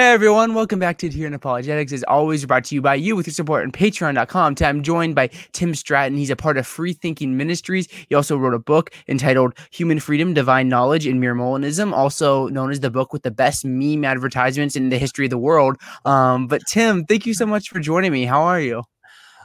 Hey 0.00 0.12
everyone, 0.12 0.54
welcome 0.54 0.78
back 0.78 0.96
to 1.00 1.10
Here 1.10 1.26
in 1.26 1.34
Apologetics. 1.34 1.92
As 1.92 2.02
always, 2.04 2.46
brought 2.46 2.64
to 2.64 2.74
you 2.74 2.80
by 2.80 2.94
you 2.94 3.14
with 3.14 3.26
your 3.26 3.34
support 3.34 3.64
on 3.64 3.70
patreon.com. 3.70 4.54
I'm 4.62 4.82
joined 4.82 5.14
by 5.14 5.26
Tim 5.52 5.74
Stratton. 5.74 6.16
He's 6.16 6.30
a 6.30 6.36
part 6.36 6.56
of 6.56 6.66
Free 6.66 6.94
Thinking 6.94 7.36
Ministries. 7.36 7.86
He 8.08 8.14
also 8.14 8.38
wrote 8.38 8.54
a 8.54 8.58
book 8.58 8.92
entitled 9.08 9.52
Human 9.72 10.00
Freedom, 10.00 10.32
Divine 10.32 10.70
Knowledge, 10.70 11.06
and 11.06 11.20
Mere 11.20 11.34
Molinism, 11.34 11.92
also 11.92 12.48
known 12.48 12.70
as 12.70 12.80
the 12.80 12.90
book 12.90 13.12
with 13.12 13.24
the 13.24 13.30
best 13.30 13.62
meme 13.66 14.06
advertisements 14.06 14.74
in 14.74 14.88
the 14.88 14.96
history 14.96 15.26
of 15.26 15.30
the 15.30 15.36
world. 15.36 15.76
Um, 16.06 16.46
but 16.46 16.62
Tim, 16.66 17.04
thank 17.04 17.26
you 17.26 17.34
so 17.34 17.44
much 17.44 17.68
for 17.68 17.78
joining 17.78 18.10
me. 18.10 18.24
How 18.24 18.40
are 18.40 18.58
you? 18.58 18.84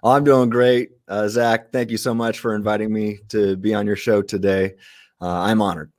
Oh, 0.03 0.11
I'm 0.11 0.23
doing 0.23 0.49
great. 0.49 0.91
Uh, 1.09 1.27
Zach, 1.27 1.73
thank 1.73 1.91
you 1.91 1.97
so 1.97 2.13
much 2.13 2.39
for 2.39 2.55
inviting 2.55 2.93
me 2.93 3.19
to 3.27 3.57
be 3.57 3.73
on 3.73 3.85
your 3.85 3.97
show 3.97 4.21
today. 4.21 4.75
Uh, 5.19 5.27
I'm 5.27 5.61
honored. 5.61 5.91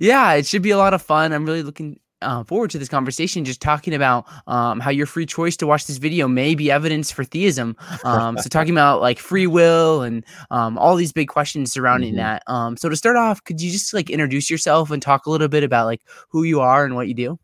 Yeah, 0.00 0.32
it 0.32 0.46
should 0.46 0.62
be 0.62 0.70
a 0.70 0.78
lot 0.78 0.94
of 0.94 1.02
fun. 1.02 1.34
I'm 1.34 1.44
really 1.44 1.62
looking 1.62 2.00
uh, 2.22 2.44
forward 2.44 2.70
to 2.70 2.78
this 2.78 2.88
conversation, 2.88 3.44
just 3.44 3.60
talking 3.60 3.94
about 3.94 4.26
um, 4.46 4.80
how 4.80 4.90
your 4.90 5.06
free 5.06 5.26
choice 5.26 5.56
to 5.58 5.66
watch 5.66 5.86
this 5.86 5.98
video 5.98 6.28
may 6.28 6.54
be 6.54 6.70
evidence 6.70 7.10
for 7.10 7.24
theism. 7.24 7.76
Um, 8.04 8.38
so, 8.38 8.48
talking 8.48 8.72
about 8.72 9.00
like 9.00 9.18
free 9.18 9.46
will 9.46 10.02
and 10.02 10.24
um, 10.50 10.78
all 10.78 10.96
these 10.96 11.12
big 11.12 11.28
questions 11.28 11.72
surrounding 11.72 12.14
mm-hmm. 12.14 12.18
that. 12.18 12.42
Um, 12.46 12.76
so, 12.76 12.88
to 12.88 12.96
start 12.96 13.16
off, 13.16 13.42
could 13.44 13.60
you 13.60 13.70
just 13.70 13.92
like 13.92 14.10
introduce 14.10 14.50
yourself 14.50 14.90
and 14.90 15.02
talk 15.02 15.26
a 15.26 15.30
little 15.30 15.48
bit 15.48 15.62
about 15.62 15.86
like 15.86 16.00
who 16.30 16.42
you 16.42 16.60
are 16.60 16.84
and 16.84 16.94
what 16.94 17.08
you 17.08 17.14
do? 17.14 17.38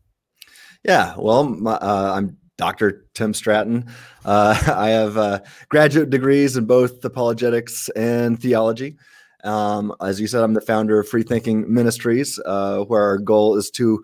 Yeah, 0.83 1.15
well, 1.17 1.45
my, 1.45 1.73
uh, 1.73 2.13
I'm 2.15 2.37
Dr. 2.57 3.05
Tim 3.13 3.33
Stratton. 3.33 3.87
Uh, 4.25 4.61
I 4.75 4.89
have 4.89 5.17
uh, 5.17 5.39
graduate 5.69 6.09
degrees 6.09 6.57
in 6.57 6.65
both 6.65 7.03
apologetics 7.05 7.89
and 7.89 8.39
theology. 8.41 8.97
Um, 9.43 9.93
as 10.01 10.21
you 10.21 10.27
said, 10.27 10.43
I'm 10.43 10.53
the 10.53 10.61
founder 10.61 10.99
of 10.99 11.07
Free 11.07 11.23
Thinking 11.23 11.71
Ministries, 11.71 12.39
uh, 12.45 12.79
where 12.85 13.01
our 13.01 13.17
goal 13.17 13.57
is 13.57 13.69
to 13.71 14.03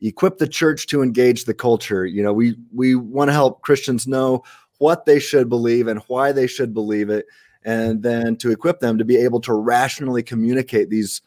equip 0.00 0.38
the 0.38 0.48
church 0.48 0.86
to 0.88 1.02
engage 1.02 1.44
the 1.44 1.54
culture. 1.54 2.06
You 2.06 2.22
know, 2.22 2.32
we 2.32 2.56
we 2.72 2.94
want 2.94 3.28
to 3.28 3.32
help 3.32 3.62
Christians 3.62 4.06
know 4.06 4.42
what 4.78 5.04
they 5.04 5.18
should 5.18 5.48
believe 5.48 5.88
and 5.88 6.00
why 6.06 6.32
they 6.32 6.46
should 6.46 6.72
believe 6.72 7.10
it, 7.10 7.26
and 7.64 8.02
then 8.02 8.36
to 8.36 8.50
equip 8.50 8.80
them 8.80 8.98
to 8.98 9.04
be 9.04 9.16
able 9.16 9.40
to 9.42 9.52
rationally 9.52 10.22
communicate 10.22 10.90
these 10.90 11.20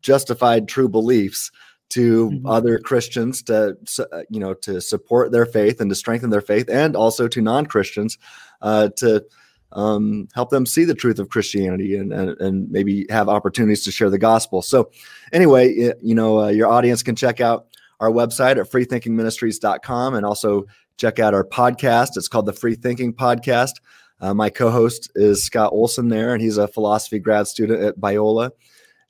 justified 0.00 0.68
true 0.68 0.88
beliefs 0.88 1.50
to 1.90 2.30
mm-hmm. 2.30 2.46
other 2.46 2.78
Christians 2.78 3.42
to 3.44 3.76
uh, 4.12 4.22
you 4.28 4.40
know 4.40 4.54
to 4.54 4.80
support 4.80 5.32
their 5.32 5.46
faith 5.46 5.80
and 5.80 5.90
to 5.90 5.94
strengthen 5.94 6.30
their 6.30 6.40
faith, 6.40 6.68
and 6.68 6.96
also 6.96 7.28
to 7.28 7.40
non 7.40 7.66
Christians 7.66 8.18
uh, 8.62 8.88
to 8.96 9.24
um, 9.72 10.28
help 10.34 10.50
them 10.50 10.66
see 10.66 10.84
the 10.84 10.94
truth 10.94 11.18
of 11.18 11.28
Christianity 11.28 11.96
and, 11.96 12.12
and, 12.12 12.40
and 12.40 12.70
maybe 12.70 13.06
have 13.10 13.28
opportunities 13.28 13.84
to 13.84 13.90
share 13.90 14.08
the 14.08 14.18
gospel. 14.18 14.62
So, 14.62 14.90
anyway, 15.32 15.92
you 16.00 16.14
know, 16.14 16.40
uh, 16.40 16.48
your 16.48 16.68
audience 16.68 17.02
can 17.02 17.14
check 17.14 17.40
out 17.40 17.66
our 18.00 18.10
website 18.10 18.58
at 18.58 18.70
freethinkingministries.com 18.70 20.14
and 20.14 20.24
also 20.24 20.64
check 20.96 21.18
out 21.18 21.34
our 21.34 21.44
podcast. 21.44 22.16
It's 22.16 22.28
called 22.28 22.46
the 22.46 22.52
Free 22.52 22.74
Thinking 22.74 23.12
Podcast. 23.12 23.72
Uh, 24.20 24.34
my 24.34 24.50
co 24.50 24.70
host 24.70 25.10
is 25.14 25.44
Scott 25.44 25.72
Olson 25.72 26.08
there, 26.08 26.34
and 26.34 26.42
he's 26.42 26.58
a 26.58 26.68
philosophy 26.68 27.18
grad 27.18 27.46
student 27.46 27.82
at 27.82 27.98
Biola. 27.98 28.50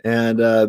And 0.05 0.41
uh, 0.41 0.69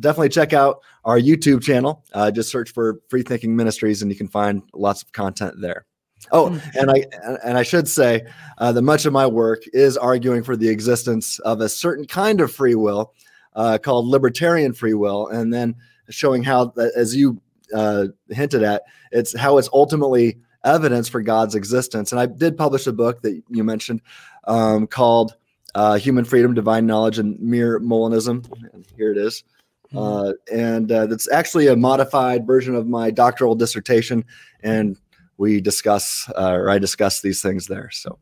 definitely 0.00 0.30
check 0.30 0.52
out 0.52 0.82
our 1.04 1.18
YouTube 1.18 1.62
channel. 1.62 2.04
Uh, 2.12 2.30
just 2.30 2.50
search 2.50 2.72
for 2.72 3.00
Free 3.08 3.22
Thinking 3.22 3.54
Ministries, 3.54 4.02
and 4.02 4.10
you 4.10 4.16
can 4.16 4.28
find 4.28 4.62
lots 4.74 5.02
of 5.02 5.12
content 5.12 5.60
there. 5.60 5.86
Oh, 6.32 6.50
hmm. 6.50 6.58
and 6.78 6.90
I 6.90 7.04
and 7.44 7.56
I 7.56 7.62
should 7.62 7.88
say 7.88 8.26
uh, 8.58 8.72
that 8.72 8.82
much 8.82 9.06
of 9.06 9.12
my 9.12 9.26
work 9.26 9.62
is 9.72 9.96
arguing 9.96 10.42
for 10.42 10.56
the 10.56 10.68
existence 10.68 11.38
of 11.40 11.60
a 11.60 11.68
certain 11.68 12.06
kind 12.06 12.40
of 12.40 12.52
free 12.52 12.74
will 12.74 13.14
uh, 13.54 13.78
called 13.80 14.06
libertarian 14.06 14.72
free 14.72 14.94
will, 14.94 15.28
and 15.28 15.54
then 15.54 15.76
showing 16.10 16.42
how, 16.42 16.72
as 16.96 17.14
you 17.14 17.40
uh, 17.74 18.06
hinted 18.30 18.62
at. 18.62 18.82
It's 19.12 19.36
how 19.36 19.58
it's 19.58 19.68
ultimately 19.72 20.38
evidence 20.64 21.08
for 21.08 21.22
God's 21.22 21.54
existence. 21.54 22.12
And 22.12 22.20
I 22.20 22.26
did 22.26 22.56
publish 22.56 22.86
a 22.86 22.92
book 22.92 23.22
that 23.22 23.42
you 23.48 23.64
mentioned 23.64 24.02
um, 24.44 24.86
called 24.86 25.36
uh, 25.74 25.96
Human 25.96 26.24
Freedom, 26.24 26.54
Divine 26.54 26.86
Knowledge, 26.86 27.18
and 27.18 27.38
Mere 27.40 27.80
Molinism. 27.80 28.44
And 28.72 28.86
here 28.96 29.12
it 29.12 29.18
is. 29.18 29.44
Hmm. 29.92 29.98
Uh, 29.98 30.32
and 30.52 30.92
uh, 30.92 31.08
it's 31.10 31.30
actually 31.30 31.68
a 31.68 31.76
modified 31.76 32.46
version 32.46 32.74
of 32.74 32.86
my 32.86 33.10
doctoral 33.10 33.54
dissertation. 33.54 34.24
And 34.62 34.96
we 35.36 35.60
discuss, 35.60 36.30
uh, 36.36 36.52
or 36.52 36.70
I 36.70 36.78
discuss 36.78 37.20
these 37.20 37.40
things 37.40 37.66
there. 37.66 37.90
So. 37.92 38.18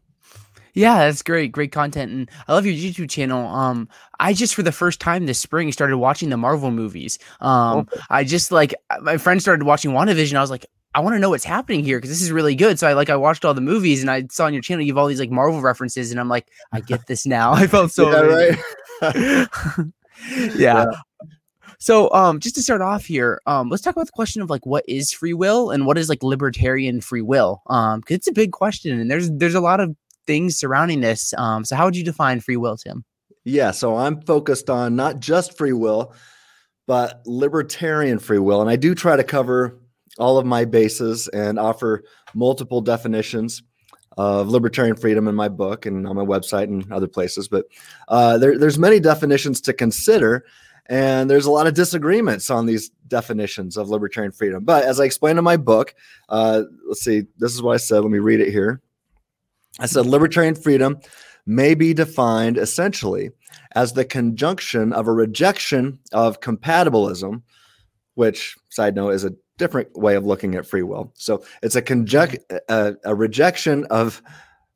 Yeah, 0.76 1.06
that's 1.06 1.22
great. 1.22 1.52
Great 1.52 1.72
content. 1.72 2.12
And 2.12 2.30
I 2.46 2.52
love 2.52 2.66
your 2.66 2.74
YouTube 2.74 3.08
channel. 3.08 3.48
Um, 3.48 3.88
I 4.20 4.34
just 4.34 4.54
for 4.54 4.62
the 4.62 4.70
first 4.70 5.00
time 5.00 5.24
this 5.24 5.40
spring 5.40 5.72
started 5.72 5.96
watching 5.96 6.28
the 6.28 6.36
Marvel 6.36 6.70
movies. 6.70 7.18
Um, 7.40 7.88
oh. 7.90 8.00
I 8.10 8.24
just 8.24 8.52
like 8.52 8.74
my 9.00 9.16
friend 9.16 9.40
started 9.40 9.64
watching 9.64 9.92
WandaVision. 9.92 10.36
I 10.36 10.40
was 10.42 10.50
like, 10.50 10.66
I 10.94 11.00
want 11.00 11.14
to 11.14 11.18
know 11.18 11.30
what's 11.30 11.44
happening 11.44 11.82
here 11.82 11.96
because 11.96 12.10
this 12.10 12.20
is 12.20 12.30
really 12.30 12.54
good. 12.54 12.78
So 12.78 12.86
I 12.86 12.92
like 12.92 13.08
I 13.08 13.16
watched 13.16 13.46
all 13.46 13.54
the 13.54 13.62
movies 13.62 14.02
and 14.02 14.10
I 14.10 14.26
saw 14.30 14.44
on 14.44 14.52
your 14.52 14.60
channel 14.60 14.84
you 14.84 14.92
have 14.92 14.98
all 14.98 15.06
these 15.06 15.18
like 15.18 15.30
Marvel 15.30 15.62
references 15.62 16.10
and 16.10 16.20
I'm 16.20 16.28
like, 16.28 16.46
I 16.72 16.80
get 16.80 17.06
this 17.06 17.24
now. 17.24 17.52
I 17.54 17.66
felt 17.66 17.90
so 17.90 18.10
yeah, 18.10 18.20
right. 18.20 18.58
yeah. 20.30 20.56
yeah. 20.56 20.86
So 21.78 22.12
um 22.12 22.38
just 22.38 22.54
to 22.56 22.62
start 22.62 22.82
off 22.82 23.06
here, 23.06 23.40
um 23.46 23.70
let's 23.70 23.82
talk 23.82 23.96
about 23.96 24.06
the 24.06 24.12
question 24.12 24.42
of 24.42 24.50
like 24.50 24.66
what 24.66 24.84
is 24.86 25.10
free 25.10 25.34
will 25.34 25.70
and 25.70 25.86
what 25.86 25.96
is 25.96 26.10
like 26.10 26.22
libertarian 26.22 27.00
free 27.00 27.22
will? 27.22 27.62
Um 27.66 28.02
cuz 28.02 28.16
it's 28.16 28.28
a 28.28 28.32
big 28.32 28.52
question 28.52 29.00
and 29.00 29.10
there's 29.10 29.30
there's 29.32 29.54
a 29.54 29.60
lot 29.60 29.80
of 29.80 29.96
things 30.26 30.56
surrounding 30.56 31.00
this. 31.00 31.32
Um, 31.38 31.64
so, 31.64 31.76
how 31.76 31.84
would 31.84 31.96
you 31.96 32.04
define 32.04 32.40
free 32.40 32.56
will, 32.56 32.76
Tim? 32.76 33.04
Yeah, 33.44 33.70
so 33.70 33.96
I'm 33.96 34.20
focused 34.22 34.68
on 34.68 34.96
not 34.96 35.20
just 35.20 35.56
free 35.56 35.72
will, 35.72 36.12
but 36.86 37.22
libertarian 37.26 38.18
free 38.18 38.38
will. 38.40 38.60
And 38.60 38.68
I 38.68 38.76
do 38.76 38.94
try 38.94 39.16
to 39.16 39.24
cover 39.24 39.78
all 40.18 40.38
of 40.38 40.46
my 40.46 40.64
bases 40.64 41.28
and 41.28 41.58
offer 41.58 42.04
multiple 42.34 42.80
definitions 42.80 43.62
of 44.16 44.48
libertarian 44.48 44.96
freedom 44.96 45.28
in 45.28 45.34
my 45.34 45.48
book 45.48 45.86
and 45.86 46.06
on 46.06 46.16
my 46.16 46.24
website 46.24 46.64
and 46.64 46.90
other 46.92 47.06
places. 47.06 47.48
But 47.48 47.66
uh, 48.08 48.38
there, 48.38 48.58
there's 48.58 48.78
many 48.78 48.98
definitions 48.98 49.60
to 49.62 49.72
consider, 49.72 50.44
and 50.86 51.28
there's 51.30 51.46
a 51.46 51.50
lot 51.50 51.66
of 51.66 51.74
disagreements 51.74 52.48
on 52.48 52.66
these 52.66 52.90
definitions 53.08 53.76
of 53.76 53.90
libertarian 53.90 54.32
freedom. 54.32 54.64
But 54.64 54.84
as 54.84 55.00
I 55.00 55.04
explained 55.04 55.38
in 55.38 55.44
my 55.44 55.56
book, 55.56 55.94
uh, 56.30 56.62
let's 56.88 57.02
see, 57.02 57.24
this 57.38 57.54
is 57.54 57.62
what 57.62 57.74
I 57.74 57.78
said. 57.78 58.00
Let 58.00 58.10
me 58.10 58.18
read 58.18 58.40
it 58.40 58.50
here. 58.50 58.80
I 59.78 59.86
said 59.86 60.06
libertarian 60.06 60.54
freedom 60.54 61.00
may 61.46 61.74
be 61.74 61.94
defined 61.94 62.58
essentially 62.58 63.30
as 63.74 63.92
the 63.92 64.04
conjunction 64.04 64.92
of 64.92 65.06
a 65.06 65.12
rejection 65.12 65.98
of 66.12 66.40
compatibilism, 66.40 67.42
which, 68.14 68.56
side 68.70 68.94
note, 68.94 69.10
is 69.10 69.24
a 69.24 69.34
different 69.58 69.96
way 69.96 70.16
of 70.16 70.24
looking 70.24 70.54
at 70.54 70.66
free 70.66 70.82
will. 70.82 71.12
So 71.14 71.44
it's 71.62 71.76
a 71.76 71.82
conjunct 71.82 72.38
a, 72.68 72.94
a 73.04 73.14
rejection 73.14 73.84
of 73.86 74.22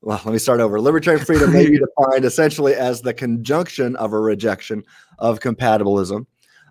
well, 0.02 0.20
let 0.24 0.32
me 0.32 0.38
start 0.38 0.60
over. 0.60 0.80
Libertarian 0.80 1.24
freedom 1.24 1.52
may 1.52 1.68
be 1.68 1.78
defined 1.98 2.24
essentially 2.24 2.74
as 2.74 3.02
the 3.02 3.12
conjunction 3.12 3.96
of 3.96 4.14
a 4.14 4.20
rejection 4.20 4.82
of 5.18 5.40
compatibilism, 5.40 6.24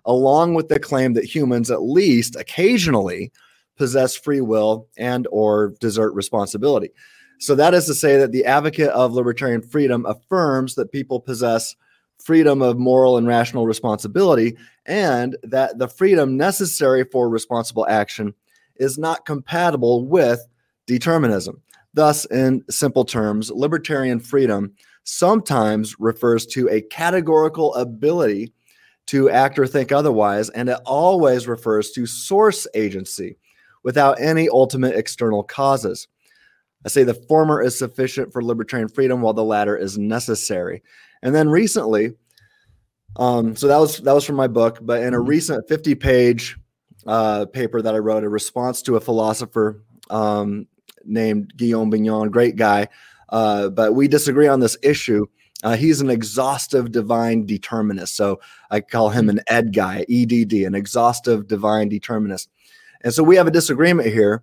along 0.04 0.54
with 0.54 0.68
the 0.68 0.80
claim 0.80 1.12
that 1.12 1.24
humans, 1.24 1.70
at 1.70 1.82
least 1.82 2.34
occasionally, 2.34 3.30
possess 3.76 4.16
free 4.16 4.40
will 4.40 4.88
and 4.98 5.28
or 5.30 5.74
desert 5.80 6.12
responsibility. 6.12 6.90
So 7.40 7.54
that 7.54 7.72
is 7.72 7.86
to 7.86 7.94
say 7.94 8.18
that 8.18 8.32
the 8.32 8.44
advocate 8.44 8.90
of 8.90 9.14
libertarian 9.14 9.62
freedom 9.62 10.04
affirms 10.04 10.74
that 10.74 10.92
people 10.92 11.20
possess 11.20 11.74
freedom 12.22 12.60
of 12.60 12.78
moral 12.78 13.16
and 13.16 13.26
rational 13.26 13.66
responsibility 13.66 14.58
and 14.84 15.38
that 15.42 15.78
the 15.78 15.88
freedom 15.88 16.36
necessary 16.36 17.02
for 17.02 17.30
responsible 17.30 17.86
action 17.88 18.34
is 18.76 18.98
not 18.98 19.24
compatible 19.24 20.06
with 20.06 20.46
determinism. 20.86 21.62
Thus, 21.94 22.26
in 22.26 22.62
simple 22.68 23.06
terms, 23.06 23.50
libertarian 23.50 24.20
freedom 24.20 24.74
sometimes 25.04 25.98
refers 25.98 26.44
to 26.46 26.68
a 26.68 26.82
categorical 26.82 27.74
ability 27.74 28.52
to 29.06 29.30
act 29.30 29.58
or 29.58 29.66
think 29.66 29.92
otherwise, 29.92 30.50
and 30.50 30.68
it 30.68 30.78
always 30.84 31.48
refers 31.48 31.90
to 31.92 32.04
source 32.06 32.66
agency 32.74 33.36
without 33.82 34.20
any 34.20 34.48
ultimate 34.50 34.94
external 34.94 35.42
causes. 35.42 36.06
I 36.84 36.88
say 36.88 37.02
the 37.02 37.14
former 37.14 37.62
is 37.62 37.78
sufficient 37.78 38.32
for 38.32 38.42
libertarian 38.42 38.88
freedom, 38.88 39.20
while 39.20 39.34
the 39.34 39.44
latter 39.44 39.76
is 39.76 39.98
necessary. 39.98 40.82
And 41.22 41.34
then 41.34 41.48
recently, 41.48 42.14
um, 43.16 43.56
so 43.56 43.66
that 43.66 43.78
was 43.78 43.98
that 43.98 44.14
was 44.14 44.24
from 44.24 44.36
my 44.36 44.46
book, 44.46 44.78
but 44.80 45.02
in 45.02 45.14
a 45.14 45.18
mm-hmm. 45.18 45.28
recent 45.28 45.68
50 45.68 45.94
page 45.96 46.56
uh, 47.06 47.46
paper 47.46 47.82
that 47.82 47.94
I 47.94 47.98
wrote, 47.98 48.24
a 48.24 48.28
response 48.28 48.82
to 48.82 48.96
a 48.96 49.00
philosopher 49.00 49.82
um, 50.10 50.66
named 51.04 51.52
Guillaume 51.56 51.90
Bignon, 51.90 52.30
great 52.30 52.56
guy, 52.56 52.88
uh, 53.30 53.68
but 53.68 53.94
we 53.94 54.08
disagree 54.08 54.48
on 54.48 54.60
this 54.60 54.76
issue. 54.82 55.26
Uh, 55.62 55.76
he's 55.76 56.00
an 56.00 56.08
exhaustive 56.08 56.90
divine 56.90 57.44
determinist. 57.44 58.16
So 58.16 58.40
I 58.70 58.80
call 58.80 59.10
him 59.10 59.28
an 59.28 59.40
ED 59.48 59.74
guy, 59.74 60.06
EDD, 60.08 60.52
an 60.64 60.74
exhaustive 60.74 61.46
divine 61.46 61.90
determinist. 61.90 62.48
And 63.02 63.12
so 63.12 63.22
we 63.22 63.36
have 63.36 63.46
a 63.46 63.50
disagreement 63.50 64.08
here. 64.08 64.42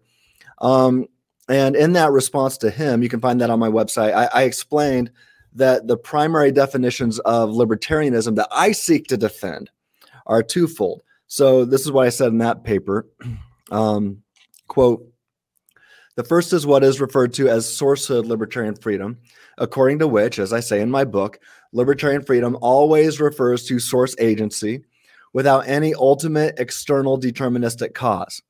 Um, 0.59 1.07
and 1.47 1.75
in 1.75 1.93
that 1.93 2.11
response 2.11 2.57
to 2.59 2.69
him, 2.69 3.01
you 3.01 3.09
can 3.09 3.21
find 3.21 3.39
that 3.41 3.49
on 3.49 3.59
my 3.59 3.69
website. 3.69 4.13
I, 4.13 4.25
I 4.33 4.43
explained 4.43 5.11
that 5.53 5.87
the 5.87 5.97
primary 5.97 6.51
definitions 6.51 7.19
of 7.19 7.49
libertarianism 7.49 8.35
that 8.35 8.49
I 8.51 8.71
seek 8.73 9.07
to 9.07 9.17
defend 9.17 9.69
are 10.25 10.43
twofold. 10.43 11.03
So 11.27 11.65
this 11.65 11.81
is 11.81 11.91
what 11.91 12.05
I 12.05 12.09
said 12.09 12.29
in 12.29 12.37
that 12.39 12.63
paper. 12.63 13.07
Um, 13.69 14.23
quote, 14.69 15.05
The 16.15 16.23
first 16.23 16.53
is 16.53 16.65
what 16.65 16.85
is 16.85 17.01
referred 17.01 17.33
to 17.33 17.49
as 17.49 17.65
sourcehood 17.65 18.23
libertarian 18.23 18.75
freedom, 18.75 19.17
according 19.57 19.99
to 19.99 20.07
which, 20.07 20.39
as 20.39 20.53
I 20.53 20.61
say 20.61 20.79
in 20.79 20.89
my 20.89 21.03
book, 21.03 21.37
libertarian 21.73 22.21
freedom 22.21 22.57
always 22.61 23.19
refers 23.19 23.65
to 23.65 23.79
source 23.79 24.15
agency 24.19 24.85
without 25.33 25.67
any 25.67 25.93
ultimate 25.95 26.57
external 26.59 27.19
deterministic 27.19 27.93
cause. 27.93 28.41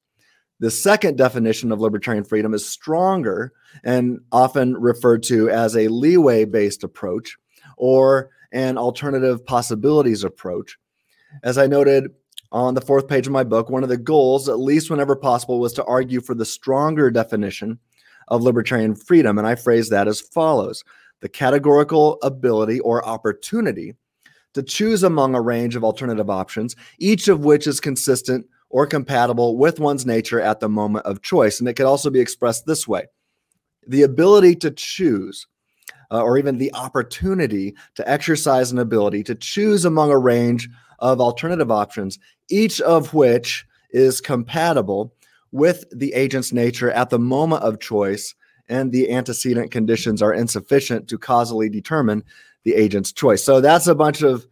The 0.59 0.71
second 0.71 1.17
definition 1.17 1.71
of 1.71 1.79
libertarian 1.79 2.23
freedom 2.23 2.53
is 2.53 2.67
stronger 2.67 3.53
and 3.83 4.19
often 4.31 4.75
referred 4.75 5.23
to 5.23 5.49
as 5.49 5.75
a 5.75 5.87
leeway 5.87 6.45
based 6.45 6.83
approach 6.83 7.37
or 7.77 8.31
an 8.51 8.77
alternative 8.77 9.45
possibilities 9.45 10.23
approach. 10.23 10.77
As 11.43 11.57
I 11.57 11.67
noted 11.67 12.11
on 12.51 12.73
the 12.73 12.81
fourth 12.81 13.07
page 13.07 13.27
of 13.27 13.33
my 13.33 13.43
book, 13.43 13.69
one 13.69 13.83
of 13.83 13.89
the 13.89 13.97
goals, 13.97 14.49
at 14.49 14.59
least 14.59 14.89
whenever 14.89 15.15
possible, 15.15 15.59
was 15.59 15.73
to 15.73 15.85
argue 15.85 16.21
for 16.21 16.33
the 16.33 16.45
stronger 16.45 17.11
definition 17.11 17.77
of 18.29 18.41
libertarian 18.41 18.95
freedom. 18.95 19.37
And 19.37 19.45
I 19.45 19.55
phrase 19.55 19.89
that 19.89 20.07
as 20.07 20.21
follows 20.21 20.83
the 21.19 21.29
categorical 21.29 22.17
ability 22.23 22.79
or 22.79 23.05
opportunity 23.05 23.95
to 24.53 24.63
choose 24.63 25.03
among 25.03 25.35
a 25.35 25.41
range 25.41 25.75
of 25.75 25.83
alternative 25.83 26.29
options, 26.29 26.75
each 26.99 27.27
of 27.27 27.43
which 27.43 27.67
is 27.67 27.79
consistent 27.79 28.45
or 28.69 28.85
compatible 28.85 29.57
with 29.57 29.79
one's 29.79 30.05
nature 30.05 30.41
at 30.41 30.59
the 30.59 30.69
moment 30.69 31.05
of 31.05 31.21
choice. 31.21 31.59
And 31.59 31.69
it 31.69 31.73
could 31.73 31.85
also 31.85 32.09
be 32.09 32.19
expressed 32.19 32.65
this 32.65 32.87
way 32.87 33.05
the 33.87 34.03
ability 34.03 34.55
to 34.55 34.71
choose. 34.71 35.47
Uh, 36.09 36.21
or 36.21 36.37
even 36.37 36.57
the 36.57 36.73
opportunity 36.73 37.75
to 37.93 38.09
exercise 38.09 38.71
an 38.71 38.79
ability 38.79 39.21
to 39.21 39.35
choose 39.35 39.83
among 39.83 40.09
a 40.09 40.17
range 40.17 40.69
of 40.99 41.19
alternative 41.19 41.69
options, 41.69 42.17
each 42.49 42.79
of 42.79 43.13
which 43.13 43.65
is 43.91 44.21
compatible 44.21 45.13
with 45.51 45.83
the 45.91 46.13
agent's 46.13 46.53
nature 46.53 46.91
at 46.91 47.09
the 47.09 47.19
moment 47.19 47.63
of 47.63 47.79
choice, 47.79 48.35
and 48.69 48.91
the 48.91 49.11
antecedent 49.11 49.71
conditions 49.71 50.21
are 50.21 50.33
insufficient 50.33 51.07
to 51.07 51.17
causally 51.17 51.69
determine 51.69 52.23
the 52.63 52.75
agent's 52.75 53.11
choice. 53.11 53.43
So 53.43 53.61
that's 53.61 53.87
a 53.87 53.95
bunch 53.95 54.21
of 54.21 54.47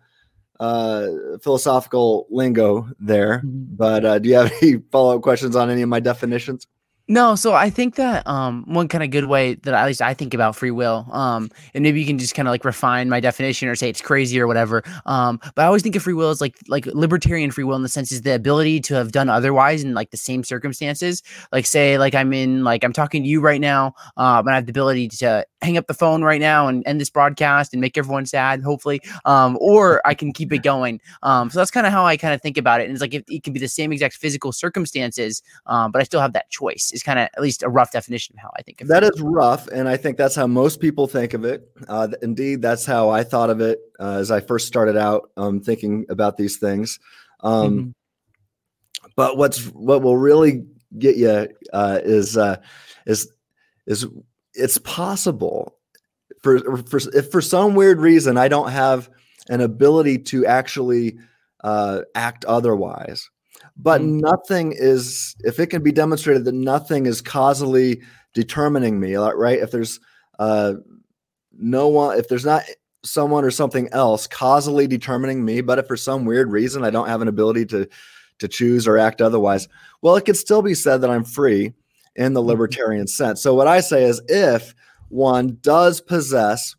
uh, 0.60 1.08
philosophical 1.42 2.28
lingo 2.30 2.88
there. 3.00 3.40
Mm-hmm. 3.40 3.76
But 3.76 4.06
uh, 4.06 4.20
do 4.20 4.30
you 4.30 4.36
have 4.36 4.52
any 4.62 4.78
follow 4.92 5.16
up 5.16 5.22
questions 5.22 5.56
on 5.56 5.70
any 5.70 5.82
of 5.82 5.90
my 5.90 6.00
definitions? 6.00 6.68
No, 7.08 7.36
so 7.36 7.54
I 7.54 7.70
think 7.70 7.96
that 7.96 8.26
um, 8.26 8.64
one 8.66 8.88
kind 8.88 9.04
of 9.04 9.12
good 9.12 9.26
way 9.26 9.54
that 9.54 9.76
at 9.76 9.86
least 9.86 10.02
I 10.02 10.16
think 10.16 10.34
about 10.34 10.56
free 10.56 10.72
will, 10.72 11.06
um, 11.12 11.52
and 11.76 11.84
maybe 11.84 12.00
you 12.00 12.08
can 12.08 12.18
just 12.18 12.34
kind 12.34 12.48
of 12.48 12.52
like 12.52 12.66
refine 12.66 13.10
my 13.10 13.20
definition 13.20 13.70
or 13.70 13.76
say 13.76 13.90
it's 13.90 14.02
crazy 14.02 14.40
or 14.40 14.48
whatever. 14.48 14.82
Um, 15.06 15.40
but 15.54 15.62
I 15.62 15.66
always 15.66 15.84
think 15.84 15.96
of 15.96 16.02
free 16.02 16.16
will 16.16 16.32
as 16.32 16.42
like 16.42 16.56
like 16.68 16.88
libertarian 16.88 17.52
free 17.52 17.64
will 17.64 17.76
in 17.76 17.84
the 17.84 17.90
sense 17.90 18.12
is 18.12 18.24
the 18.24 18.34
ability 18.34 18.80
to 18.82 18.96
have 18.96 19.12
done 19.12 19.30
otherwise 19.30 19.84
in 19.84 19.94
like 19.94 20.10
the 20.10 20.18
same 20.18 20.44
circumstances. 20.44 21.22
Like 21.52 21.68
say 21.68 22.00
like 22.00 22.16
I'm 22.16 22.34
in 22.34 22.64
like 22.64 22.84
I'm 22.84 22.94
talking 22.94 23.22
to 23.22 23.30
you 23.30 23.40
right 23.40 23.62
now, 23.62 23.94
um, 24.18 24.48
and 24.48 24.50
I 24.50 24.56
have 24.56 24.66
the 24.66 24.72
ability 24.72 25.10
to 25.10 25.46
hang 25.66 25.78
up 25.78 25.88
the 25.88 25.94
phone 25.94 26.24
right 26.24 26.40
now 26.40 26.68
and 26.68 26.84
end 26.86 27.02
this 27.02 27.10
broadcast 27.10 27.74
and 27.74 27.82
make 27.82 27.98
everyone 27.98 28.26
sad, 28.26 28.62
hopefully, 28.62 29.02
um, 29.26 29.58
or 29.60 30.02
I 30.06 30.14
can 30.14 30.32
keep 30.32 30.54
it 30.54 30.64
going. 30.64 31.02
Um, 31.24 31.50
so 31.50 31.60
that's 31.60 31.72
kind 31.72 31.86
of 31.86 31.92
how 31.92 32.06
I 32.06 32.16
kind 32.18 32.34
of 32.34 32.42
think 32.42 32.58
about 32.58 32.80
it. 32.80 32.86
And 32.86 32.94
it's 32.94 33.02
like 33.02 33.14
it, 33.14 33.26
it 33.28 33.44
can 33.44 33.52
be 33.52 33.60
the 33.60 33.68
same 33.68 33.92
exact 33.92 34.16
physical 34.16 34.52
circumstances, 34.52 35.42
um, 35.66 35.92
but 35.92 36.02
I 36.02 36.06
still 36.06 36.22
have 36.22 36.34
that 36.34 36.50
choice 36.50 36.92
is 36.94 37.04
kind 37.04 37.20
of 37.20 37.28
at 37.36 37.42
least 37.42 37.64
a 37.64 37.70
rough 37.70 37.92
definition 37.92 38.36
of 38.38 38.42
how 38.42 38.52
I 38.58 38.62
think 38.62 38.82
of 38.82 38.88
that. 38.88 39.02
That 39.02 39.14
is 39.14 39.22
rough, 39.22 39.68
and 39.68 39.90
I 39.90 39.98
think 39.98 40.18
that's 40.18 40.36
how 40.36 40.48
most 40.48 40.80
people 40.80 41.08
think 41.08 41.34
of 41.34 41.44
it. 41.44 41.70
Uh, 41.88 42.10
indeed, 42.22 42.62
that's 42.62 42.86
how 42.86 43.10
I 43.10 43.24
thought 43.24 43.50
of 43.50 43.60
it 43.60 43.80
uh, 44.00 44.18
as 44.18 44.32
I 44.32 44.40
first 44.40 44.68
started 44.68 44.96
out 44.96 45.32
um, 45.36 45.60
thinking 45.60 46.06
about 46.10 46.38
these 46.38 46.58
things. 46.58 47.00
Um, 47.42 47.72
mm-hmm. 47.72 47.90
But 49.16 49.38
what's 49.38 49.66
what 49.68 50.02
will 50.02 50.18
really 50.18 50.66
get 50.98 51.16
you 51.16 51.48
uh, 51.74 52.00
is 52.04 52.38
uh, 52.38 52.58
is 53.06 53.32
is 53.86 54.08
it's 54.58 54.78
possible 54.80 55.78
for 56.42 56.60
for 56.84 57.00
if 57.14 57.32
for 57.32 57.42
some 57.42 57.76
weird 57.76 58.00
reason 58.00 58.38
I 58.38 58.48
don't 58.48 58.72
have 58.72 59.10
an 59.50 59.62
ability 59.62 60.20
to 60.20 60.46
actually 60.46 61.18
uh, 61.64 62.02
act 62.16 62.46
otherwise. 62.46 63.30
But 63.78 64.02
mm. 64.02 64.22
nothing 64.22 64.74
is 64.76 65.36
if 65.40 65.60
it 65.60 65.68
can 65.68 65.84
be 65.84 65.92
demonstrated 65.92 66.46
that 66.46 66.56
nothing 66.56 67.06
is 67.06 67.22
causally 67.22 68.02
determining 68.34 69.00
me 69.00 69.16
right? 69.16 69.60
If 69.60 69.72
there's 69.72 70.00
uh 70.40 70.74
no 71.58 71.88
one 71.88 72.18
if 72.18 72.28
there's 72.28 72.46
not 72.46 72.64
someone 73.04 73.44
or 73.46 73.52
something 73.52 73.88
else 73.92 74.28
causally 74.28 74.88
determining 74.88 75.46
me 75.46 75.62
but 75.62 75.80
if 75.80 75.88
for 75.88 75.96
some 75.96 76.26
weird 76.26 76.52
reason 76.52 76.84
i 76.84 76.90
don't 76.90 77.08
have 77.08 77.22
an 77.22 77.28
ability 77.28 77.66
to 77.66 77.88
to 78.40 78.48
choose 78.48 78.88
or 78.88 78.98
act 78.98 79.22
otherwise 79.22 79.68
well 80.02 80.16
it 80.16 80.26
could 80.26 80.36
still 80.36 80.62
be 80.62 80.74
said 80.74 81.02
that 81.02 81.10
i'm 81.10 81.24
free 81.24 81.74
in 82.16 82.34
the 82.34 82.40
mm-hmm. 82.40 82.50
libertarian 82.50 83.08
sense 83.08 83.42
so 83.42 83.54
what 83.54 83.68
i 83.68 83.80
say 83.80 84.04
is 84.04 84.22
if 84.28 84.74
one 85.10 85.58
does 85.62 86.02
possess 86.02 86.76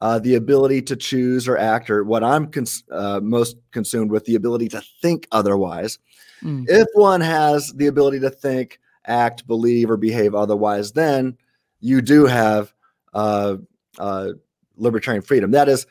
uh, 0.00 0.18
the 0.18 0.34
ability 0.34 0.82
to 0.82 0.96
choose 0.96 1.48
or 1.48 1.58
act, 1.58 1.90
or 1.90 2.04
what 2.04 2.22
I'm 2.22 2.50
cons- 2.50 2.84
uh, 2.90 3.20
most 3.22 3.56
consumed 3.72 4.10
with, 4.10 4.24
the 4.24 4.36
ability 4.36 4.68
to 4.68 4.82
think 5.02 5.26
otherwise. 5.32 5.98
Mm. 6.42 6.66
If 6.68 6.86
one 6.94 7.20
has 7.20 7.72
the 7.72 7.88
ability 7.88 8.20
to 8.20 8.30
think, 8.30 8.78
act, 9.06 9.46
believe, 9.46 9.90
or 9.90 9.96
behave 9.96 10.34
otherwise, 10.34 10.92
then 10.92 11.36
you 11.80 12.00
do 12.00 12.26
have 12.26 12.72
uh, 13.14 13.56
uh 13.98 14.32
libertarian 14.76 15.22
freedom. 15.22 15.50
That 15.50 15.68
is, 15.68 15.86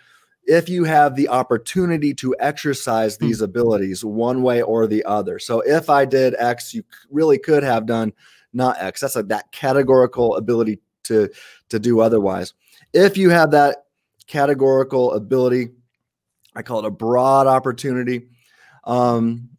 if 0.46 0.70
you 0.70 0.86
have 0.86 1.16
the 1.16 1.28
opportunity 1.28 2.14
to 2.16 2.36
exercise 2.40 3.18
mm. 3.18 3.22
these 3.22 3.42
abilities 3.42 4.06
one 4.06 4.42
way 4.42 4.62
or 4.62 4.88
the 4.88 5.04
other. 5.04 5.40
So 5.40 5.60
if 5.62 5.90
I 5.90 6.06
did 6.06 6.36
X, 6.40 6.74
you 6.74 6.84
really 7.12 7.38
could 7.38 7.64
have 7.64 7.86
done 7.86 8.14
not 8.58 8.82
X. 8.82 9.00
That's 9.00 9.16
like 9.16 9.30
that 9.30 9.52
categorical 9.54 10.36
ability 10.36 10.80
to 11.04 11.30
to 11.70 11.80
do 11.80 12.02
otherwise. 12.02 12.54
If 12.94 13.16
you 13.18 13.30
have 13.30 13.52
that 13.52 13.86
categorical 14.28 15.14
ability. 15.14 15.70
I 16.56 16.62
call 16.62 16.80
it 16.80 16.86
a 16.86 16.92
broad 16.92 17.48
opportunity. 17.48 18.28
Um, 18.84 19.50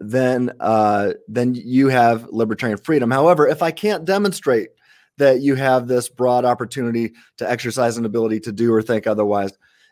then 0.00 0.52
uh, 0.60 1.14
then 1.26 1.54
you 1.54 1.88
have 1.88 2.28
libertarian 2.30 2.78
freedom. 2.78 3.10
However, 3.10 3.48
if 3.48 3.62
I 3.62 3.70
can't 3.72 4.04
demonstrate 4.04 4.68
that 5.16 5.40
you 5.40 5.56
have 5.56 5.88
this 5.88 6.08
broad 6.08 6.44
opportunity 6.44 7.12
to 7.38 7.50
exercise 7.50 7.96
an 7.96 8.04
ability 8.04 8.38
to 8.40 8.52
do 8.52 8.72
or 8.72 8.80
think 8.80 9.06
otherwise, 9.06 9.50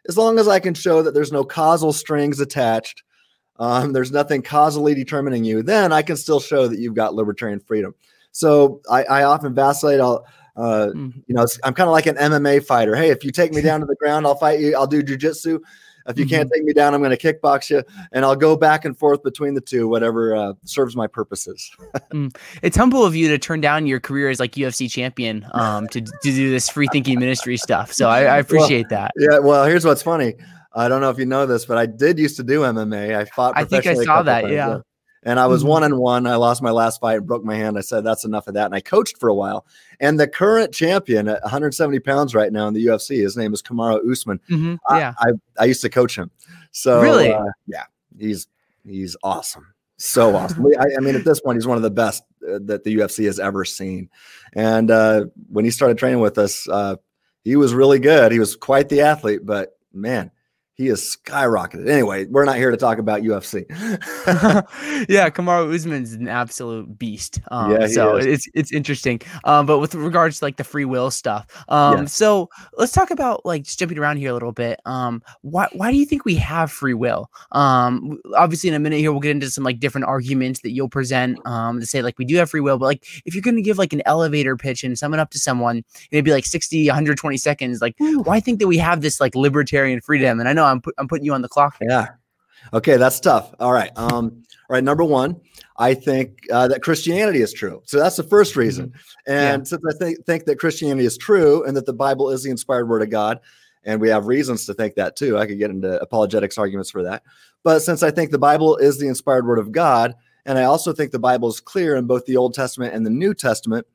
as 0.08 0.16
long 0.16 0.38
as 0.38 0.46
I 0.46 0.61
can 0.61 0.75
show 0.75 1.02
that 1.02 1.14
there's 1.14 1.32
no 1.32 1.42
causal 1.42 1.92
strings 1.92 2.38
attached, 2.38 3.02
um, 3.58 3.92
there's 3.92 4.12
nothing 4.12 4.42
causally 4.42 4.94
determining 4.94 5.42
you, 5.42 5.62
then 5.62 5.92
I 5.92 6.02
can 6.02 6.16
still 6.16 6.38
show 6.38 6.68
that 6.68 6.78
you've 6.78 6.94
got 6.94 7.14
libertarian 7.14 7.58
freedom. 7.58 7.92
So 8.36 8.82
I, 8.90 9.04
I 9.04 9.22
often 9.22 9.54
vacillate. 9.54 9.98
I'll 9.98 10.26
uh, 10.56 10.88
mm. 10.94 11.12
You 11.26 11.34
know, 11.34 11.46
I'm 11.64 11.74
kind 11.74 11.88
of 11.88 11.92
like 11.92 12.06
an 12.06 12.16
MMA 12.16 12.64
fighter. 12.64 12.94
Hey, 12.94 13.10
if 13.10 13.24
you 13.24 13.30
take 13.30 13.52
me 13.52 13.62
down 13.62 13.80
to 13.80 13.86
the 13.86 13.94
ground, 14.00 14.26
I'll 14.26 14.36
fight 14.36 14.60
you. 14.60 14.74
I'll 14.74 14.86
do 14.86 15.02
jujitsu. 15.02 15.60
If 16.08 16.18
you 16.18 16.24
mm-hmm. 16.24 16.34
can't 16.34 16.50
take 16.52 16.62
me 16.62 16.72
down, 16.72 16.94
I'm 16.94 17.02
going 17.02 17.16
to 17.16 17.32
kickbox 17.32 17.68
you, 17.68 17.82
and 18.12 18.24
I'll 18.24 18.36
go 18.36 18.56
back 18.56 18.84
and 18.84 18.96
forth 18.96 19.24
between 19.24 19.54
the 19.54 19.60
two, 19.60 19.88
whatever 19.88 20.36
uh, 20.36 20.52
serves 20.64 20.94
my 20.94 21.08
purposes. 21.08 21.68
mm. 22.12 22.34
It's 22.62 22.76
humble 22.76 23.04
of 23.04 23.16
you 23.16 23.28
to 23.28 23.38
turn 23.38 23.60
down 23.60 23.86
your 23.86 24.00
career 24.00 24.30
as 24.30 24.38
like 24.38 24.52
UFC 24.52 24.88
champion 24.90 25.44
um, 25.52 25.88
to, 25.88 26.00
to 26.00 26.10
do 26.22 26.50
this 26.50 26.68
free 26.68 26.88
thinking 26.92 27.18
ministry 27.18 27.56
stuff. 27.56 27.92
So 27.92 28.08
I, 28.08 28.24
I 28.24 28.38
appreciate 28.38 28.86
well, 28.90 29.00
that. 29.00 29.12
Yeah. 29.18 29.38
Well, 29.40 29.64
here's 29.64 29.84
what's 29.84 30.02
funny. 30.02 30.34
I 30.74 30.88
don't 30.88 31.00
know 31.00 31.10
if 31.10 31.18
you 31.18 31.26
know 31.26 31.44
this, 31.44 31.64
but 31.64 31.76
I 31.76 31.86
did 31.86 32.18
used 32.18 32.36
to 32.36 32.44
do 32.44 32.60
MMA. 32.60 33.16
I 33.16 33.24
fought. 33.24 33.54
I 33.56 33.64
think 33.64 33.86
I 33.86 33.94
saw 33.94 34.22
that. 34.22 34.48
Yeah 34.48 34.80
and 35.26 35.40
I 35.40 35.47
was 35.49 35.64
one 35.64 35.83
and 35.83 35.99
one. 35.99 36.25
I 36.26 36.37
lost 36.37 36.62
my 36.62 36.71
last 36.71 37.00
fight 37.00 37.18
and 37.18 37.26
broke 37.26 37.45
my 37.45 37.56
hand. 37.56 37.76
I 37.76 37.80
said 37.80 38.04
that's 38.04 38.25
enough 38.25 38.47
of 38.47 38.54
that, 38.54 38.66
and 38.66 38.75
I 38.75 38.80
coached 38.80 39.18
for 39.18 39.28
a 39.28 39.35
while. 39.35 39.66
And 39.99 40.21
the 40.21 40.28
current 40.28 40.73
champion 40.73 41.26
at 41.26 41.42
170 41.42 41.99
pounds 41.99 42.33
right 42.33 42.52
now 42.52 42.68
in 42.68 42.75
the 42.75 42.87
UFC, 42.87 43.23
his 43.23 43.37
name 43.37 43.52
is 43.52 43.61
Kamaru 43.61 44.09
Usman. 44.11 44.40
Mm-hmm. 44.49 44.76
Yeah, 44.90 45.14
I, 45.18 45.30
I, 45.30 45.33
I 45.59 45.64
used 45.64 45.83
to 45.83 45.90
coach 45.90 46.16
him. 46.16 46.30
So 46.71 47.02
really, 47.02 47.33
uh, 47.33 47.45
yeah, 47.66 47.85
he's 48.16 48.47
he's 48.85 49.16
awesome. 49.25 49.75
So 49.99 50.37
awesome. 50.37 50.64
I, 50.78 50.97
I, 50.97 51.00
mean, 51.00 51.16
at 51.16 51.25
this 51.25 51.40
point, 51.40 51.56
he's 51.56 51.66
one 51.66 51.78
of 51.78 51.83
the 51.83 51.90
best 51.90 52.23
uh, 52.49 52.59
that 52.62 52.85
the 52.85 52.97
UFC 52.97 53.25
has 53.25 53.40
ever 53.40 53.64
seen. 53.64 54.09
And 54.52 54.90
uh, 54.90 55.25
when 55.49 55.64
he 55.64 55.71
started 55.71 55.99
training 55.99 56.21
with 56.21 56.38
us, 56.38 56.68
uh, 56.68 56.97
he 57.45 57.56
was 57.56 57.75
really 57.75 57.99
good. 57.99 58.30
He 58.30 58.38
was 58.38 58.54
quite 58.56 58.88
the 58.88 59.00
athlete, 59.00 59.40
but 59.45 59.78
man, 59.92 60.30
he 60.76 60.88
is 60.88 61.00
skyrocketed. 61.00 61.88
Anyway, 61.88 62.26
we're 62.26 62.45
not 62.45 62.56
here 62.56 62.71
to 62.71 62.76
talk 62.76 62.99
about 62.99 63.23
UFC. 63.23 63.64
yeah, 65.09 65.30
Kamaru 65.30 65.75
Usman's 65.75 66.12
an 66.12 66.28
absolute 66.28 66.99
beast. 66.99 67.40
Um, 67.50 67.73
yeah, 67.73 67.87
so 67.87 68.16
is. 68.16 68.26
it's 68.26 68.49
it's 68.54 68.73
interesting. 68.73 69.21
Um, 69.45 69.64
but 69.64 69.78
with 69.78 69.95
regards 69.95 70.38
to 70.38 70.45
like 70.45 70.56
the 70.56 70.64
free 70.64 70.85
will 70.85 71.11
stuff, 71.11 71.47
um, 71.68 72.06
so 72.06 72.50
let's 72.76 72.92
talk 72.92 73.11
about 73.11 73.47
like 73.47 73.62
just 73.62 73.78
jumping 73.78 73.99
around 73.99 74.18
here 74.18 74.30
a 74.30 74.35
little 74.35 74.52
bit. 74.52 74.80
Um, 74.85 75.23
why 75.40 75.68
why 75.73 75.90
do 75.90 75.97
you 75.97 76.04
think 76.04 76.26
we 76.26 76.35
have 76.35 76.71
free 76.71 76.95
will? 76.95 77.30
Um, 77.52 78.21
obviously 78.37 78.68
in 78.68 78.75
a 78.75 78.78
minute 78.78 78.99
here 78.99 79.12
we'll 79.12 79.21
get 79.21 79.30
into 79.30 79.50
some 79.50 79.64
like 79.64 79.80
different 79.80 80.06
arguments 80.06 80.61
that 80.61 80.73
you'll 80.73 80.90
present. 80.90 81.38
Um, 81.47 81.80
to 81.80 81.87
say 81.87 82.02
like 82.02 82.18
we 82.18 82.26
do 82.26 82.37
have 82.37 82.50
free 82.50 82.61
will, 82.61 82.78
but 82.78 82.87
like 82.87 83.06
if 83.25 83.35
you're 83.35 83.42
going 83.42 83.56
to 83.56 83.62
give 83.62 83.78
like 83.78 83.95
an 83.95 84.02
elevator 84.04 84.56
pitch 84.56 84.85
and 84.85 84.99
sum 84.99 85.14
it 85.14 85.21
up 85.21 85.30
to 85.30 85.38
someone, 85.38 85.85
it'd 86.11 86.25
be 86.25 86.33
like 86.33 86.45
60, 86.45 86.87
120 86.87 87.37
seconds. 87.38 87.80
Like, 87.80 87.95
why 87.99 88.40
think 88.40 88.59
that 88.61 88.66
we 88.66 88.76
have 88.76 89.00
this 89.00 89.21
like 89.21 89.35
libertarian 89.35 90.00
freedom? 90.00 90.38
And 90.38 90.49
I 90.49 90.52
know 90.52 90.65
I'm, 90.66 90.82
I'm 90.99 91.08
putting 91.08 91.25
you 91.25 91.35
on 91.35 91.42
the 91.42 91.49
clock. 91.49 91.76
Yeah. 91.80 92.08
Okay, 92.73 92.96
that's 92.96 93.20
tough. 93.20 93.54
All 93.61 93.73
right. 93.73 93.90
Um, 93.96 94.42
All 94.68 94.75
right, 94.75 94.82
number 94.82 95.04
one, 95.04 95.40
I 95.76 95.94
think 95.94 96.38
uh, 96.50 96.66
that 96.68 96.82
Christianity 96.82 97.40
is 97.40 97.52
true. 97.52 97.80
So 97.85 97.99
that's 97.99 98.16
the 98.16 98.25
first 98.25 98.52
mm-hmm. 98.52 98.61
reason. 98.61 98.87
Mm-hmm. 98.88 99.32
And 99.32 99.61
yeah. 99.61 99.64
since 99.64 99.82
I 99.88 99.96
think, 99.96 100.26
think 100.26 100.44
that 100.46 100.58
Christianity 100.58 101.06
is 101.06 101.16
true 101.16 101.64
and 101.64 101.76
that 101.76 101.87
the 101.87 101.92
Bible 101.92 102.30
is 102.30 102.42
the 102.42 102.50
inspired 102.50 102.88
word 102.88 103.02
of 103.02 103.11
God, 103.11 103.38
and 103.85 104.00
we 104.00 104.08
have 104.08 104.26
reasons 104.26 104.66
to 104.66 104.75
think 104.75 104.96
that 104.96 105.14
too. 105.14 105.38
I 105.38 105.46
could 105.46 105.58
get 105.58 105.70
into 105.70 106.00
apologetics 106.00 106.58
arguments 106.58 106.90
for 106.90 107.04
that. 107.04 107.23
But 107.62 107.80
since 107.80 108.02
I 108.02 108.11
think 108.11 108.32
the 108.32 108.38
Bible 108.38 108.76
is 108.76 108.99
the 108.99 109.06
inspired 109.06 109.46
word 109.46 109.61
of 109.61 109.70
God, 109.70 110.14
and 110.44 110.58
I 110.58 110.64
also 110.64 110.92
think 110.92 111.12
the 111.12 111.20
Bible 111.20 111.49
is 111.49 111.61
clear 111.61 111.94
in 111.94 112.06
both 112.06 112.26
the 112.26 112.37
Old 112.37 112.54
Testament 112.54 112.94
and 112.94 113.06
the 113.06 113.11
New 113.11 113.35
Testament, 113.35 113.87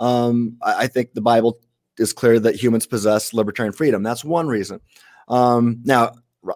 um, 0.00 0.58
I, 0.60 0.84
I 0.84 0.86
think 0.86 1.14
the 1.14 1.22
Bible 1.22 1.58
is 1.96 2.12
clear 2.12 2.38
that 2.40 2.62
humans 2.62 2.86
possess 2.86 3.32
libertarian 3.32 3.72
freedom. 3.72 4.02
That's 4.02 4.24
one 4.24 4.48
reason. 4.48 4.80
Um, 5.28 5.80
now, 5.84 6.12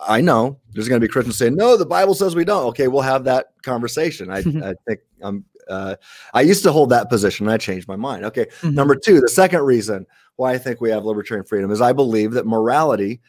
I 0.07 0.21
know 0.21 0.59
there's 0.73 0.89
going 0.89 1.01
to 1.01 1.07
be 1.07 1.11
Christians 1.11 1.39
saying, 1.39 1.55
no, 1.55 1.77
the 1.77 1.87
Bible 1.87 2.15
says 2.15 2.35
we 2.35 2.45
don't. 2.45 2.67
Okay, 2.69 2.89
we'll 2.89 3.03
have 3.03 3.25
that 3.25 3.49
conversation. 3.63 4.31
I, 4.31 4.39
I 4.71 4.75
think 4.87 5.01
I'm, 5.21 5.45
uh, 5.69 5.97
I 6.35 6.43
used 6.43 6.63
to 6.65 6.73
hold 6.73 6.91
that 6.91 7.09
position 7.09 7.47
and 7.47 7.53
I 7.53 7.59
changed 7.59 7.89
my 7.89 7.97
mind. 7.97 8.25
Okay. 8.25 8.47
Mm-hmm. 8.47 8.75
Number 8.75 8.95
two, 8.95 9.21
the 9.21 9.29
second 9.29 9.61
reason 9.61 10.07
why 10.37 10.53
I 10.53 10.59
think 10.59 10.81
we 10.81 10.91
have 10.91 11.05
libertarian 11.05 11.45
freedom 11.45 11.71
is 11.71 11.81
I 11.81 11.93
believe 11.93 12.33
that 12.33 12.47
morality 12.47 13.21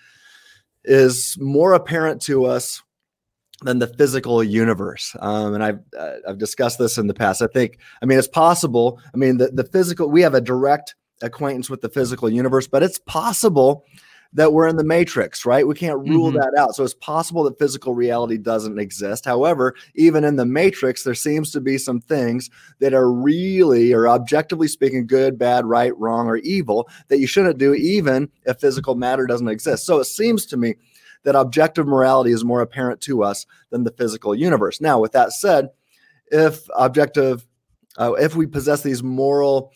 is 0.84 1.38
more 1.40 1.74
apparent 1.74 2.22
to 2.24 2.46
us 2.46 2.82
than 3.62 3.80
the 3.80 3.88
physical 3.88 4.44
universe. 4.44 5.16
Um, 5.20 5.54
and 5.54 5.64
I've 5.64 5.80
uh, 5.98 6.16
I've 6.28 6.38
discussed 6.38 6.80
this 6.80 6.98
in 6.98 7.08
the 7.08 7.14
past. 7.14 7.42
I 7.42 7.48
think 7.48 7.80
I 8.02 8.06
mean 8.06 8.20
it's 8.20 8.28
possible. 8.28 9.00
I 9.14 9.18
mean 9.18 9.38
the 9.38 9.50
the 9.50 9.64
physical 9.64 10.10
we 10.10 10.22
have 10.22 10.34
a 10.34 10.42
direct 10.42 10.96
acquaintance 11.22 11.70
with 11.70 11.82
the 11.82 11.90
physical 11.90 12.30
universe, 12.30 12.68
but 12.68 12.84
it's 12.84 13.00
possible 13.00 13.86
that 14.34 14.52
we're 14.52 14.68
in 14.68 14.78
the 14.78 14.84
matrix, 14.84 15.46
right? 15.46 15.68
We 15.68 15.76
can't 15.76 16.00
rule 16.00 16.30
mm-hmm. 16.30 16.38
that 16.38 16.54
out. 16.58 16.76
So 16.76 16.84
it's 16.84 16.96
possible 16.96 17.44
that 17.44 17.60
physical 17.60 17.94
reality 17.94 18.38
doesn't 18.38 18.80
exist. 18.80 19.26
However, 19.26 19.76
even 19.96 20.24
in 20.24 20.36
the 20.36 20.46
matrix, 20.46 21.04
there 21.04 21.14
seems 21.14 21.52
to 21.52 21.62
be 21.62 21.78
some 21.78 22.02
things 22.02 22.50
that 22.80 22.94
are 22.94 23.12
really 23.12 23.94
or 23.94 24.08
objectively 24.08 24.68
speaking 24.68 25.06
good, 25.06 25.38
bad, 25.38 25.66
right, 25.66 25.96
wrong, 25.98 26.28
or 26.28 26.38
evil 26.38 26.90
that 27.10 27.20
you 27.20 27.28
shouldn't 27.28 27.60
do, 27.60 27.74
even 27.74 28.30
if 28.46 28.60
physical 28.60 28.96
matter 28.96 29.28
doesn't 29.28 29.48
exist. 29.48 29.86
So 29.86 30.00
it 30.00 30.06
seems 30.06 30.46
to 30.48 30.58
me 30.58 30.76
that 31.24 31.36
objective 31.36 31.88
morality 31.88 32.32
is 32.32 32.44
more 32.44 32.62
apparent 32.62 33.02
to 33.02 33.24
us 33.24 33.46
than 33.70 33.84
the 33.84 33.92
physical 33.92 34.36
universe. 34.36 34.82
Now, 34.82 35.00
with 35.00 35.12
that 35.14 35.32
said, 35.32 35.70
if 36.28 36.68
objective, 36.76 37.46
uh, 37.98 38.14
if 38.14 38.36
we 38.36 38.48
possess 38.48 38.82
these 38.82 39.04
moral 39.04 39.72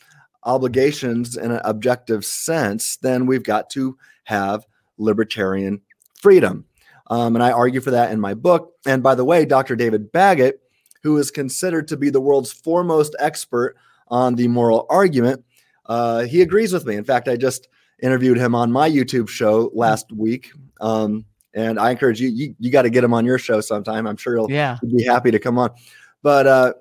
obligations 0.48 1.38
in 1.38 1.52
an 1.52 1.62
objective 1.66 2.26
sense, 2.26 2.98
then 2.98 3.28
we've 3.28 3.44
got 3.44 3.70
to 3.72 3.98
have 4.24 4.66
libertarian 4.98 5.82
freedom. 6.20 6.66
Um, 7.08 7.36
and 7.36 7.44
I 7.44 7.52
argue 7.52 7.82
for 7.82 7.92
that 7.92 8.12
in 8.12 8.20
my 8.20 8.34
book. 8.34 8.74
And 8.86 9.04
by 9.04 9.14
the 9.14 9.26
way, 9.26 9.46
Dr. 9.46 9.76
David 9.76 10.12
Baggett, 10.12 10.62
who 11.04 11.18
is 11.18 11.30
considered 11.30 11.88
to 11.90 11.98
be 11.98 12.10
the 12.10 12.22
world's 12.22 12.52
foremost 12.52 13.16
expert 13.20 13.76
on 14.08 14.36
the 14.36 14.48
moral 14.48 14.88
argument, 14.90 15.44
uh, 15.86 16.24
he 16.24 16.42
agrees 16.42 16.74
with 16.74 16.86
me. 16.86 16.96
In 16.96 17.04
fact, 17.04 17.28
I 17.28 17.38
just 17.38 17.68
interviewed 18.02 18.38
him 18.38 18.56
on 18.56 18.72
my 18.72 18.90
YouTube 18.90 19.30
show 19.30 19.70
last 19.74 20.12
week. 20.12 20.52
Um, 20.82 21.26
and 21.54 21.80
I 21.80 21.92
encourage 21.92 22.22
you, 22.22 22.30
you, 22.30 22.56
you 22.60 22.72
got 22.72 22.84
to 22.84 22.90
get 22.90 23.04
him 23.04 23.14
on 23.14 23.26
your 23.26 23.40
show 23.40 23.62
sometime. 23.62 24.08
I'm 24.08 24.18
sure 24.18 24.36
he'll 24.36 24.52
yeah. 24.52 24.78
be 24.96 25.04
happy 25.04 25.32
to 25.32 25.40
come 25.40 25.58
on. 25.58 25.72
But 26.24 26.48
uh, 26.48 26.74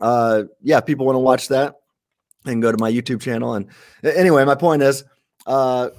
uh, 0.00 0.42
yeah, 0.62 0.80
people 0.80 1.06
want 1.06 1.16
to 1.16 1.20
watch 1.20 1.48
that 1.48 1.76
and 2.44 2.62
go 2.62 2.72
to 2.72 2.78
my 2.78 2.90
YouTube 2.90 3.20
channel. 3.20 3.54
And 3.54 3.68
anyway, 4.02 4.44
my 4.44 4.54
point 4.54 4.82
is, 4.82 5.04
uh, 5.46 5.90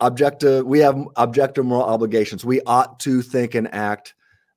objective 0.00 0.66
we 0.66 0.80
have 0.80 0.98
objective 1.16 1.64
moral 1.64 1.84
obligations. 1.84 2.44
We 2.44 2.60
ought 2.62 2.98
to 3.00 3.22
think 3.22 3.54
and 3.54 3.72
act 3.72 4.14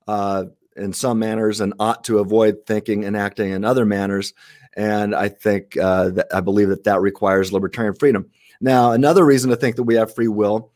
uh, 0.08 0.46
in 0.76 0.94
some 0.94 1.20
manners 1.20 1.62
and 1.62 1.74
ought 1.80 2.04
to 2.06 2.20
avoid 2.20 2.66
thinking 2.66 3.06
and 3.06 3.16
acting 3.16 3.52
in 3.52 3.64
other 3.64 3.86
manners. 3.86 4.34
And 4.78 5.16
i 5.16 5.30
think 5.30 5.78
uh, 5.78 6.10
that 6.10 6.28
i 6.34 6.42
believe 6.42 6.70
that 6.70 6.84
that 6.84 7.02
requires 7.02 7.54
libertarian 7.54 7.94
freedom. 7.94 8.30
Now 8.60 8.92
another 8.92 9.26
reason 9.26 9.50
to 9.52 9.56
think 9.56 9.76
that 9.76 9.84
we 9.84 9.96
have 9.96 10.14
free 10.14 10.28
will 10.28 10.72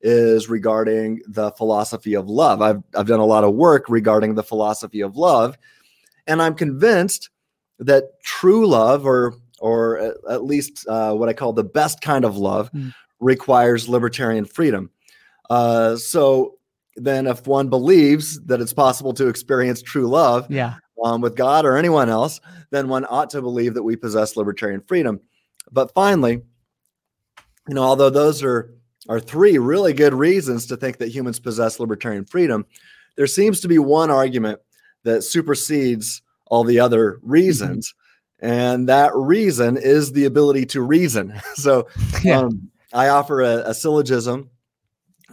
is 0.00 0.48
regarding 0.48 1.20
the 1.26 1.50
philosophy 1.52 2.14
of 2.14 2.28
love. 2.28 2.62
I've, 2.62 2.82
I've 2.94 3.08
done 3.08 3.20
a 3.20 3.26
lot 3.26 3.44
of 3.44 3.54
work 3.54 3.86
regarding 3.88 4.34
the 4.34 4.44
philosophy 4.44 5.00
of 5.00 5.16
love 5.16 5.56
and 6.28 6.40
i'm 6.40 6.54
convinced 6.54 7.30
that 7.80 8.22
true 8.22 8.66
love 8.66 9.04
or 9.04 9.34
or 9.60 10.14
at 10.28 10.44
least 10.44 10.86
uh, 10.88 11.12
what 11.14 11.28
I 11.28 11.32
call 11.32 11.52
the 11.52 11.64
best 11.64 12.00
kind 12.00 12.24
of 12.24 12.36
love, 12.36 12.70
mm 12.72 12.92
requires 13.20 13.88
libertarian 13.88 14.44
freedom. 14.44 14.90
Uh, 15.50 15.96
so 15.96 16.58
then, 16.96 17.26
if 17.26 17.46
one 17.46 17.68
believes 17.68 18.40
that 18.46 18.60
it's 18.60 18.72
possible 18.72 19.12
to 19.14 19.28
experience 19.28 19.82
true 19.82 20.08
love 20.08 20.50
yeah. 20.50 20.74
um, 21.04 21.20
with 21.20 21.36
God 21.36 21.64
or 21.64 21.76
anyone 21.76 22.08
else, 22.08 22.40
then 22.70 22.88
one 22.88 23.06
ought 23.08 23.30
to 23.30 23.40
believe 23.40 23.74
that 23.74 23.82
we 23.82 23.96
possess 23.96 24.36
libertarian 24.36 24.82
freedom. 24.86 25.20
But 25.70 25.92
finally, 25.94 26.42
you 27.68 27.74
know, 27.74 27.82
although 27.82 28.10
those 28.10 28.42
are 28.42 28.74
are 29.08 29.20
three 29.20 29.56
really 29.56 29.94
good 29.94 30.12
reasons 30.12 30.66
to 30.66 30.76
think 30.76 30.98
that 30.98 31.08
humans 31.08 31.38
possess 31.38 31.80
libertarian 31.80 32.26
freedom, 32.26 32.66
there 33.16 33.26
seems 33.26 33.60
to 33.60 33.68
be 33.68 33.78
one 33.78 34.10
argument 34.10 34.60
that 35.04 35.22
supersedes 35.22 36.20
all 36.46 36.64
the 36.64 36.80
other 36.80 37.12
mm-hmm. 37.12 37.30
reasons. 37.30 37.88
Mm-hmm. 37.88 38.07
And 38.40 38.88
that 38.88 39.12
reason 39.14 39.76
is 39.76 40.12
the 40.12 40.24
ability 40.24 40.66
to 40.66 40.82
reason. 40.82 41.40
So, 41.54 41.88
yeah. 42.22 42.40
um, 42.40 42.70
I 42.92 43.08
offer 43.08 43.42
a, 43.42 43.70
a 43.70 43.74
syllogism 43.74 44.50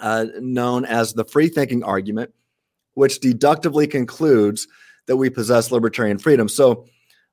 uh, 0.01 0.25
known 0.39 0.85
as 0.85 1.13
the 1.13 1.23
free 1.23 1.47
thinking 1.47 1.83
argument, 1.83 2.33
which 2.95 3.19
deductively 3.19 3.87
concludes 3.87 4.67
that 5.05 5.17
we 5.17 5.29
possess 5.29 5.71
libertarian 5.71 6.17
freedom. 6.17 6.49
So, 6.49 6.85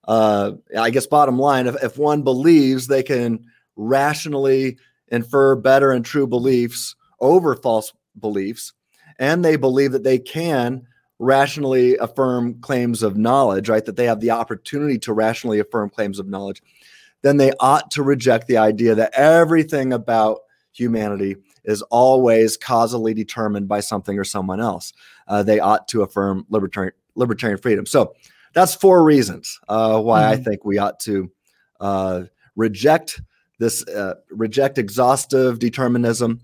uh, 0.06 0.52
I 0.78 0.90
guess, 0.90 1.06
bottom 1.06 1.38
line, 1.38 1.66
if, 1.66 1.82
if 1.82 1.96
one 1.96 2.22
believes 2.22 2.86
they 2.86 3.02
can 3.02 3.44
rationally 3.76 4.78
infer 5.08 5.54
better 5.56 5.92
and 5.92 6.04
true 6.04 6.26
beliefs 6.26 6.94
over 7.20 7.54
false 7.54 7.92
beliefs, 8.18 8.72
and 9.18 9.44
they 9.44 9.56
believe 9.56 9.92
that 9.92 10.04
they 10.04 10.18
can 10.18 10.86
rationally 11.22 11.96
affirm 11.98 12.60
claims 12.60 13.02
of 13.02 13.16
knowledge, 13.16 13.68
right? 13.68 13.84
That 13.84 13.94
they 13.94 14.06
have 14.06 14.20
the 14.20 14.32
opportunity 14.32 14.98
to 14.98 15.12
rationally 15.12 15.60
affirm 15.60 15.88
claims 15.88 16.18
of 16.18 16.26
knowledge, 16.26 16.62
then 17.22 17.36
they 17.36 17.52
ought 17.60 17.92
to 17.92 18.02
reject 18.02 18.48
the 18.48 18.56
idea 18.56 18.96
that 18.96 19.14
everything 19.14 19.92
about 19.92 20.40
humanity 20.72 21.36
is 21.64 21.80
always 21.82 22.56
causally 22.56 23.14
determined 23.14 23.68
by 23.68 23.78
something 23.78 24.18
or 24.18 24.24
someone 24.24 24.60
else. 24.60 24.92
Uh, 25.28 25.44
they 25.44 25.60
ought 25.60 25.86
to 25.88 26.02
affirm 26.02 26.44
libertarian 26.50 26.92
libertarian 27.14 27.58
freedom. 27.58 27.86
So 27.86 28.14
that's 28.52 28.74
four 28.74 29.04
reasons 29.04 29.60
uh, 29.68 30.00
why 30.00 30.22
mm-hmm. 30.22 30.32
I 30.32 30.36
think 30.42 30.64
we 30.64 30.78
ought 30.78 30.98
to 31.00 31.30
uh, 31.78 32.22
reject 32.56 33.20
this 33.58 33.86
uh, 33.86 34.14
reject 34.30 34.76
exhaustive 34.78 35.60
determinism 35.60 36.40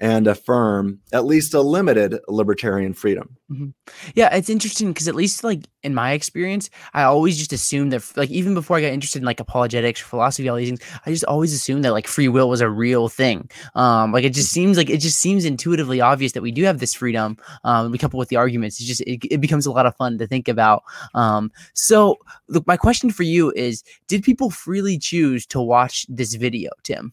and 0.00 0.26
affirm 0.26 1.00
at 1.12 1.24
least 1.24 1.54
a 1.54 1.60
limited 1.60 2.18
libertarian 2.28 2.92
freedom. 2.94 3.36
Mm-hmm. 3.50 3.68
Yeah, 4.14 4.34
it's 4.34 4.50
interesting 4.50 4.92
because 4.92 5.06
at 5.06 5.14
least 5.14 5.44
like 5.44 5.68
in 5.82 5.94
my 5.94 6.12
experience, 6.12 6.68
I 6.94 7.04
always 7.04 7.38
just 7.38 7.52
assumed 7.52 7.92
that 7.92 8.16
like 8.16 8.30
even 8.30 8.54
before 8.54 8.76
I 8.76 8.80
got 8.80 8.88
interested 8.88 9.22
in 9.22 9.26
like 9.26 9.40
apologetics, 9.40 10.00
philosophy, 10.00 10.48
all 10.48 10.56
these 10.56 10.68
things, 10.68 10.80
I 11.06 11.10
just 11.10 11.24
always 11.24 11.52
assumed 11.52 11.84
that 11.84 11.92
like 11.92 12.08
free 12.08 12.28
will 12.28 12.48
was 12.48 12.60
a 12.60 12.68
real 12.68 13.08
thing. 13.08 13.48
Um, 13.74 14.12
like 14.12 14.24
it 14.24 14.34
just 14.34 14.50
seems 14.50 14.76
like 14.76 14.90
it 14.90 14.98
just 14.98 15.18
seems 15.18 15.44
intuitively 15.44 16.00
obvious 16.00 16.32
that 16.32 16.42
we 16.42 16.50
do 16.50 16.64
have 16.64 16.80
this 16.80 16.94
freedom. 16.94 17.36
Um, 17.62 17.92
we 17.92 17.98
couple 17.98 18.18
with 18.18 18.28
the 18.28 18.36
arguments, 18.36 18.80
it 18.80 18.84
just 18.84 19.00
it, 19.02 19.24
it 19.30 19.40
becomes 19.40 19.66
a 19.66 19.72
lot 19.72 19.86
of 19.86 19.96
fun 19.96 20.18
to 20.18 20.26
think 20.26 20.48
about. 20.48 20.82
Um, 21.14 21.52
so 21.74 22.16
look, 22.48 22.66
my 22.66 22.76
question 22.76 23.10
for 23.10 23.22
you 23.22 23.52
is: 23.52 23.84
Did 24.08 24.24
people 24.24 24.50
freely 24.50 24.98
choose 24.98 25.46
to 25.46 25.60
watch 25.60 26.06
this 26.08 26.34
video, 26.34 26.70
Tim? 26.82 27.12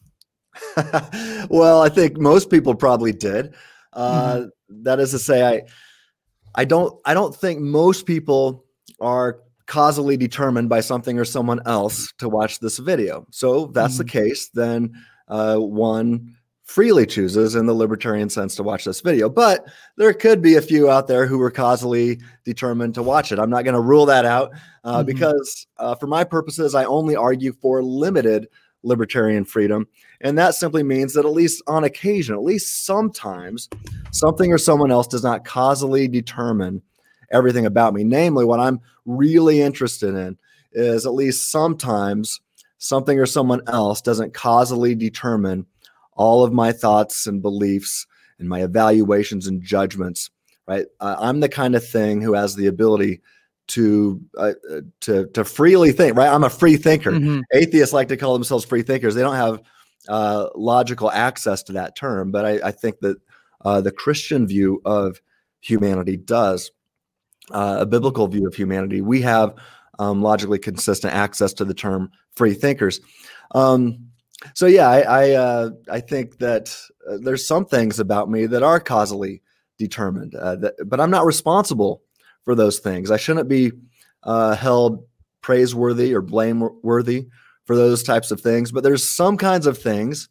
well, 1.48 1.82
I 1.82 1.88
think 1.88 2.18
most 2.18 2.50
people 2.50 2.74
probably 2.74 3.12
did. 3.12 3.54
Uh, 3.92 4.34
mm-hmm. 4.34 4.82
that 4.82 5.00
is 5.00 5.10
to 5.10 5.18
say, 5.18 5.44
I, 5.44 5.62
I 6.54 6.64
don't, 6.64 6.98
I 7.04 7.14
don't 7.14 7.34
think 7.34 7.60
most 7.60 8.06
people 8.06 8.64
are 9.00 9.40
causally 9.66 10.16
determined 10.16 10.68
by 10.68 10.80
something 10.80 11.18
or 11.18 11.24
someone 11.24 11.60
else 11.66 12.12
to 12.18 12.28
watch 12.28 12.60
this 12.60 12.78
video. 12.78 13.26
So 13.30 13.66
if 13.66 13.72
that's 13.72 13.94
mm-hmm. 13.94 14.02
the 14.02 14.10
case, 14.10 14.48
then 14.48 14.92
uh, 15.28 15.56
one 15.56 16.36
freely 16.64 17.04
chooses 17.04 17.54
in 17.54 17.66
the 17.66 17.74
libertarian 17.74 18.30
sense 18.30 18.54
to 18.56 18.62
watch 18.62 18.84
this 18.84 19.00
video. 19.00 19.28
But 19.28 19.66
there 19.96 20.12
could 20.14 20.40
be 20.40 20.56
a 20.56 20.62
few 20.62 20.90
out 20.90 21.06
there 21.06 21.26
who 21.26 21.38
were 21.38 21.50
causally 21.50 22.20
determined 22.44 22.94
to 22.94 23.02
watch 23.02 23.32
it. 23.32 23.38
I'm 23.38 23.50
not 23.50 23.64
going 23.64 23.74
to 23.74 23.80
rule 23.80 24.06
that 24.06 24.24
out 24.24 24.52
uh, 24.84 24.98
mm-hmm. 24.98 25.06
because, 25.06 25.66
uh, 25.78 25.94
for 25.94 26.06
my 26.06 26.24
purposes, 26.24 26.74
I 26.74 26.84
only 26.84 27.16
argue 27.16 27.52
for 27.52 27.82
limited 27.82 28.48
libertarian 28.82 29.44
freedom. 29.44 29.86
And 30.20 30.38
that 30.38 30.54
simply 30.54 30.82
means 30.82 31.14
that 31.14 31.24
at 31.24 31.32
least 31.32 31.62
on 31.66 31.84
occasion, 31.84 32.34
at 32.34 32.42
least 32.42 32.84
sometimes, 32.84 33.68
something 34.10 34.52
or 34.52 34.58
someone 34.58 34.90
else 34.90 35.06
does 35.06 35.24
not 35.24 35.44
causally 35.44 36.08
determine 36.08 36.82
everything 37.30 37.66
about 37.66 37.94
me. 37.94 38.04
Namely, 38.04 38.44
what 38.44 38.60
I'm 38.60 38.80
really 39.06 39.60
interested 39.60 40.14
in 40.14 40.36
is 40.72 41.06
at 41.06 41.14
least 41.14 41.50
sometimes 41.50 42.40
something 42.78 43.18
or 43.18 43.26
someone 43.26 43.60
else 43.66 44.00
doesn't 44.00 44.34
causally 44.34 44.94
determine 44.94 45.66
all 46.14 46.44
of 46.44 46.52
my 46.52 46.72
thoughts 46.72 47.26
and 47.26 47.40
beliefs 47.40 48.06
and 48.38 48.48
my 48.48 48.62
evaluations 48.62 49.46
and 49.46 49.62
judgments, 49.62 50.30
right? 50.66 50.86
I'm 51.00 51.40
the 51.40 51.48
kind 51.48 51.74
of 51.74 51.86
thing 51.86 52.20
who 52.20 52.34
has 52.34 52.54
the 52.54 52.66
ability 52.66 53.20
to 53.68 54.20
uh, 54.36 54.52
to 55.00 55.26
to 55.28 55.44
freely 55.44 55.92
think. 55.92 56.16
Right, 56.16 56.28
I'm 56.28 56.44
a 56.44 56.50
free 56.50 56.76
thinker. 56.76 57.12
Mhm. 57.12 57.42
Atheists 57.52 57.92
like 57.92 58.08
to 58.08 58.16
call 58.16 58.32
themselves 58.34 58.64
free 58.64 58.82
thinkers. 58.82 59.14
They 59.14 59.22
don't 59.22 59.36
have 59.36 59.60
uh, 60.08 60.48
logical 60.54 61.10
access 61.10 61.62
to 61.64 61.72
that 61.74 61.96
term, 61.96 62.30
but 62.30 62.44
I, 62.44 62.68
I 62.68 62.70
think 62.72 63.00
that 63.00 63.16
uh, 63.64 63.80
the 63.80 63.92
Christian 63.92 64.46
view 64.46 64.80
of 64.84 65.20
humanity 65.60 66.16
does. 66.16 66.70
Uh, 67.50 67.78
a 67.80 67.86
biblical 67.86 68.28
view 68.28 68.46
of 68.46 68.54
humanity, 68.54 69.00
we 69.00 69.20
have 69.20 69.54
um, 69.98 70.22
logically 70.22 70.58
consistent 70.58 71.12
access 71.12 71.52
to 71.52 71.64
the 71.64 71.74
term 71.74 72.10
free 72.34 72.54
thinkers. 72.54 73.00
Um, 73.52 74.08
so 74.54 74.66
yeah, 74.66 74.88
I 74.88 75.00
I, 75.00 75.30
uh, 75.32 75.70
I 75.90 76.00
think 76.00 76.38
that 76.38 76.74
uh, 77.08 77.18
there's 77.20 77.46
some 77.46 77.66
things 77.66 77.98
about 77.98 78.30
me 78.30 78.46
that 78.46 78.62
are 78.62 78.80
causally 78.80 79.42
determined, 79.78 80.34
uh, 80.34 80.56
that, 80.56 80.74
but 80.86 81.00
I'm 81.00 81.10
not 81.10 81.26
responsible 81.26 82.02
for 82.44 82.54
those 82.54 82.78
things. 82.78 83.10
I 83.10 83.16
shouldn't 83.16 83.48
be 83.48 83.72
uh, 84.22 84.54
held 84.56 85.04
praiseworthy 85.40 86.14
or 86.14 86.22
blameworthy 86.22 87.28
for 87.64 87.76
those 87.76 88.02
types 88.02 88.30
of 88.30 88.40
things. 88.40 88.72
But 88.72 88.82
there's 88.82 89.08
some 89.08 89.36
kinds 89.36 89.66
of 89.66 89.78
things 89.78 90.28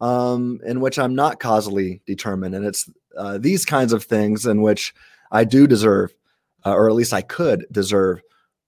um, 0.00 0.60
in 0.66 0.80
which 0.80 0.98
I'm 0.98 1.14
not 1.14 1.40
causally 1.40 2.02
determined, 2.06 2.54
and 2.54 2.66
it's 2.66 2.88
uh, 3.16 3.38
these 3.38 3.64
kinds 3.64 3.92
of 3.92 4.04
things 4.04 4.44
in 4.44 4.60
which 4.60 4.94
I 5.32 5.44
do 5.44 5.66
deserve, 5.66 6.14
uh, 6.66 6.74
or 6.74 6.88
at 6.88 6.94
least 6.94 7.14
I 7.14 7.22
could 7.22 7.66
deserve, 7.72 8.20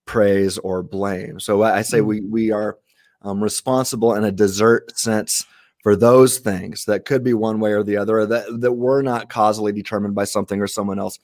praise 0.06 0.56
or 0.58 0.82
blame. 0.82 1.38
So 1.38 1.62
I 1.62 1.78
I 1.78 1.82
say 1.82 2.00
Mm. 2.00 2.06
we 2.06 2.20
we 2.20 2.50
are 2.50 2.78
um, 3.22 3.42
responsible 3.42 4.14
in 4.14 4.24
a 4.24 4.32
desert 4.32 4.96
sense 4.98 5.44
for 5.82 5.94
those 5.94 6.38
things 6.38 6.86
that 6.86 7.04
could 7.04 7.22
be 7.22 7.34
one 7.34 7.60
way 7.60 7.72
or 7.72 7.82
the 7.82 7.96
other, 7.98 8.20
or 8.20 8.26
that 8.26 8.60
that 8.60 8.72
were 8.72 9.02
not 9.02 9.28
causally 9.28 9.72
determined 9.72 10.14
by 10.14 10.24
something 10.24 10.60
or 10.62 10.66
someone 10.66 10.98
else. 10.98 11.18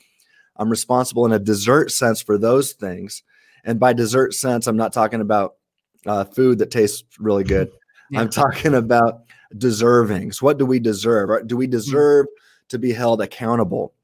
I'm 0.56 0.70
responsible 0.70 1.26
in 1.26 1.32
a 1.32 1.38
dessert 1.38 1.90
sense 1.90 2.23
for 2.23 2.38
those 2.38 2.73
things, 2.73 3.23
and 3.64 3.80
by 3.80 3.92
dessert 3.92 4.34
sense, 4.34 4.66
I'm 4.66 4.76
not 4.76 4.92
talking 4.92 5.20
about 5.20 5.56
uh, 6.06 6.25
food 6.25 6.58
that 6.58 6.70
tastes 6.70 7.04
really 7.18 7.44
good. 7.44 7.70
Yeah. 8.11 8.20
I'm 8.20 8.28
talking 8.28 8.75
about 8.75 9.23
deservings. 9.56 10.42
What 10.42 10.58
do 10.58 10.66
we 10.66 10.78
deserve? 10.78 11.46
Do 11.46 11.56
we 11.56 11.66
deserve 11.66 12.26
to 12.68 12.78
be 12.78 12.92
held 12.92 13.20
accountable 13.20 13.94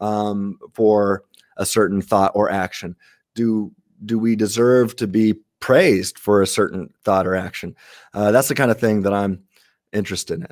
um, 0.00 0.58
for 0.74 1.24
a 1.56 1.66
certain 1.66 2.02
thought 2.02 2.32
or 2.34 2.50
action? 2.50 2.96
Do 3.34 3.72
do 4.04 4.18
we 4.18 4.36
deserve 4.36 4.96
to 4.96 5.06
be 5.06 5.34
praised 5.60 6.18
for 6.18 6.42
a 6.42 6.46
certain 6.46 6.92
thought 7.04 7.26
or 7.26 7.34
action? 7.34 7.74
Uh, 8.12 8.30
that's 8.30 8.48
the 8.48 8.54
kind 8.54 8.70
of 8.70 8.78
thing 8.78 9.02
that 9.02 9.14
I'm 9.14 9.42
interested 9.92 10.44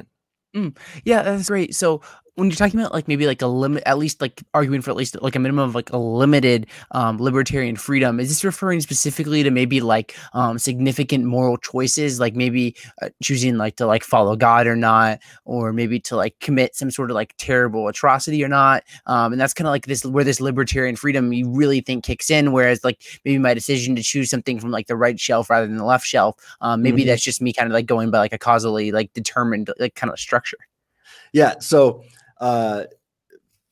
in. 0.52 0.74
Yeah, 1.04 1.22
that's 1.22 1.48
great. 1.48 1.74
So 1.74 2.00
when 2.36 2.48
you're 2.48 2.56
talking 2.56 2.80
about 2.80 2.92
like 2.92 3.06
maybe 3.06 3.26
like 3.26 3.42
a 3.42 3.46
limit, 3.46 3.82
at 3.86 3.96
least 3.96 4.20
like 4.20 4.42
arguing 4.54 4.82
for 4.82 4.90
at 4.90 4.96
least 4.96 5.20
like 5.22 5.36
a 5.36 5.38
minimum 5.38 5.68
of 5.68 5.74
like 5.74 5.92
a 5.92 5.96
limited 5.96 6.66
um, 6.90 7.18
libertarian 7.18 7.76
freedom, 7.76 8.18
is 8.18 8.28
this 8.28 8.42
referring 8.42 8.80
specifically 8.80 9.42
to 9.44 9.50
maybe 9.50 9.80
like 9.80 10.16
um, 10.32 10.58
significant 10.58 11.24
moral 11.24 11.56
choices, 11.56 12.18
like 12.18 12.34
maybe 12.34 12.74
uh, 13.02 13.08
choosing 13.22 13.56
like 13.56 13.76
to 13.76 13.86
like 13.86 14.02
follow 14.02 14.34
God 14.34 14.66
or 14.66 14.74
not, 14.74 15.20
or 15.44 15.72
maybe 15.72 16.00
to 16.00 16.16
like 16.16 16.38
commit 16.40 16.74
some 16.74 16.90
sort 16.90 17.10
of 17.10 17.14
like 17.14 17.34
terrible 17.38 17.86
atrocity 17.86 18.42
or 18.42 18.48
not? 18.48 18.82
Um, 19.06 19.32
and 19.32 19.40
that's 19.40 19.54
kind 19.54 19.68
of 19.68 19.72
like 19.72 19.86
this 19.86 20.04
where 20.04 20.24
this 20.24 20.40
libertarian 20.40 20.96
freedom 20.96 21.32
you 21.32 21.48
really 21.48 21.80
think 21.80 22.02
kicks 22.04 22.30
in. 22.30 22.50
Whereas 22.50 22.82
like 22.82 23.00
maybe 23.24 23.38
my 23.38 23.54
decision 23.54 23.94
to 23.94 24.02
choose 24.02 24.28
something 24.28 24.58
from 24.58 24.72
like 24.72 24.88
the 24.88 24.96
right 24.96 25.20
shelf 25.20 25.50
rather 25.50 25.68
than 25.68 25.76
the 25.76 25.84
left 25.84 26.06
shelf, 26.06 26.36
um, 26.60 26.82
maybe 26.82 27.02
Mhm. 27.04 27.06
that's 27.06 27.22
just 27.22 27.40
me 27.40 27.52
kind 27.52 27.68
of 27.68 27.72
like 27.72 27.86
going 27.86 28.10
by 28.10 28.18
like 28.18 28.32
a 28.32 28.38
causally 28.38 28.90
like 28.90 29.12
determined 29.12 29.70
like 29.78 29.94
kind 29.94 30.12
of 30.12 30.18
structure. 30.18 30.58
Yeah. 31.32 31.54
So 31.60 32.02
uh, 32.44 32.84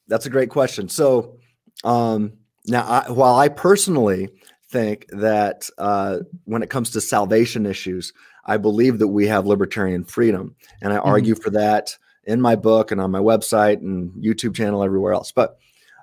that's 0.09 0.27
a 0.27 0.31
great 0.31 0.51
question. 0.51 0.89
So 0.89 1.37
um, 1.85 2.33
now, 2.67 2.85
I, 2.85 3.11
while 3.11 3.37
I 3.37 3.49
personally 3.49 4.31
think 4.71 5.07
that 5.11 5.69
uh, 5.79 6.19
when 6.45 6.63
it 6.63 6.71
comes 6.71 6.91
to 6.91 7.01
salvation 7.01 7.67
issues, 7.67 8.13
I 8.45 8.57
believe 8.57 8.99
that 8.99 9.09
we 9.09 9.27
have 9.29 9.47
libertarian 9.47 10.05
freedom, 10.05 10.57
and 10.81 10.93
I 10.93 10.97
argue 10.99 11.35
for 11.35 11.51
that 11.51 11.97
in 12.25 12.41
my 12.41 12.57
book 12.57 12.91
and 12.91 13.01
on 13.01 13.11
my 13.11 13.19
website 13.19 13.79
and 13.81 14.11
YouTube 14.23 14.55
channel, 14.55 14.83
everywhere 14.83 15.13
else. 15.13 15.33
But 15.33 15.59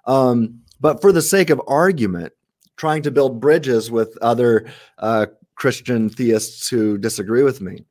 um, 0.05 0.62
but 0.79 1.01
for 1.01 1.12
the 1.12 1.21
sake 1.21 1.49
of 1.49 1.62
argument, 1.67 2.34
trying 2.77 3.03
to 3.03 3.12
build 3.12 3.41
bridges 3.41 3.91
with 3.91 4.17
other 4.21 4.67
uh, 4.99 5.25
Christian 5.55 6.10
theists 6.10 6.69
who 6.69 6.97
disagree 6.97 7.43
with 7.43 7.62
me, 7.62 7.84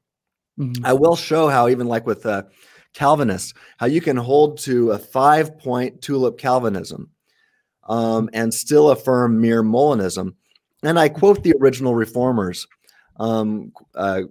Mhm. 0.59 0.81
I 0.85 0.93
will 0.93 1.17
show 1.17 1.49
how, 1.49 1.69
even 1.69 1.87
like 1.87 2.07
with 2.07 2.27
uh, 2.27 2.43
Calvinists, 2.95 3.55
how 3.79 3.87
you 3.87 4.01
can 4.01 4.17
hold 4.17 4.59
to 4.59 4.93
a 4.93 4.99
five 4.99 5.59
point 5.59 6.03
tulip 6.03 6.39
Calvinism 6.39 7.11
um, 7.89 8.29
and 8.33 8.53
still 8.53 8.91
affirm 8.91 9.41
mere 9.41 9.63
Molinism. 9.63 10.35
And 10.83 10.99
I 10.99 11.09
quote 11.09 11.43
the 11.43 11.55
original 11.61 11.95
reformers 11.95 12.67
um, 13.19 13.73
uh, 13.95 14.23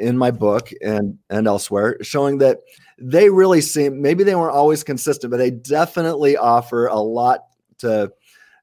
in 0.00 0.16
my 0.18 0.30
book 0.30 0.70
and, 0.80 1.18
and 1.30 1.46
elsewhere, 1.46 1.96
showing 2.02 2.38
that 2.38 2.58
they 2.98 3.28
really 3.30 3.60
seem, 3.60 4.00
maybe 4.00 4.24
they 4.24 4.34
weren't 4.34 4.54
always 4.54 4.84
consistent, 4.84 5.30
but 5.30 5.38
they 5.38 5.50
definitely 5.50 6.36
offer 6.36 6.86
a 6.86 6.98
lot 6.98 7.40
to. 7.78 8.12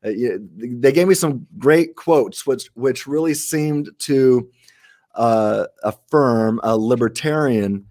Uh, 0.06 0.12
they 0.58 0.92
gave 0.92 1.08
me 1.08 1.14
some 1.14 1.48
great 1.58 1.96
quotes, 1.96 2.46
which 2.46 2.70
which 2.74 3.08
really 3.08 3.34
seemed 3.34 3.90
to 4.00 4.50
uh, 5.16 5.66
affirm 5.84 6.60
a 6.62 6.78
libertarian 6.78 7.86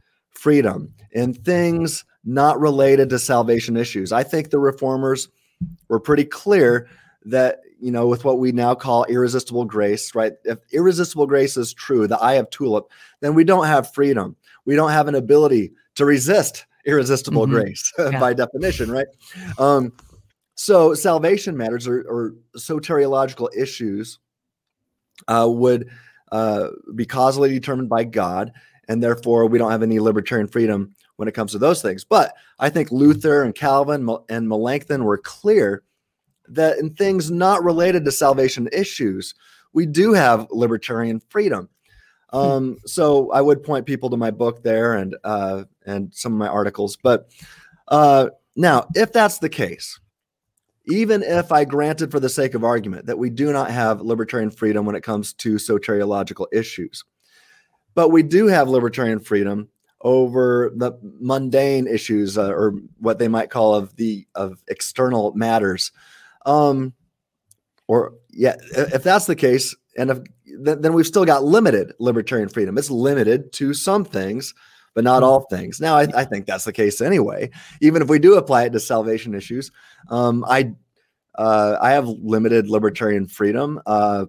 freedom 0.47 0.93
in 1.13 1.33
things 1.33 2.05
not 2.25 2.59
related 2.59 3.09
to 3.11 3.19
salvation 3.19 3.77
issues. 3.77 4.13
I 4.13 4.25
think 4.25 4.51
the 4.51 4.59
reformers 4.59 5.29
were 5.89 6.01
pretty 6.01 6.25
clear 6.25 6.89
that, 7.27 7.61
you 7.81 7.93
know, 7.93 8.09
with 8.09 8.25
what 8.25 8.41
we 8.41 8.51
now 8.51 8.75
call 8.75 9.05
irresistible 9.05 9.65
grace, 9.65 10.15
right? 10.17 10.33
If 10.45 10.59
irresistible 10.73 11.27
grace 11.29 11.57
is 11.57 11.73
true, 11.73 12.09
the 12.09 12.19
eye 12.19 12.35
of 12.35 12.51
tulip, 12.51 12.91
then 13.21 13.35
we 13.35 13.45
don't 13.45 13.67
have 13.67 13.95
freedom. 13.95 14.35
We 14.65 14.75
don't 14.75 14.91
have 14.91 15.07
an 15.07 15.15
ability 15.15 15.73
to 15.95 16.05
resist 16.05 16.67
irresistible 16.87 17.47
Mhm. 17.47 17.51
grace 17.51 17.93
Yeah. 17.99 18.19
by 18.19 18.35
definition, 18.35 18.91
right? 18.91 19.07
Um, 19.59 19.93
so 20.57 20.95
salvation 20.95 21.57
matters 21.57 21.87
or, 21.87 22.01
or 22.09 22.35
soteriological 22.57 23.49
issues 23.57 24.19
uh, 25.29 25.47
would 25.49 25.89
uh, 26.33 26.69
be 26.97 27.05
causally 27.07 27.51
determined 27.51 27.89
by 27.89 28.03
God, 28.05 28.53
and 28.89 29.03
therefore 29.03 29.47
we 29.47 29.59
don't 29.59 29.71
have 29.71 29.83
any 29.83 29.99
libertarian 29.99 30.49
freedom 30.49 30.95
when 31.17 31.29
it 31.29 31.35
comes 31.35 31.53
to 31.53 31.59
those 31.59 31.83
things. 31.83 32.05
But 32.05 32.35
I 32.59 32.71
think 32.71 32.91
Luther 32.91 33.43
and 33.43 33.55
Calvin 33.55 34.09
and 34.29 34.49
Melanchthon 34.49 35.05
were 35.05 35.19
clear 35.19 35.83
that 36.49 36.79
in 36.79 36.95
things 36.95 37.31
not 37.31 37.65
related 37.65 38.05
to 38.05 38.13
salvation 38.13 38.69
issues, 38.73 39.35
we 39.73 39.87
do 39.87 40.13
have 40.13 40.49
libertarian 40.51 41.21
freedom. 41.29 41.69
Um, 42.33 42.79
so 42.87 43.31
I 43.31 43.43
would 43.43 43.63
point 43.63 43.87
people 43.87 44.09
to 44.11 44.17
my 44.17 44.31
book 44.31 44.63
there 44.63 44.95
and 44.95 45.17
uh, 45.23 45.65
and 45.85 46.13
some 46.15 46.33
of 46.33 46.39
my 46.39 46.49
articles. 46.49 46.97
But 46.97 47.31
uh, 47.89 48.31
now, 48.57 48.87
if 48.95 49.13
that's 49.13 49.39
the 49.39 49.51
case, 49.51 50.01
even 50.87 51.23
if 51.23 51.53
I 51.53 51.65
granted 51.65 52.11
for 52.11 52.21
the 52.21 52.29
sake 52.29 52.55
of 52.55 52.65
argument 52.65 53.07
that 53.07 53.19
we 53.19 53.31
do 53.31 53.53
not 53.53 53.71
have 53.71 54.01
libertarian 54.01 54.51
freedom 54.51 54.87
when 54.87 54.97
it 54.97 55.03
comes 55.03 55.33
to 55.35 55.55
soteriological 55.55 56.47
issues, 56.53 57.05
but 57.95 58.11
we 58.11 58.23
do 58.23 58.47
have 58.47 58.69
libertarian 58.69 59.21
freedom 59.21 59.69
over 60.03 60.73
the 60.75 60.93
mundane 61.21 61.87
issues 61.87 62.37
uh, 62.37 62.51
or 62.51 62.75
what 62.99 63.19
they 63.19 63.29
might 63.29 63.51
call 63.51 63.75
of 63.75 63.95
the 63.97 64.27
of 64.35 64.63
external 64.69 65.33
matters. 65.35 65.93
Um, 66.45 66.93
or 67.87 68.15
yeah, 68.31 68.57
if 68.73 69.03
that's 69.03 69.27
the 69.27 69.37
case, 69.37 69.75
and 69.97 70.11
if 70.11 70.19
then, 70.61 70.81
then 70.81 70.93
we've 70.93 71.07
still 71.07 71.25
got 71.25 71.45
limited 71.45 71.93
libertarian 71.99 72.49
freedom. 72.49 72.79
It's 72.79 72.91
limited 72.91 73.53
to 73.55 73.75
some 73.75 74.05
things, 74.05 74.55
but 74.95 75.05
not 75.05 75.23
all 75.23 75.41
things. 75.43 75.81
Now, 75.81 75.97
I, 75.97 76.09
I 76.15 76.25
think 76.25 76.47
that's 76.47 76.65
the 76.65 76.73
case 76.73 77.01
anyway. 77.01 77.51
Even 77.81 78.03
if 78.03 78.09
we 78.09 78.19
do 78.19 78.37
apply 78.37 78.65
it 78.65 78.73
to 78.73 78.81
salvation 78.81 79.35
issues, 79.35 79.71
um, 80.11 80.45
I 80.49 80.73
uh, 81.37 81.79
I 81.81 81.93
have 81.93 82.09
limited 82.09 82.69
libertarian 82.69 83.27
freedom. 83.27 83.81
Uh, 83.87 84.27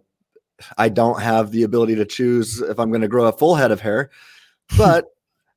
I 0.77 0.89
don't 0.89 1.21
have 1.21 1.51
the 1.51 1.63
ability 1.63 1.95
to 1.95 2.05
choose 2.05 2.61
if 2.61 2.79
I'm 2.79 2.89
going 2.89 3.01
to 3.01 3.07
grow 3.07 3.25
a 3.25 3.31
full 3.31 3.55
head 3.55 3.71
of 3.71 3.81
hair, 3.81 4.09
but 4.77 5.07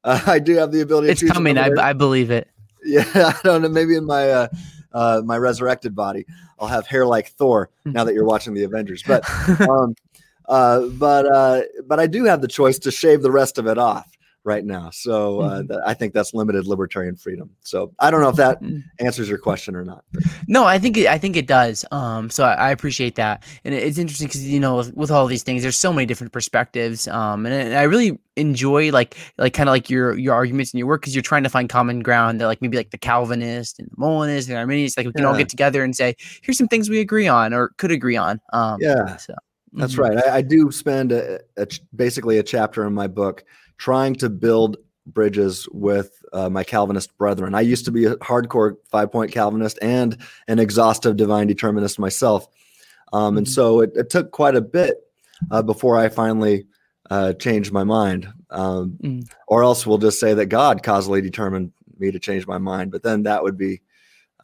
uh, 0.05 0.21
I 0.27 0.39
do 0.39 0.57
have 0.57 0.73
the 0.73 0.81
ability. 0.81 1.09
It's 1.09 1.21
to 1.21 1.27
choose 1.27 1.31
if 1.31 1.35
coming. 1.35 1.59
I, 1.59 1.71
I 1.79 1.93
believe 1.93 2.31
it. 2.31 2.49
yeah, 2.85 3.05
I 3.15 3.41
don't 3.43 3.63
know. 3.63 3.69
Maybe 3.69 3.97
in 3.97 4.05
my 4.05 4.31
uh, 4.31 4.49
uh, 4.93 5.23
my 5.25 5.37
resurrected 5.37 5.95
body, 5.95 6.27
I'll 6.59 6.69
have 6.69 6.87
hair 6.87 7.07
like 7.07 7.29
Thor. 7.29 7.71
Now 7.85 8.05
that 8.05 8.15
you're 8.15 8.25
watching 8.25 8.55
the 8.55 8.65
Avengers, 8.65 9.03
but 9.07 9.29
um, 9.69 9.95
uh, 10.49 10.87
but 10.93 11.27
uh, 11.27 11.63
but 11.87 12.01
I 12.01 12.07
do 12.07 12.25
have 12.25 12.41
the 12.41 12.49
choice 12.49 12.79
to 12.81 12.91
shave 12.91 13.23
the 13.23 13.31
rest 13.31 13.59
of 13.59 13.67
it 13.67 13.79
off, 13.79 14.11
right 14.47 14.65
now. 14.65 14.91
So 14.91 15.41
uh, 15.41 15.61
Mhm. 15.63 15.69
th- 15.69 15.81
I 15.85 15.93
think 15.95 16.15
that's 16.15 16.33
limited 16.33 16.67
libertarian 16.67 17.17
freedom. 17.17 17.51
So 17.65 17.93
I 17.99 18.11
don't 18.11 18.21
know 18.21 18.29
if 18.31 18.37
that 18.37 18.63
Mm. 18.63 18.83
answers 19.01 19.29
your 19.29 19.39
question 19.39 19.75
or 19.77 19.85
not. 19.85 20.05
No, 20.49 20.65
I 20.65 20.79
think 20.79 20.97
it, 20.97 21.07
I 21.09 21.19
think 21.19 21.37
it 21.37 21.47
does. 21.47 21.85
Um, 21.91 22.31
so 22.31 22.45
I, 22.45 22.55
I 22.55 22.71
appreciate 22.71 23.17
that, 23.17 23.43
and 23.65 23.75
it's 23.75 23.99
interesting 23.99 24.29
because 24.29 24.47
you 24.47 24.61
know 24.61 24.77
with, 24.77 24.95
with 24.95 25.11
all 25.11 25.27
these 25.27 25.43
things, 25.43 25.63
there's 25.63 25.77
so 25.77 25.93
many 25.93 26.07
different 26.07 26.33
perspectives. 26.33 27.07
Um, 27.09 27.45
and, 27.45 27.55
and 27.55 27.75
I 27.75 27.83
really 27.83 28.19
enjoy 28.37 28.91
like 28.93 29.17
like 29.39 29.53
kind 29.55 29.69
of 29.69 29.73
like 29.73 29.91
your 29.91 30.17
your 30.17 30.35
arguments 30.35 30.73
in 30.73 30.79
your 30.79 30.87
work 30.87 31.01
because 31.01 31.15
you're 31.15 31.23
trying 31.23 31.43
to 31.43 31.49
find 31.49 31.69
common 31.69 32.01
ground 32.01 32.41
that 32.41 32.47
like 32.47 32.63
maybe 32.63 32.77
like 32.77 32.91
the 32.91 32.99
Calvinist 32.99 33.79
and 33.81 33.89
the 33.89 33.95
Molinist 33.99 34.49
and 34.49 34.57
Arminians, 34.59 34.97
like 34.97 35.07
we 35.07 35.13
can 35.13 35.25
all 35.25 35.37
get 35.37 35.49
together 35.49 35.83
and 35.83 35.97
say 35.97 36.15
here's 36.43 36.57
some 36.59 36.69
things 36.69 36.89
we 36.89 37.01
agree 37.01 37.27
on 37.29 37.53
or 37.53 37.71
could 37.79 37.91
agree 37.91 38.17
on. 38.17 38.41
Um, 38.53 38.79
Yeah. 38.81 39.17
so 39.17 39.35
That's 39.77 39.95
mhm. 39.95 39.99
right. 39.99 40.19
I, 40.27 40.37
I 40.37 40.43
do 40.43 40.71
spend 40.71 41.13
a, 41.13 41.41
a 41.57 41.67
ch- 41.67 41.81
basically 41.95 42.39
a 42.39 42.43
chapter 42.43 42.85
in 42.87 42.93
my 42.95 43.07
book 43.07 43.45
trying 43.79 44.15
to 44.17 44.29
build 44.29 44.79
bridges 45.07 45.69
with 45.71 46.11
uh, 46.33 46.49
my 46.51 46.65
Calvinist 46.65 47.17
brethren. 47.19 47.55
I 47.55 47.61
used 47.61 47.85
to 47.85 47.93
be 47.93 48.07
a 48.07 48.17
hardcore 48.17 48.75
five 48.91 49.13
point 49.13 49.31
Calvinist 49.31 49.79
and 49.83 50.17
an 50.49 50.59
exhaustive 50.59 51.17
divine 51.17 51.47
determinist 51.47 51.99
myself. 51.99 52.49
Um, 53.13 53.37
and 53.37 53.47
Mhm. 53.47 53.51
so 53.51 53.81
it, 53.81 53.93
it 53.95 54.11
took 54.11 54.33
quite 54.33 54.57
a 54.57 54.61
bit 54.61 54.97
uh, 55.51 55.63
before 55.63 55.97
I 55.97 56.09
finally 56.09 56.67
uh, 57.11 57.35
changed 57.35 57.71
my 57.73 57.85
mind. 57.85 58.27
Um, 58.51 58.99
Mm. 59.03 59.29
Or 59.49 59.63
else 59.63 59.87
we'll 59.87 59.99
just 59.99 60.19
say 60.19 60.35
that 60.35 60.47
God 60.47 60.83
causally 60.83 61.21
determined 61.21 61.73
me 61.99 62.11
to 62.11 62.19
change 62.19 62.47
my 62.47 62.59
mind. 62.59 62.91
But 62.91 63.03
then 63.03 63.23
that 63.25 63.43
would 63.43 63.57
be 63.57 63.81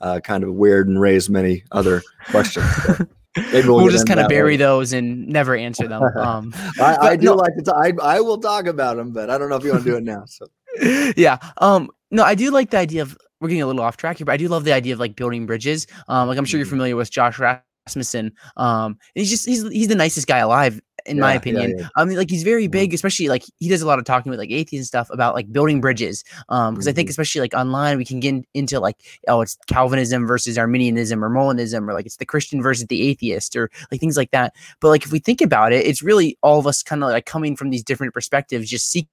uh, 0.01 0.21
kind 0.21 0.45
of 0.45 0.55
weird 0.55 0.89
and 0.89 1.01
raise 1.01 1.29
many 1.31 1.65
other 1.73 2.03
questions. 2.31 2.67
We'll, 3.37 3.77
we'll, 3.77 3.89
just 3.89 4.07
kind 4.07 4.21
of 4.21 4.29
bury 4.29 4.53
later. 4.53 4.65
those 4.65 4.93
and 4.93 5.27
never 5.27 5.57
answer 5.57 5.89
them. 5.89 6.03
Um, 6.17 6.53
I, 6.81 6.97
I 7.01 7.17
do 7.17 7.27
no- 7.27 7.35
like 7.35 7.55
to 7.57 7.63
talk. 7.63 7.77
I, 7.83 7.93
I 8.17 8.21
will 8.21 8.39
talk 8.39 8.67
about 8.67 8.97
them, 8.97 9.13
but 9.13 9.31
I 9.31 9.39
don't 9.39 9.49
know 9.49 9.57
if 9.57 9.65
you 9.65 9.71
want 9.73 9.85
to 9.85 9.91
do 9.91 9.97
it 9.97 10.05
now. 10.05 10.25
So 10.27 10.47
yeah. 11.17 11.39
Um. 11.59 11.91
No, 12.11 12.23
I 12.25 12.35
do 12.35 12.51
like 12.51 12.71
the 12.71 12.79
idea 12.79 13.03
of 13.03 13.17
we're 13.41 13.49
getting 13.49 13.63
a 13.63 13.67
little 13.67 13.83
off 13.83 13.97
track 13.97 14.19
here, 14.19 14.27
but 14.27 14.33
I 14.33 14.37
do 14.37 14.49
love 14.49 14.65
the 14.65 14.73
idea 14.73 14.93
of 14.93 15.01
like 15.01 15.17
building 15.17 15.47
bridges. 15.47 15.87
Um. 16.09 16.29
Like 16.29 16.39
I'm 16.39 16.45
sure 16.45 16.59
you're 16.59 16.67
Mhm. 16.67 16.71
familiar 16.71 16.97
with 16.97 17.11
Josh 17.11 17.39
Rasmussen. 17.39 18.33
Um. 18.57 18.99
He's 19.15 19.31
just 19.31 19.47
he's 19.47 19.67
he's 19.71 19.89
the 19.89 19.95
nicest 19.95 20.27
guy 20.27 20.39
alive 20.39 20.81
in 21.07 21.19
my 21.21 21.29
Yeah, 21.29 21.33
yeah, 21.33 21.39
opinion. 21.39 21.79
yeah. 21.79 21.89
I 21.97 22.05
mean, 22.05 22.17
like 22.17 22.31
he's 22.31 22.43
very 22.43 22.67
big, 22.67 22.95
especially 22.95 23.29
like 23.29 23.45
he 23.59 23.69
does 23.69 23.83
a 23.83 23.87
lot 23.87 23.99
of 23.99 24.05
talking 24.05 24.31
with 24.31 24.39
like 24.39 24.51
atheists 24.51 24.75
and 24.81 24.87
stuff 24.87 25.09
about 25.11 25.35
like 25.35 25.53
building 25.53 25.81
bridges. 25.81 26.25
Um. 26.49 26.75
Because 26.75 26.89
I 26.89 26.93
think 26.93 27.09
Mhm. 27.09 27.11
especially 27.11 27.41
like 27.41 27.55
online 27.55 27.97
we 27.99 28.05
can 28.05 28.21
get 28.21 28.35
into 28.55 28.81
like 28.81 28.97
oh 29.29 29.41
it's 29.41 29.57
Calvinism 29.67 30.27
versus 30.27 30.57
Arminianism 30.59 31.25
or 31.25 31.31
Molinism 31.31 31.89
or 31.89 31.93
like 31.95 32.07
it's 32.07 32.17
the 32.17 32.27
Christian 32.27 32.63
versus 32.63 32.87
the 32.87 33.03
atheist 33.09 33.57
or 33.57 33.71
like 33.91 34.01
things 34.01 34.17
like 34.17 34.31
that. 34.33 34.55
But 34.81 34.89
like 34.89 35.05
if 35.05 35.13
we 35.13 35.19
think 35.19 35.41
about 35.41 35.73
it, 35.73 35.87
it's 35.87 36.03
really 36.03 36.37
all 36.43 36.59
of 36.59 36.67
us 36.67 36.83
kind 36.83 37.03
of 37.03 37.11
like 37.11 37.27
coming 37.27 37.57
from 37.57 37.71
these 37.71 37.83
different 37.85 38.15
perspectives, 38.15 38.69
just 38.71 38.91
seeking 38.91 39.09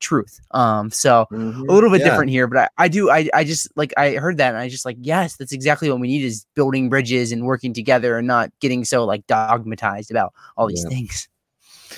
truth. 0.00 0.40
Um. 0.52 0.90
So 0.90 1.26
Mhm. 1.32 1.68
a 1.68 1.72
little 1.72 1.90
bit 1.90 2.00
Yeah. 2.00 2.10
different 2.10 2.30
here, 2.30 2.46
but 2.46 2.58
I, 2.58 2.68
I 2.84 2.88
do 2.88 3.10
I, 3.10 3.28
I 3.34 3.44
just 3.44 3.68
like 3.76 3.92
I 3.96 4.14
heard 4.16 4.38
that 4.38 4.48
and 4.50 4.58
I 4.58 4.68
just 4.68 4.84
like 4.84 4.96
yes, 5.00 5.36
that's 5.36 5.52
exactly 5.52 5.90
what 5.90 6.00
we 6.00 6.08
need 6.08 6.24
is 6.24 6.46
building 6.54 6.88
bridges 6.88 7.32
and 7.32 7.44
working 7.44 7.72
together 7.74 8.18
and 8.18 8.26
not 8.26 8.50
getting 8.60 8.84
so 8.84 9.04
like 9.04 9.26
dogmatized 9.26 10.10
about 10.10 10.32
all 10.56 10.66
these 10.66 10.82
Yeah. 10.88 10.96
things. 10.96 11.28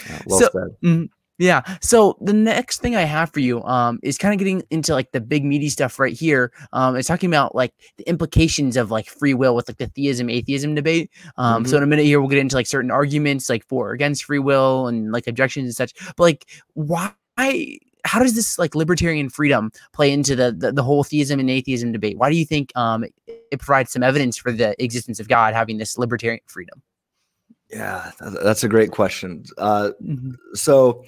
Yeah, 0.09 0.19
well 0.27 0.39
So-. 0.41 0.51
Mhm. 0.83 1.09
Yeah. 1.39 1.63
So 1.81 2.17
the 2.21 2.33
next 2.33 2.81
thing 2.81 2.95
I 2.95 3.03
have 3.03 3.33
for 3.33 3.41
you 3.41 3.61
um 3.65 3.99
is 4.05 4.17
kind 4.17 4.33
of 4.33 4.39
getting 4.39 4.63
into 4.71 4.93
like 4.95 5.11
the 5.11 5.21
big 5.21 5.45
meaty 5.45 5.69
stuff 5.69 5.99
right 5.99 6.13
here. 6.13 6.53
Um 6.73 6.95
it's 6.95 7.09
talking 7.09 7.29
about 7.29 7.57
like 7.57 7.75
the 7.97 8.09
implications 8.09 8.77
of 8.77 8.93
like 8.93 9.07
free 9.09 9.35
will 9.35 9.57
with 9.57 9.69
like 9.69 9.79
the 9.79 9.89
theism 9.89 10.31
atheism 10.31 10.77
debate. 10.77 11.11
Um 11.37 11.65
so 11.65 11.77
in 11.77 11.83
a 11.83 11.87
minute 11.89 12.05
here 12.05 12.21
we'll 12.21 12.29
get 12.31 12.39
into 12.39 12.55
like 12.55 12.69
certain 12.69 12.93
arguments 12.93 13.49
like 13.49 13.65
for 13.67 13.89
or 13.91 13.93
against 13.95 14.25
free 14.27 14.39
will 14.39 14.87
and 14.87 15.11
like 15.11 15.27
objections 15.27 15.65
and 15.67 15.75
such. 15.75 15.93
But 16.17 16.23
like 16.23 16.47
why 16.75 17.11
how 17.37 18.19
does 18.21 18.35
this 18.35 18.59
like 18.59 18.75
libertarian 18.75 19.31
freedom 19.31 19.73
play 19.93 20.13
into 20.13 20.37
the, 20.37 20.53
the 20.53 20.73
the 20.73 20.83
whole 20.83 21.05
theism 21.05 21.41
and 21.41 21.51
atheism 21.51 21.93
debate? 21.93 22.19
Why 22.19 22.31
do 22.31 22.37
you 22.37 22.45
think 22.45 22.71
um 22.77 23.05
it 23.27 23.59
provides 23.59 23.93
some 23.93 24.03
evidence 24.03 24.37
for 24.37 24.53
the 24.53 24.81
existence 24.83 25.21
of 25.21 25.29
God 25.29 25.55
having 25.55 25.79
this 25.79 25.99
libertarian 25.99 26.43
freedom? 26.47 26.83
Yeah, 27.71 28.13
that's 28.21 28.63
a 28.63 28.69
great 28.69 28.91
question. 28.91 29.45
Uh, 29.59 29.91
Mhm. 30.03 30.37
so, 30.53 31.05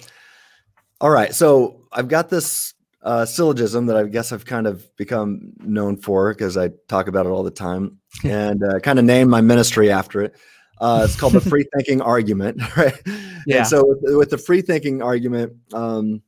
all 0.99 1.11
right. 1.11 1.33
So 1.33 1.87
I've 1.93 2.07
got 2.07 2.29
this 2.29 2.73
uh, 3.03 3.25
syllogism 3.25 3.85
that 3.85 3.95
I 3.95 4.03
guess 4.05 4.31
I've 4.33 4.43
kind 4.45 4.67
of 4.67 4.93
become 4.97 5.53
known 5.59 5.95
for 5.97 6.33
because 6.33 6.57
I 6.57 6.71
talk 6.89 7.07
about 7.07 7.25
it 7.25 7.29
all 7.29 7.43
the 7.43 7.51
time 7.51 7.99
and 8.23 8.61
uh, 8.63 8.79
kind 8.79 8.99
of 8.99 9.05
named 9.05 9.29
my 9.29 9.39
ministry 9.39 9.91
after 9.91 10.21
it. 10.21 10.35
Uh, 10.79 11.01
it's 11.03 11.15
called 11.15 11.33
the 11.33 11.41
free 11.49 11.65
thinking 11.75 12.01
argument, 12.01 12.61
right? 12.77 13.01
Yeah. 13.45 13.59
And 13.59 13.67
so 13.67 13.85
with, 13.85 14.17
with 14.17 14.29
the 14.29 14.37
free 14.37 14.61
thinking 14.61 15.01
argument, 15.01 15.53
um, 15.73 16.21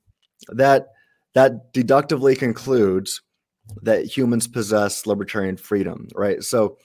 that 0.50 0.88
that 1.34 1.74
deductively 1.74 2.36
concludes 2.36 3.22
that 3.84 4.06
humans 4.06 4.48
possess 4.48 5.06
libertarian 5.06 5.58
freedom, 5.58 6.08
right? 6.16 6.44
So, 6.44 6.78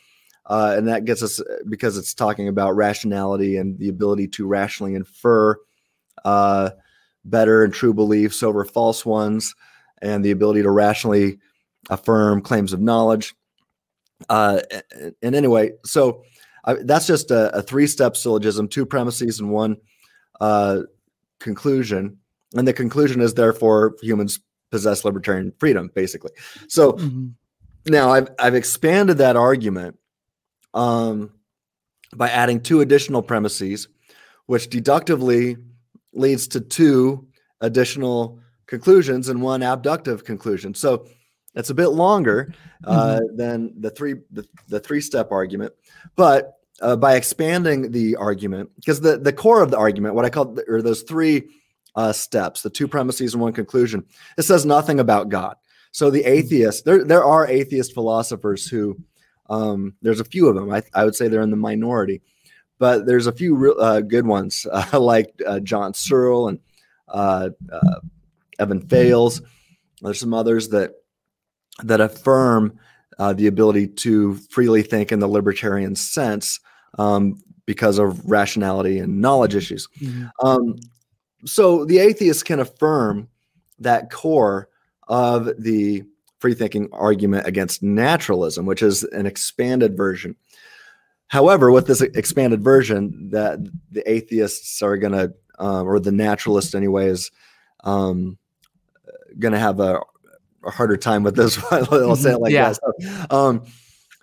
uh, 0.47 0.75
and 0.77 0.87
that 0.89 1.07
gets 1.07 1.23
us 1.23 1.41
because 1.69 1.97
it's 1.97 2.13
talking 2.13 2.49
about 2.49 2.77
rationality 2.77 3.57
and 3.57 3.79
the 3.79 3.89
ability 3.89 4.29
to 4.29 4.47
rationally 4.47 4.95
infer 4.95 5.57
uh, 6.25 6.71
better 7.25 7.65
and 7.65 7.73
true 7.73 7.95
beliefs 7.95 8.43
over 8.43 8.65
false 8.65 9.07
ones, 9.07 9.55
and 10.03 10.25
the 10.25 10.31
ability 10.31 10.63
to 10.63 10.71
rationally 10.71 11.39
affirm 11.89 12.43
claims 12.43 12.73
of 12.73 12.81
knowledge. 12.81 13.35
Uh, 14.29 14.61
and, 14.71 15.15
and 15.23 15.35
anyway, 15.35 15.73
so 15.85 16.23
I, 16.65 16.75
that's 16.75 17.07
just 17.07 17.31
a, 17.31 17.57
a 17.57 17.63
three-step 17.63 18.17
syllogism, 18.17 18.69
two 18.69 18.87
premises 18.87 19.41
and 19.41 19.51
one 19.51 19.77
uh, 20.41 20.81
conclusion. 21.41 22.19
And 22.57 22.67
the 22.67 22.73
conclusion 22.73 23.21
is 23.21 23.35
therefore 23.35 23.97
humans 24.03 24.41
possess 24.71 25.05
libertarian 25.05 25.53
freedom, 25.59 25.91
basically. 25.95 26.33
So 26.69 26.93
Mhm. 26.93 27.35
now 27.87 28.11
I've 28.11 28.29
I've 28.39 28.55
expanded 28.55 29.19
that 29.19 29.37
argument 29.37 29.99
um, 30.73 31.31
by 32.17 32.29
adding 32.31 32.61
two 32.61 32.81
additional 32.81 33.23
premises, 33.23 33.89
which 34.47 34.69
deductively 34.71 35.57
leads 36.13 36.49
to 36.49 36.61
two 36.61 37.27
additional 37.61 38.41
conclusions 38.67 39.29
and 39.29 39.43
one 39.43 39.63
abductive 39.63 40.25
conclusion. 40.25 40.75
So 40.75 41.07
it's 41.55 41.71
a 41.71 41.75
bit 41.75 41.89
longer 41.89 42.53
uh, 42.85 43.21
than 43.35 43.73
the 43.81 43.91
three 43.91 44.15
the, 44.31 44.47
the 44.69 44.81
three 44.81 45.01
step 45.01 45.31
argument, 45.31 45.73
but 46.17 46.59
uh, 46.81 46.97
by 46.97 47.15
expanding 47.15 47.91
the 47.91 48.17
argument, 48.17 48.71
because 48.77 49.01
the 49.01 49.19
the 49.19 49.33
core 49.33 49.63
of 49.63 49.71
the 49.71 49.79
argument, 49.79 50.15
what 50.15 50.25
I 50.25 50.31
call 50.31 50.59
or 50.69 50.83
those 50.83 51.03
three 51.03 51.49
uh, 51.97 52.13
steps, 52.13 52.63
the 52.63 52.71
two 52.71 52.89
premises 52.89 53.35
and 53.35 53.43
one 53.43 53.53
conclusion, 53.53 54.05
it 54.37 54.43
says 54.43 54.67
nothing 54.67 55.01
about 55.01 55.29
God. 55.29 55.57
So 55.93 56.11
the 56.11 56.25
atheist, 56.25 56.85
there 56.85 57.05
there 57.05 57.25
are 57.25 57.47
atheist 57.47 57.95
philosophers 57.95 58.67
who, 58.67 58.99
um, 59.49 59.95
there's 60.03 60.21
a 60.21 60.25
few 60.25 60.49
of 60.49 60.57
them. 60.57 60.73
I, 60.73 60.83
I 60.93 61.05
would 61.05 61.15
say 61.15 61.29
they're 61.29 61.43
in 61.43 61.51
the 61.51 61.57
minority, 61.57 62.21
but 62.79 63.07
there's 63.07 63.29
a 63.29 63.33
few 63.33 63.55
real 63.55 63.77
uh, 63.79 64.01
good 64.01 64.27
ones 64.27 64.67
uh, 64.73 64.99
like 64.99 65.33
uh, 65.47 65.61
John 65.61 65.95
Searle 65.95 66.49
and 66.49 66.59
uh, 67.07 67.51
uh, 67.73 68.01
Evan 68.59 68.81
Fales. 68.89 69.41
There's 70.03 70.19
some 70.19 70.35
others 70.35 70.69
that 70.71 70.95
that 71.83 72.01
affirm 72.01 72.79
uh, 73.19 73.33
the 73.33 73.47
ability 73.47 73.89
to 73.89 74.35
freely 74.51 74.83
think 74.83 75.13
in 75.13 75.19
the 75.19 75.29
libertarian 75.29 75.95
sense 75.95 76.61
um, 76.99 77.43
because 77.67 77.99
of 77.99 78.25
rationality 78.29 78.99
and 78.99 79.21
knowledge 79.21 79.55
issues. 79.55 79.89
Mhm. 80.01 80.31
Um, 80.43 80.77
so 81.45 81.85
the 81.85 81.99
atheist 81.99 82.45
can 82.45 82.61
affirm 82.61 83.29
that 83.79 84.11
core 84.11 84.69
of 85.09 85.51
the 85.59 86.05
free 86.39 86.55
thinking 86.55 86.89
argument 86.93 87.47
against 87.47 87.83
naturalism, 87.83 88.67
which 88.67 88.83
is 88.83 89.03
an 89.05 89.27
expanded 89.27 89.97
version. 89.97 90.37
However, 91.29 91.71
with 91.71 91.87
this 91.87 92.01
expanded 92.01 92.63
version, 92.63 93.31
that 93.31 93.59
the 93.91 94.09
atheists 94.11 94.83
are 94.83 94.97
going 94.97 95.13
to, 95.13 95.33
um, 95.59 95.87
or 95.87 95.99
the 95.99 96.13
naturalist 96.13 96.75
anyway, 96.75 97.09
is 97.09 97.31
um, 97.83 98.39
going 99.39 99.53
to 99.53 99.59
have 99.59 99.81
a, 99.81 100.01
a 100.67 100.71
harder 100.71 100.97
time 100.97 101.23
with 101.23 101.37
this 101.37 101.57
one. 101.71 101.87
I'll 101.93 102.17
say 102.17 102.33
it 102.33 102.41
like 102.41 102.53
Yeah. 102.53 102.73
that. 102.73 102.81
So, 103.29 103.37
um, 103.37 103.63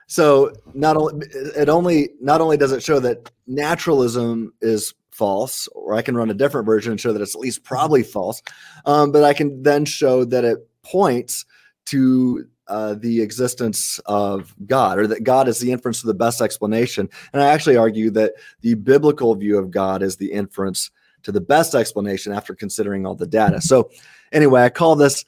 so 0.08 0.51
not 0.73 0.97
only 0.97 1.25
it 1.56 1.69
only 1.69 2.10
not 2.19 2.41
only 2.41 2.58
does 2.58 2.71
it 2.71 2.84
show 2.84 2.99
that 2.99 3.32
naturalism 3.47 4.54
is 4.62 4.93
false, 5.12 5.67
or 5.69 5.93
I 5.93 6.01
can 6.01 6.15
run 6.17 6.30
a 6.30 6.34
different 6.34 6.65
version 6.65 6.91
and 6.91 6.99
show 6.99 7.13
that 7.13 7.21
it's 7.21 7.36
at 7.36 7.41
least 7.41 7.63
probably 7.63 8.04
false, 8.04 8.41
um, 8.86 9.12
but 9.12 9.23
I 9.23 9.34
can 9.34 9.63
then 9.63 9.86
show 9.86 10.25
that 10.25 10.43
it 10.43 10.67
points 10.84 11.45
to 11.86 12.45
uh, 12.67 12.93
the 12.95 13.21
existence 13.21 13.99
of 14.06 14.56
God, 14.65 14.97
or 14.97 15.08
that 15.08 15.23
God 15.23 15.47
is 15.47 15.60
the 15.60 15.71
inference 15.71 16.01
to 16.01 16.08
the 16.08 16.13
best 16.13 16.41
explanation. 16.41 17.10
And 17.34 17.41
I 17.41 17.47
actually 17.47 17.75
argue 17.77 18.10
that 18.12 18.34
the 18.62 18.75
biblical 18.75 19.36
view 19.36 19.58
of 19.58 19.71
God 19.71 20.01
is 20.01 20.17
the 20.17 20.32
inference 20.32 20.89
to 21.23 21.32
the 21.32 21.41
best 21.41 21.75
explanation 21.75 22.32
after 22.34 22.56
considering 22.56 23.06
all 23.06 23.15
the 23.15 23.27
data. 23.27 23.62
So, 23.62 23.91
anyway, 24.32 24.63
I 24.63 24.69
call 24.69 24.95
this 24.95 25.25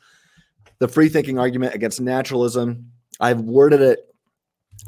the 0.84 0.88
free 0.89 1.08
thinking 1.08 1.39
argument 1.39 1.74
against 1.74 2.02
naturalism. 2.02 2.91
I've 3.22 3.39
worded 3.39 3.80
it 3.80 4.13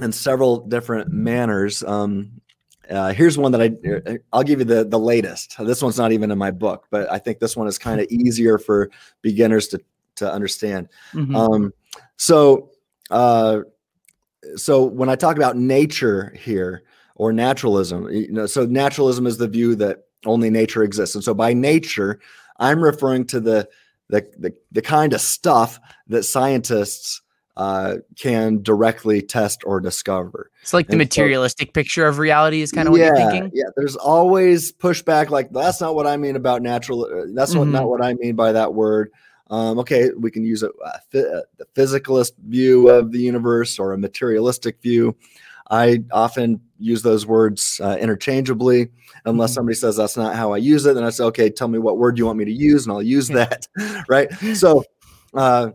in 0.01 0.11
several 0.11 0.67
different 0.67 1.09
manners. 1.09 1.83
Um, 1.83 2.41
Uh, 2.89 3.13
here's 3.13 3.35
one 3.35 3.51
that 3.51 3.61
I 3.63 4.19
I'll 4.31 4.43
give 4.43 4.59
you 4.59 4.65
the 4.65 4.83
the 4.83 4.99
latest. 4.99 5.55
This 5.57 5.81
one's 5.81 5.97
not 5.97 6.11
even 6.11 6.29
in 6.31 6.37
my 6.37 6.51
book, 6.51 6.85
but 6.91 7.09
I 7.11 7.17
think 7.17 7.39
this 7.39 7.55
one 7.57 7.67
is 7.67 7.79
kind 7.79 7.99
of 8.01 8.07
easier 8.11 8.59
for 8.59 8.91
beginners 9.21 9.69
to 9.69 9.79
to 10.17 10.31
understand. 10.31 10.89
Mhm. 11.13 11.35
Um, 11.35 11.73
so 12.17 12.71
uh, 13.09 13.61
so 14.55 14.83
when 14.83 15.09
I 15.09 15.15
talk 15.15 15.37
about 15.37 15.55
nature 15.57 16.31
here 16.37 16.83
or 17.15 17.33
naturalism, 17.33 18.07
you 18.11 18.31
know, 18.31 18.45
so 18.45 18.65
naturalism 18.65 19.25
is 19.25 19.37
the 19.37 19.47
view 19.47 19.75
that 19.77 20.03
only 20.25 20.49
nature 20.49 20.83
exists, 20.83 21.15
and 21.15 21.23
so 21.23 21.33
by 21.33 21.53
nature, 21.53 22.19
I'm 22.59 22.83
referring 22.83 23.25
to 23.27 23.39
the 23.39 23.67
the 24.09 24.21
the, 24.37 24.53
the 24.71 24.81
kind 24.81 25.13
of 25.13 25.21
stuff 25.21 25.79
that 26.07 26.23
scientists 26.23 27.21
uh, 27.57 27.95
can 28.19 28.61
directly 28.61 29.21
test 29.21 29.63
or 29.65 29.79
discover. 29.79 30.51
It's 30.61 30.73
like 30.73 30.87
the 30.87 30.93
and 30.93 31.01
so- 31.01 31.03
materialistic 31.21 31.73
picture 31.73 32.05
of 32.05 32.17
reality 32.19 32.61
is 32.61 32.71
kind 32.71 32.87
of 32.87 32.91
what 32.91 32.99
yeah, 32.99 33.07
you're 33.07 33.15
thinking. 33.15 33.51
Yeah, 33.53 33.63
there's 33.77 33.95
always 33.95 34.73
pushback 34.73 35.29
like 35.29 35.51
that's 35.51 35.79
not 35.79 35.95
what 35.95 36.05
I 36.05 36.17
mean 36.17 36.35
about 36.35 36.61
natural. 36.61 37.05
uh, 37.05 37.25
That's 37.33 37.55
what, 37.55 37.67
Mhm. 37.67 37.71
not 37.71 37.89
what 37.89 38.03
I 38.03 38.13
mean 38.15 38.35
by 38.35 38.51
that 38.51 38.73
word. 38.73 39.11
Um, 39.49 39.79
okay, 39.79 40.09
we 40.19 40.31
can 40.31 40.43
use 40.43 40.63
a, 40.63 40.69
a, 40.69 40.99
phy- 41.11 41.19
uh, 41.19 41.41
the 41.57 41.65
physicalist 41.75 42.31
view 42.45 42.89
of 42.89 43.11
the 43.11 43.19
universe 43.19 43.79
or 43.79 43.93
a 43.93 43.97
materialistic 43.97 44.81
view. 44.81 45.15
I 45.69 46.03
often 46.11 46.59
use 46.77 47.01
those 47.01 47.25
words 47.25 47.79
uh, 47.83 47.97
interchangeably, 47.99 48.89
unless 49.25 49.51
Mhm. 49.51 49.55
somebody 49.55 49.75
says 49.75 49.95
that's 49.97 50.17
not 50.17 50.35
how 50.35 50.53
I 50.53 50.57
use 50.57 50.85
it. 50.85 50.93
Then 50.95 51.03
I 51.03 51.09
say, 51.09 51.23
okay, 51.25 51.49
tell 51.49 51.67
me 51.67 51.79
what 51.79 51.97
word 51.97 52.17
you 52.17 52.25
want 52.25 52.37
me 52.37 52.45
to 52.45 52.51
use, 52.51 52.85
and 52.85 52.93
I'll 52.93 53.01
use 53.01 53.27
that. 53.29 53.67
right. 54.09 54.31
So, 54.53 54.83
uh, 55.33 55.71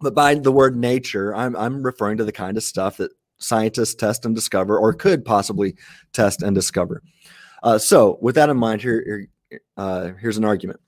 but 0.00 0.14
by 0.14 0.34
the 0.34 0.52
word 0.52 0.76
nature, 0.76 1.34
I'm 1.34 1.56
I'm 1.56 1.82
referring 1.82 2.18
to 2.18 2.24
the 2.24 2.32
kind 2.32 2.56
of 2.56 2.62
stuff 2.62 2.98
that 2.98 3.12
scientists 3.38 3.94
test 3.94 4.24
and 4.24 4.34
discover, 4.34 4.78
or 4.78 4.92
could 4.92 5.24
possibly 5.24 5.76
test 6.12 6.42
and 6.42 6.54
discover. 6.54 7.02
Uh, 7.62 7.78
so, 7.78 8.18
with 8.20 8.34
that 8.36 8.48
in 8.50 8.56
mind, 8.56 8.80
here, 8.82 9.28
here 9.50 9.60
uh, 9.76 10.10
here's 10.20 10.36
an 10.36 10.44
argument. 10.44 10.80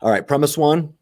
All 0.00 0.10
right, 0.10 0.26
premise 0.26 0.56
one: 0.56 0.94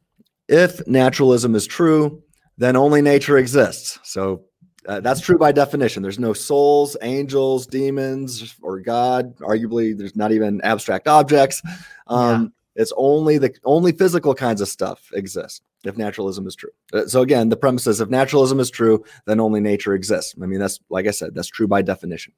if 0.48 0.86
naturalism 0.86 1.54
is 1.54 1.66
true, 1.66 2.22
then 2.58 2.76
only 2.76 3.00
nature 3.00 3.38
exists. 3.38 3.98
So 4.02 4.44
uh, 4.86 5.00
that's 5.00 5.20
true 5.20 5.38
by 5.38 5.52
definition. 5.52 6.02
There's 6.02 6.18
no 6.18 6.32
souls, 6.32 6.96
angels, 7.02 7.66
demons, 7.66 8.56
or 8.62 8.80
God. 8.80 9.36
Arguably, 9.38 9.96
there's 9.96 10.16
not 10.16 10.32
even 10.32 10.60
abstract 10.62 11.06
objects. 11.08 11.62
Um, 12.06 12.52
It's 12.76 12.92
only 12.96 13.36
the 13.36 13.52
only 13.64 13.92
physical 13.92 14.34
kinds 14.34 14.60
of 14.60 14.68
stuff 14.68 15.10
exist 15.12 15.62
if 15.84 15.96
naturalism 15.96 16.46
is 16.46 16.54
true. 16.54 16.70
Uh, 16.92 17.06
So 17.06 17.20
again, 17.20 17.48
the 17.48 17.56
premise 17.56 17.86
is 17.86 18.00
if 18.00 18.08
naturalism 18.08 18.60
is 18.60 18.70
true, 18.70 19.04
then 19.26 19.40
only 19.40 19.60
nature 19.60 19.92
exists. 19.94 20.34
I 20.40 20.46
mean, 20.46 20.60
that's 20.60 20.78
like 20.88 21.06
I 21.06 21.10
said, 21.10 21.34
that's 21.34 21.48
true 21.48 21.66
by 21.66 21.82
definition. 21.82 22.32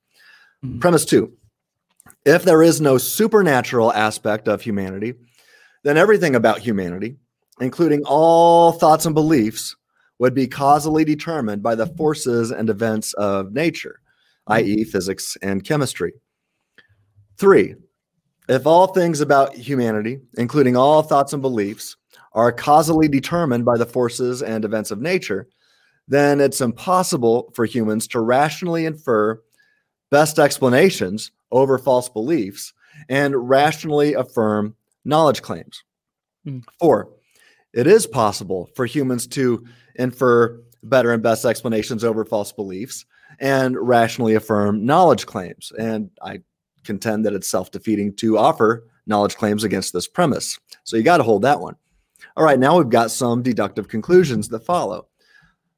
Mhm. 0.64 0.80
Premise 0.80 1.04
two: 1.04 1.32
if 2.24 2.44
there 2.44 2.62
is 2.62 2.80
no 2.80 2.98
supernatural 2.98 3.92
aspect 3.92 4.48
of 4.48 4.62
humanity, 4.62 5.14
then 5.84 5.96
everything 5.96 6.34
about 6.34 6.58
humanity, 6.60 7.16
including 7.60 8.02
all 8.04 8.72
thoughts 8.72 9.06
and 9.06 9.14
beliefs, 9.14 9.76
would 10.22 10.34
be 10.34 10.46
causally 10.46 11.04
determined 11.04 11.64
by 11.64 11.74
the 11.74 11.84
forces 11.84 12.52
and 12.52 12.70
events 12.70 13.12
of 13.14 13.52
nature, 13.52 13.98
i.e., 14.46 14.84
physics 14.84 15.36
and 15.42 15.64
chemistry. 15.64 16.12
Three, 17.38 17.74
if 18.48 18.64
all 18.64 18.86
things 18.86 19.20
about 19.20 19.56
humanity, 19.56 20.20
including 20.38 20.76
all 20.76 21.02
thoughts 21.02 21.32
and 21.32 21.42
beliefs, 21.42 21.96
are 22.34 22.52
causally 22.52 23.08
determined 23.08 23.64
by 23.64 23.76
the 23.76 23.84
forces 23.84 24.44
and 24.44 24.64
events 24.64 24.92
of 24.92 25.00
nature, 25.00 25.48
then 26.06 26.40
it's 26.40 26.60
impossible 26.60 27.50
for 27.56 27.64
humans 27.64 28.06
to 28.06 28.20
rationally 28.20 28.86
infer 28.86 29.42
best 30.12 30.38
explanations 30.38 31.32
over 31.50 31.78
false 31.78 32.08
beliefs 32.08 32.72
and 33.08 33.48
rationally 33.48 34.14
affirm 34.14 34.76
knowledge 35.04 35.42
claims. 35.42 35.82
Hmm. 36.44 36.60
Four, 36.78 37.08
it 37.74 37.88
is 37.88 38.06
possible 38.06 38.70
for 38.76 38.86
humans 38.86 39.26
to 39.26 39.66
infer 39.96 40.60
better 40.82 41.12
and 41.12 41.22
best 41.22 41.44
explanations 41.44 42.04
over 42.04 42.24
false 42.24 42.52
beliefs 42.52 43.04
and 43.40 43.76
rationally 43.76 44.34
affirm 44.34 44.84
knowledge 44.84 45.26
claims. 45.26 45.72
And 45.78 46.10
I 46.22 46.40
contend 46.84 47.24
that 47.24 47.34
it's 47.34 47.48
self 47.48 47.70
defeating 47.70 48.14
to 48.16 48.38
offer 48.38 48.84
knowledge 49.06 49.36
claims 49.36 49.64
against 49.64 49.92
this 49.92 50.08
premise. 50.08 50.58
So 50.84 50.96
you 50.96 51.02
got 51.02 51.18
to 51.18 51.22
hold 51.22 51.42
that 51.42 51.60
one. 51.60 51.76
All 52.36 52.44
right, 52.44 52.58
now 52.58 52.78
we've 52.78 52.88
got 52.88 53.10
some 53.10 53.42
deductive 53.42 53.88
conclusions 53.88 54.48
that 54.48 54.64
follow. 54.64 55.08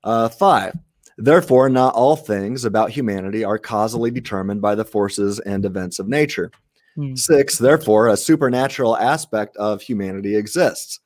Uh, 0.03 0.29
five, 0.29 0.75
therefore, 1.17 1.69
not 1.69 1.95
all 1.95 2.17
things 2.17 2.65
about 2.65 2.91
humanity 2.91 3.45
are 3.45 3.59
causally 3.59 4.11
determined 4.11 4.61
by 4.61 4.75
the 4.75 4.85
forces 4.85 5.41
and 5.41 5.65
events 5.65 5.99
of 5.99 6.09
nature. 6.09 6.51
Hmm. 6.97 7.15
Six, 7.15 7.59
therefore, 7.59 8.09
a 8.09 8.17
supernatural 8.17 8.97
aspect 8.97 9.57
of 9.57 9.83
humanity 9.83 10.37
exists. 10.37 11.01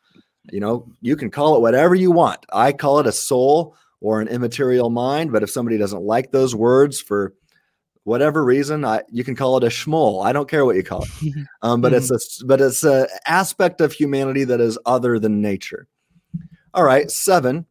You 0.53 0.61
know, 0.61 0.89
you 1.01 1.17
can 1.17 1.31
call 1.31 1.57
it 1.57 1.61
whatever 1.63 1.95
you 1.95 2.11
want. 2.11 2.45
I 2.53 2.73
call 2.73 2.99
it 3.01 3.07
a 3.07 3.13
soul 3.13 3.77
or 4.01 4.21
an 4.21 4.29
immaterial 4.29 4.91
mind, 4.91 5.33
but 5.33 5.43
if 5.43 5.51
somebody 5.51 5.77
doesn't 5.79 6.03
like 6.03 6.31
those 6.31 6.55
words 6.55 7.01
for 7.01 7.35
whatever 8.05 8.45
reason, 8.45 8.85
I, 8.85 9.03
you 9.11 9.25
can 9.25 9.35
call 9.37 9.57
it 9.59 9.65
a 9.65 9.69
schmoll. 9.69 10.25
I 10.25 10.33
don't 10.33 10.49
care 10.49 10.65
what 10.65 10.77
you 10.77 10.83
call 10.83 11.03
it. 11.23 11.35
Um, 11.63 11.81
but 11.81 11.93
it's 11.93 12.11
a 12.11 12.19
but 12.47 12.61
it's 12.61 12.85
a 12.85 13.09
aspect 13.27 13.81
of 13.81 13.93
humanity 13.93 14.45
that 14.45 14.61
is 14.61 14.79
other 14.87 15.19
than 15.19 15.41
nature. 15.43 15.89
All 16.73 16.85
right, 16.85 17.11
seven. 17.11 17.67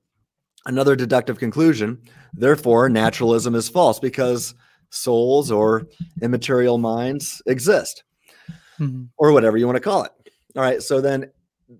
Another 0.65 0.95
deductive 0.97 1.39
conclusion. 1.39 1.97
Therefore, 2.33 2.89
naturalism 2.89 3.55
is 3.55 3.69
false 3.69 3.99
because 3.99 4.53
souls 4.89 5.49
or 5.49 5.87
immaterial 6.21 6.77
minds 6.77 7.41
exist, 7.45 8.03
Mhm. 8.79 9.07
or 9.17 9.31
whatever 9.31 9.55
you 9.57 9.65
want 9.65 9.77
to 9.77 9.81
call 9.81 10.03
it. 10.03 10.11
All 10.57 10.61
right, 10.61 10.83
so 10.83 10.99
then 10.99 11.31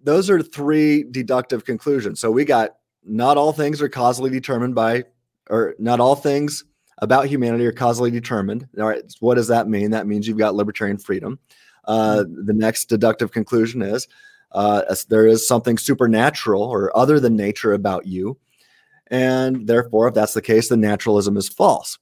those 0.04 0.30
are 0.30 0.42
three 0.42 1.04
deductive 1.04 1.66
conclusions. 1.66 2.20
So 2.20 2.32
we 2.32 2.46
got 2.46 2.76
not 3.04 3.38
all 3.38 3.54
things 3.54 3.82
are 3.82 3.90
causally 3.90 4.30
determined 4.30 4.76
by, 4.76 5.06
or 5.50 5.76
not 5.80 6.00
all 6.00 6.16
things 6.16 6.66
about 7.00 7.28
humanity 7.28 7.66
are 7.66 7.72
causally 7.72 8.12
determined. 8.12 8.68
All 8.78 8.88
right, 8.88 9.04
what 9.20 9.36
does 9.36 9.48
that 9.48 9.68
mean? 9.68 9.92
That 9.92 10.08
means 10.08 10.28
you've 10.28 10.38
got 10.38 10.56
libertarian 10.56 10.98
freedom. 10.98 11.40
Uh, 11.86 12.26
the 12.28 12.54
next 12.54 12.86
deductive 12.86 13.32
conclusion 13.32 13.82
is 13.82 14.08
uh, 14.52 14.82
there 15.10 15.26
is 15.26 15.48
something 15.48 15.78
supernatural 15.78 16.62
or 16.62 16.96
other 16.98 17.20
than 17.20 17.36
nature 17.36 17.74
about 17.74 18.06
you. 18.06 18.38
And 19.10 19.68
therefore, 19.68 20.10
if 20.10 20.14
that's 20.14 20.34
the 20.34 20.42
case, 20.42 20.68
then 20.68 20.82
naturalism 20.82 21.38
is 21.38 21.48
false, 21.48 21.98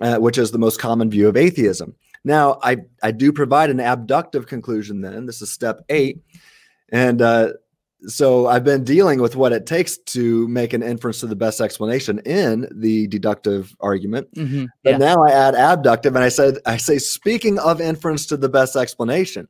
uh, 0.00 0.16
which 0.16 0.38
is 0.38 0.50
the 0.50 0.58
most 0.58 0.80
common 0.80 1.10
view 1.10 1.28
of 1.28 1.36
atheism. 1.36 1.94
Now, 2.24 2.58
I, 2.62 2.78
I 3.02 3.10
do 3.10 3.32
provide 3.32 3.68
an 3.68 3.80
abductive 3.80 4.46
conclusion 4.46 5.02
then. 5.02 5.26
This 5.26 5.42
is 5.42 5.52
step 5.52 5.84
eight. 5.90 6.22
And 6.92 7.20
uh, 7.22 7.54
so 8.06 8.46
I've 8.46 8.64
been 8.64 8.84
dealing 8.84 9.20
with 9.20 9.34
what 9.34 9.52
it 9.52 9.66
takes 9.66 9.96
to 9.96 10.46
make 10.48 10.72
an 10.72 10.82
inference 10.82 11.20
to 11.20 11.26
the 11.26 11.34
best 11.36 11.60
explanation 11.60 12.18
in 12.20 12.68
the 12.72 13.06
deductive 13.08 13.74
argument. 13.80 14.32
Mhm. 14.34 14.68
But 14.84 14.90
Yeah. 14.90 14.96
now 14.98 15.22
I 15.22 15.30
add 15.30 15.54
abductive, 15.54 16.14
and 16.14 16.24
I 16.24 16.28
said, 16.28 16.58
I 16.66 16.76
say, 16.76 16.98
speaking 16.98 17.58
of 17.58 17.80
inference 17.80 18.26
to 18.26 18.36
the 18.36 18.48
best 18.48 18.76
explanation, 18.76 19.48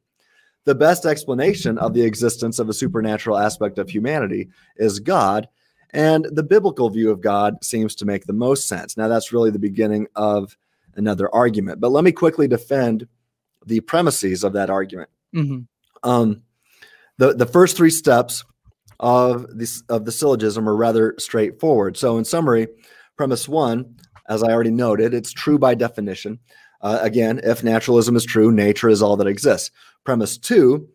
the 0.65 0.75
best 0.75 1.05
explanation 1.05 1.77
of 1.79 1.93
the 1.93 2.03
existence 2.03 2.59
of 2.61 2.69
a 2.69 2.73
supernatural 2.75 3.37
aspect 3.37 3.79
of 3.79 3.91
humanity 3.91 4.49
is 4.77 5.01
God, 5.01 5.49
and 5.91 6.27
the 6.31 6.45
biblical 6.45 6.89
view 6.89 7.11
of 7.11 7.21
God 7.21 7.57
seems 7.63 7.95
to 7.97 8.05
make 8.05 8.27
the 8.27 8.33
most 8.33 8.69
sense. 8.69 8.97
Now, 8.97 9.09
that's 9.09 9.33
really 9.33 9.51
the 9.51 9.59
beginning 9.59 10.07
of 10.15 10.57
another 10.95 11.35
argument, 11.35 11.81
but 11.81 11.91
let 11.91 12.05
me 12.05 12.13
quickly 12.13 12.47
defend 12.47 13.09
the 13.67 13.81
premises 13.81 14.45
of 14.45 14.53
that 14.53 14.71
argument. 14.71 15.11
Mhm. 15.35 15.67
Um, 16.03 16.43
the 17.23 17.35
the 17.35 17.47
first 17.47 17.77
three 17.77 17.91
steps 17.91 18.45
of 18.99 19.47
this 19.57 19.83
of 19.89 20.05
the 20.05 20.13
syllogism 20.13 20.69
are 20.69 20.75
rather 20.75 21.15
straightforward. 21.19 21.97
So, 21.97 22.19
in 22.19 22.25
summary, 22.25 22.67
premise 23.17 23.49
one, 23.49 23.97
as 24.29 24.43
I 24.43 24.51
already 24.51 24.73
noted, 24.73 25.15
it's 25.15 25.33
true 25.33 25.59
by 25.59 25.75
definition. 25.77 26.41
Uh, 26.81 26.99
again, 27.01 27.41
if 27.45 27.63
naturalism 27.63 28.17
is 28.17 28.25
true, 28.25 28.51
nature 28.51 28.89
is 28.89 29.03
all 29.03 29.17
that 29.19 29.29
exists. 29.29 29.71
Premise 30.05 30.37
two 30.37 30.89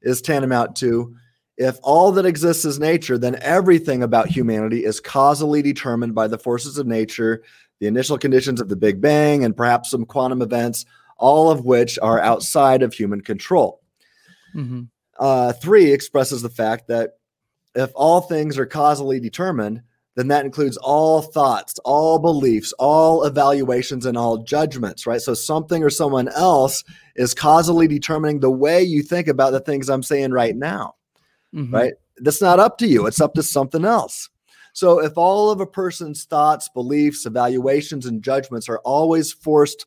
is 0.00 0.22
tantamount 0.22 0.74
to 0.76 1.14
if 1.58 1.78
all 1.82 2.10
that 2.12 2.26
exists 2.26 2.64
is 2.64 2.80
nature, 2.80 3.18
then 3.18 3.36
everything 3.42 4.02
about 4.02 4.28
humanity 4.28 4.84
is 4.84 5.00
causally 5.00 5.60
determined 5.60 6.14
by 6.14 6.26
the 6.26 6.38
forces 6.38 6.78
of 6.78 6.86
nature, 6.86 7.42
the 7.78 7.86
initial 7.86 8.16
conditions 8.16 8.60
of 8.60 8.70
the 8.70 8.76
Big 8.76 9.02
Bang, 9.02 9.44
and 9.44 9.56
perhaps 9.56 9.90
some 9.90 10.06
quantum 10.06 10.40
events, 10.40 10.86
all 11.18 11.50
of 11.50 11.64
which 11.64 11.98
are 12.00 12.20
outside 12.20 12.82
of 12.82 12.94
human 12.94 13.20
control. 13.20 13.82
Mhm. 14.56 14.88
Uh, 15.18 15.52
three 15.52 15.92
expresses 15.92 16.42
the 16.42 16.48
fact 16.48 16.88
that 16.88 17.18
if 17.74 17.90
all 17.94 18.20
things 18.20 18.58
are 18.58 18.66
causally 18.66 19.20
determined, 19.20 19.82
then 20.16 20.28
that 20.28 20.44
includes 20.44 20.76
all 20.76 21.22
thoughts, 21.22 21.78
all 21.84 22.18
beliefs, 22.18 22.72
all 22.78 23.24
evaluations, 23.24 24.06
and 24.06 24.16
all 24.16 24.38
judgments, 24.38 25.06
right? 25.06 25.20
So 25.20 25.34
something 25.34 25.82
or 25.82 25.90
someone 25.90 26.28
else 26.28 26.84
is 27.16 27.34
causally 27.34 27.88
determining 27.88 28.38
the 28.38 28.50
way 28.50 28.82
you 28.82 29.02
think 29.02 29.26
about 29.26 29.50
the 29.50 29.60
things 29.60 29.88
I'm 29.88 30.04
saying 30.04 30.30
right 30.30 30.54
now, 30.54 30.94
Mhm. 31.52 31.72
right? 31.72 31.94
That's 32.18 32.40
not 32.40 32.60
up 32.60 32.78
to 32.78 32.86
you, 32.86 33.06
it's 33.06 33.20
up 33.20 33.34
to 33.34 33.42
something 33.42 33.84
else. 33.84 34.28
So 34.72 35.00
if 35.00 35.16
all 35.16 35.50
of 35.50 35.60
a 35.60 35.66
person's 35.66 36.24
thoughts, 36.24 36.68
beliefs, 36.68 37.26
evaluations, 37.26 38.06
and 38.06 38.22
judgments 38.22 38.68
are 38.68 38.78
always 38.78 39.32
forced 39.32 39.86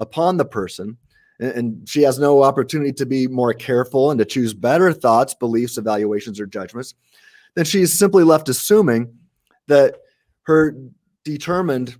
upon 0.00 0.36
the 0.36 0.44
person, 0.44 0.96
and, 1.40 1.88
she 1.88 2.02
has 2.02 2.18
no 2.18 2.42
opportunity 2.42 2.92
to 2.92 3.06
be 3.06 3.26
more 3.26 3.54
careful 3.54 4.10
and 4.10 4.18
to 4.18 4.24
choose 4.24 4.52
better 4.54 4.92
thoughts, 4.92 5.34
beliefs, 5.34 5.78
evaluations, 5.78 6.38
or 6.38 6.46
judgments, 6.46 6.94
then 7.54 7.64
she's 7.64 7.92
simply 7.92 8.24
left 8.24 8.48
assuming 8.48 9.12
that 9.66 9.96
her 10.42 10.76
determined 11.24 11.96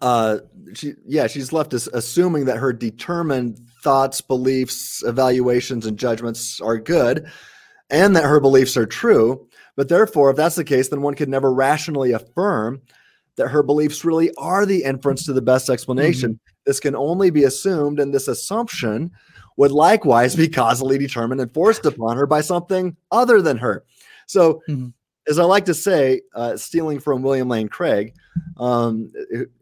uh 0.00 0.38
she 0.74 0.92
yeah 1.06 1.26
she's 1.26 1.52
left 1.52 1.74
us 1.74 1.88
assuming 1.88 2.44
that 2.44 2.58
her 2.58 2.72
determined 2.72 3.58
thoughts 3.82 4.20
beliefs 4.20 5.02
evaluations 5.04 5.86
and 5.86 5.98
judgments 5.98 6.60
are 6.60 6.78
good 6.78 7.26
and 7.90 8.14
that 8.14 8.24
her 8.24 8.38
beliefs 8.38 8.76
are 8.76 8.86
true 8.86 9.48
but 9.76 9.88
therefore 9.88 10.30
if 10.30 10.36
that's 10.36 10.56
the 10.56 10.64
case 10.64 10.88
then 10.88 11.02
one 11.02 11.14
could 11.14 11.28
never 11.28 11.52
rationally 11.52 12.12
affirm 12.12 12.80
that 13.36 13.48
her 13.48 13.62
beliefs 13.62 14.04
really 14.04 14.30
are 14.36 14.66
the 14.66 14.84
inference 14.84 15.24
to 15.24 15.32
the 15.32 15.42
best 15.42 15.68
explanation 15.70 16.34
mm-hmm. 16.34 16.47
This 16.68 16.78
can 16.78 16.94
only 16.94 17.30
be 17.30 17.44
assumed 17.44 17.98
and 17.98 18.12
this 18.12 18.28
assumption 18.28 19.10
would 19.56 19.72
likewise 19.72 20.36
be 20.36 20.48
causally 20.48 20.98
determined 20.98 21.40
and 21.40 21.52
forced 21.52 21.86
upon 21.86 22.16
her 22.16 22.26
by 22.26 22.40
something 22.40 22.94
other 23.10 23.40
than 23.40 23.56
her 23.56 23.84
so 24.26 24.62
mm-hmm 24.68 24.88
as 25.28 25.38
I 25.38 25.44
like 25.44 25.66
to 25.66 25.74
say, 25.74 26.22
uh, 26.34 26.56
stealing 26.56 26.98
from 26.98 27.22
William 27.22 27.48
Lane 27.48 27.68
Craig, 27.68 28.14
um, 28.56 29.12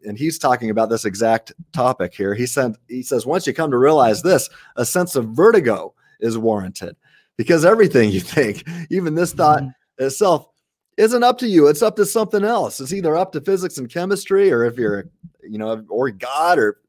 and 0.05 0.17
he's 0.17 0.39
talking 0.39 0.69
about 0.69 0.89
this 0.89 1.05
exact 1.05 1.51
topic 1.73 2.13
here. 2.13 2.33
He 2.33 2.45
said, 2.45 2.75
he 2.87 3.03
says, 3.03 3.25
once 3.25 3.45
you 3.45 3.53
come 3.53 3.69
to 3.71 3.77
realize 3.77 4.21
this, 4.21 4.49
a 4.77 4.85
sense 4.85 5.15
of 5.15 5.29
vertigo 5.29 5.93
is 6.19 6.37
warranted 6.37 6.95
because 7.35 7.65
everything 7.65 8.09
you 8.09 8.21
think, 8.21 8.63
even 8.89 9.13
this 9.13 9.33
thought 9.33 9.63
mm-hmm. 9.63 10.05
itself, 10.05 10.47
isn't 10.95 11.23
up 11.23 11.37
to 11.37 11.47
you. 11.47 11.67
It's 11.67 11.83
up 11.83 11.95
to 11.97 12.05
something 12.05 12.43
else. 12.43 12.79
It's 12.79 12.93
either 12.93 13.15
up 13.15 13.31
to 13.33 13.41
physics 13.41 13.77
and 13.77 13.91
chemistry, 13.91 14.51
or 14.51 14.65
if 14.65 14.77
you're, 14.77 15.09
you 15.43 15.59
know, 15.59 15.85
or 15.89 16.09
God, 16.09 16.57
or 16.57 16.79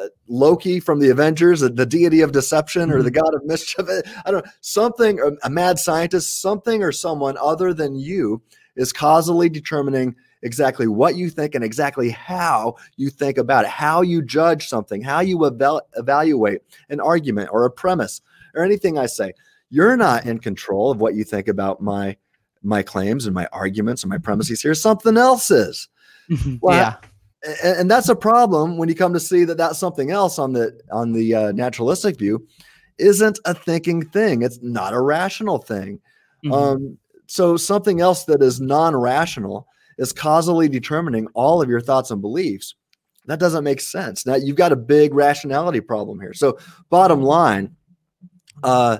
Uh, 0.00 0.08
Loki 0.28 0.80
from 0.80 1.00
the 1.00 1.10
Avengers, 1.10 1.60
the 1.60 1.86
deity 1.86 2.20
of 2.20 2.32
deception 2.32 2.90
or 2.90 3.02
the 3.02 3.10
mm-hmm. 3.10 3.20
god 3.20 3.34
of 3.34 3.44
mischief. 3.44 3.86
I 4.24 4.30
don't 4.30 4.44
know, 4.44 4.50
something, 4.60 5.20
a 5.42 5.50
mad 5.50 5.78
scientist, 5.78 6.40
something 6.40 6.82
or 6.82 6.92
someone 6.92 7.36
other 7.36 7.74
than 7.74 7.96
you 7.96 8.40
is 8.76 8.92
causally 8.92 9.48
determining 9.48 10.14
exactly 10.42 10.86
what 10.86 11.16
you 11.16 11.28
think 11.28 11.54
and 11.54 11.64
exactly 11.64 12.10
how 12.10 12.76
you 12.96 13.10
think 13.10 13.36
about 13.36 13.64
it, 13.64 13.70
how 13.70 14.00
you 14.00 14.22
judge 14.22 14.68
something, 14.68 15.02
how 15.02 15.20
you 15.20 15.44
eval- 15.44 15.82
evaluate 15.96 16.62
an 16.88 17.00
argument 17.00 17.50
or 17.52 17.64
a 17.64 17.70
premise 17.70 18.22
or 18.54 18.64
anything 18.64 18.96
I 18.96 19.06
say. 19.06 19.32
You're 19.68 19.96
not 19.96 20.24
in 20.24 20.38
control 20.38 20.90
of 20.90 21.00
what 21.00 21.14
you 21.14 21.24
think 21.24 21.48
about 21.48 21.80
my 21.80 22.16
my 22.62 22.82
claims 22.82 23.24
and 23.24 23.34
my 23.34 23.48
arguments 23.52 24.02
and 24.02 24.10
my 24.10 24.16
mm-hmm. 24.16 24.24
premises 24.24 24.62
here. 24.62 24.74
Something 24.74 25.16
else 25.16 25.50
is. 25.50 25.88
Mm-hmm. 26.30 26.56
Well, 26.60 26.76
yeah 26.76 27.09
and, 27.42 27.78
and, 27.78 27.90
that's 27.90 28.08
a 28.08 28.16
problem 28.16 28.76
when 28.76 28.88
you 28.88 28.94
come 28.94 29.12
to 29.12 29.20
see 29.20 29.44
that 29.44 29.56
that's 29.56 29.78
something 29.78 30.10
else 30.10 30.38
on 30.38 30.52
the 30.52 30.78
on 30.92 31.12
the 31.12 31.34
uh, 31.34 31.52
naturalistic 31.52 32.18
view 32.18 32.46
isn't 32.98 33.38
a 33.44 33.54
thinking 33.54 34.04
thing. 34.04 34.42
It's 34.42 34.58
not 34.62 34.92
a 34.92 35.00
rational 35.00 35.58
thing. 35.58 36.00
Mm-hmm. 36.44 36.52
um, 36.52 36.98
so 37.26 37.56
something 37.56 38.00
else 38.00 38.24
that 38.24 38.42
is 38.42 38.60
non-rational 38.60 39.66
is 39.98 40.12
causally 40.12 40.68
determining 40.68 41.28
all 41.34 41.62
of 41.62 41.68
your 41.68 41.80
thoughts 41.80 42.10
and 42.10 42.20
beliefs. 42.20 42.74
That 43.26 43.38
doesn't 43.38 43.62
make 43.62 43.80
sense. 43.80 44.26
Now 44.26 44.34
you've 44.34 44.56
got 44.56 44.72
a 44.72 44.76
big 44.76 45.14
rationality 45.14 45.80
problem 45.80 46.18
here. 46.20 46.32
So 46.32 46.58
bottom 46.88 47.22
line 47.22 47.76
uh, 48.62 48.98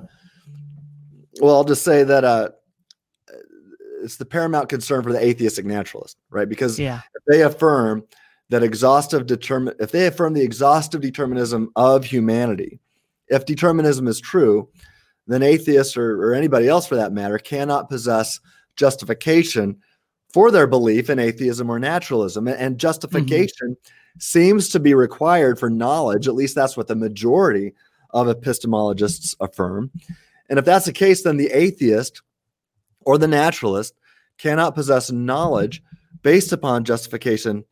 well 1.41 1.57
i'll 1.57 1.65
just 1.65 1.83
say 1.83 2.03
that 2.03 2.25
uh, 2.25 2.51
it's 4.03 4.17
the 4.17 4.25
paramount 4.25 4.69
concern 4.69 5.03
for 5.03 5.13
the 5.13 5.23
atheistic 5.23 5.65
naturalist 5.65 6.17
right? 6.31 6.49
Because 6.49 6.79
yeah. 6.79 7.01
they 7.27 7.43
affirm 7.43 8.05
that 8.51 8.63
exhaustive 8.63 9.27
determine 9.27 9.75
if 9.81 9.93
they 9.93 10.07
affirm 10.07 10.35
the 10.35 10.43
exhaustive 10.43 11.01
determinism 11.01 11.71
of 11.77 12.05
humanity, 12.05 12.79
if 13.29 13.47
determinism 13.47 14.07
is 14.07 14.21
true, 14.21 14.69
then 15.27 15.43
atheists 15.43 15.97
or, 15.97 16.23
or 16.23 16.35
anybody 16.35 16.69
else 16.69 16.87
for 16.87 16.97
that 16.97 17.13
matter 17.13 17.39
cannot 17.39 17.89
possess 17.89 18.41
justification 18.77 19.77
for 20.33 20.51
their 20.51 20.67
belief 20.67 21.09
in 21.09 21.19
atheism 21.19 21.71
or 21.71 21.79
naturalism. 21.79 22.49
And 22.49 22.79
justification 22.79 23.71
mm-hmm. 23.71 24.19
seems 24.19 24.69
to 24.71 24.81
be 24.81 24.95
required 24.95 25.59
for 25.59 25.71
knowledge. 25.71 26.27
At 26.27 26.35
least 26.35 26.57
that's 26.57 26.77
what 26.77 26.89
the 26.89 26.97
majority 26.97 27.75
of 28.11 28.27
epistemologists 28.27 29.37
affirm. 29.41 29.91
And 30.49 30.59
if 30.59 30.65
that's 30.65 30.87
the 30.87 30.93
case, 30.93 31.23
then 31.23 31.37
the 31.37 31.51
atheist 31.53 32.23
or 33.03 33.17
the 33.17 33.29
naturalist 33.29 33.95
cannot 34.39 34.75
possess 34.75 35.13
knowledge 35.13 35.83
based 36.23 36.53
upon 36.53 36.85
justification 36.85 37.65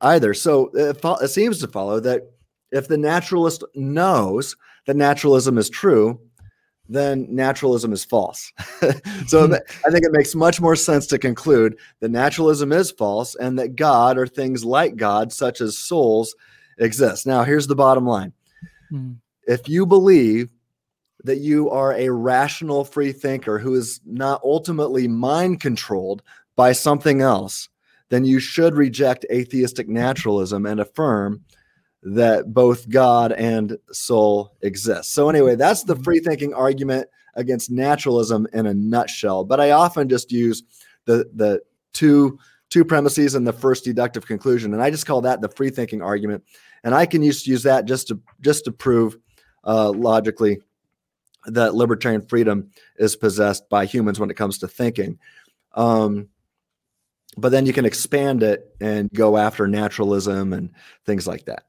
either. 0.00 0.34
So 0.34 0.70
it, 0.74 1.00
fo- 1.00 1.16
it 1.16 1.28
seems 1.28 1.58
to 1.60 1.68
follow 1.68 2.00
that 2.00 2.22
if 2.70 2.88
the 2.88 2.98
naturalist 2.98 3.64
knows 3.74 4.56
that 4.86 4.96
naturalism 4.96 5.58
is 5.58 5.70
true, 5.70 6.20
then 6.88 7.26
naturalism 7.30 7.92
is 7.92 8.04
false. 8.04 8.52
so 9.26 9.44
I 9.44 9.90
think 9.90 10.04
it 10.04 10.12
makes 10.12 10.34
much 10.34 10.60
more 10.60 10.76
sense 10.76 11.06
to 11.08 11.18
conclude 11.18 11.78
that 12.00 12.10
naturalism 12.10 12.72
is 12.72 12.90
false 12.90 13.34
and 13.36 13.58
that 13.58 13.76
God 13.76 14.18
or 14.18 14.26
things 14.26 14.64
like 14.64 14.96
God, 14.96 15.32
such 15.32 15.60
as 15.60 15.78
souls, 15.78 16.34
exist. 16.78 17.26
Now, 17.26 17.44
here's 17.44 17.66
the 17.66 17.76
bottom 17.76 18.06
line 18.06 18.32
mm. 18.92 19.16
if 19.46 19.68
you 19.68 19.86
believe 19.86 20.50
that 21.24 21.38
you 21.38 21.70
are 21.70 21.94
a 21.94 22.10
rational 22.10 22.84
free 22.84 23.12
thinker 23.12 23.58
who 23.58 23.74
is 23.74 24.00
not 24.04 24.42
ultimately 24.44 25.08
mind 25.08 25.60
controlled 25.60 26.22
by 26.56 26.72
something 26.72 27.22
else, 27.22 27.68
then 28.10 28.24
you 28.24 28.38
should 28.38 28.74
reject 28.74 29.26
atheistic 29.30 29.88
naturalism 29.88 30.66
and 30.66 30.80
affirm 30.80 31.42
that 32.02 32.52
both 32.52 32.88
God 32.88 33.32
and 33.32 33.78
soul 33.92 34.56
exist. 34.60 35.14
So, 35.14 35.28
anyway, 35.28 35.56
that's 35.56 35.84
the 35.84 35.96
free 35.96 36.20
thinking 36.20 36.52
argument 36.52 37.08
against 37.34 37.70
naturalism 37.70 38.46
in 38.52 38.66
a 38.66 38.74
nutshell. 38.74 39.44
But 39.44 39.60
I 39.60 39.70
often 39.70 40.08
just 40.08 40.30
use 40.30 40.62
the, 41.06 41.28
the 41.34 41.62
two, 41.92 42.38
two 42.70 42.84
premises 42.84 43.34
and 43.34 43.46
the 43.46 43.52
first 43.52 43.84
deductive 43.84 44.26
conclusion. 44.26 44.74
And 44.74 44.82
I 44.82 44.90
just 44.90 45.06
call 45.06 45.22
that 45.22 45.40
the 45.40 45.48
free 45.48 45.70
thinking 45.70 46.02
argument. 46.02 46.44
And 46.84 46.94
I 46.94 47.06
can 47.06 47.22
use, 47.22 47.46
use 47.46 47.62
that 47.62 47.86
just 47.86 48.08
to, 48.08 48.20
just 48.42 48.66
to 48.66 48.72
prove 48.72 49.16
uh, 49.64 49.90
logically 49.90 50.58
that 51.46 51.74
libertarian 51.74 52.22
freedom 52.26 52.70
is 52.98 53.16
possessed 53.16 53.68
by 53.68 53.86
humans 53.86 54.20
when 54.20 54.30
it 54.30 54.36
comes 54.36 54.58
to 54.58 54.68
thinking. 54.68 55.18
Um, 55.74 56.28
but 57.36 57.50
then 57.50 57.66
you 57.66 57.72
can 57.72 57.84
expand 57.84 58.42
it 58.42 58.74
and 58.80 59.10
go 59.12 59.36
after 59.36 59.66
naturalism 59.66 60.52
and 60.52 60.70
things 61.04 61.26
like 61.26 61.44
that. 61.46 61.64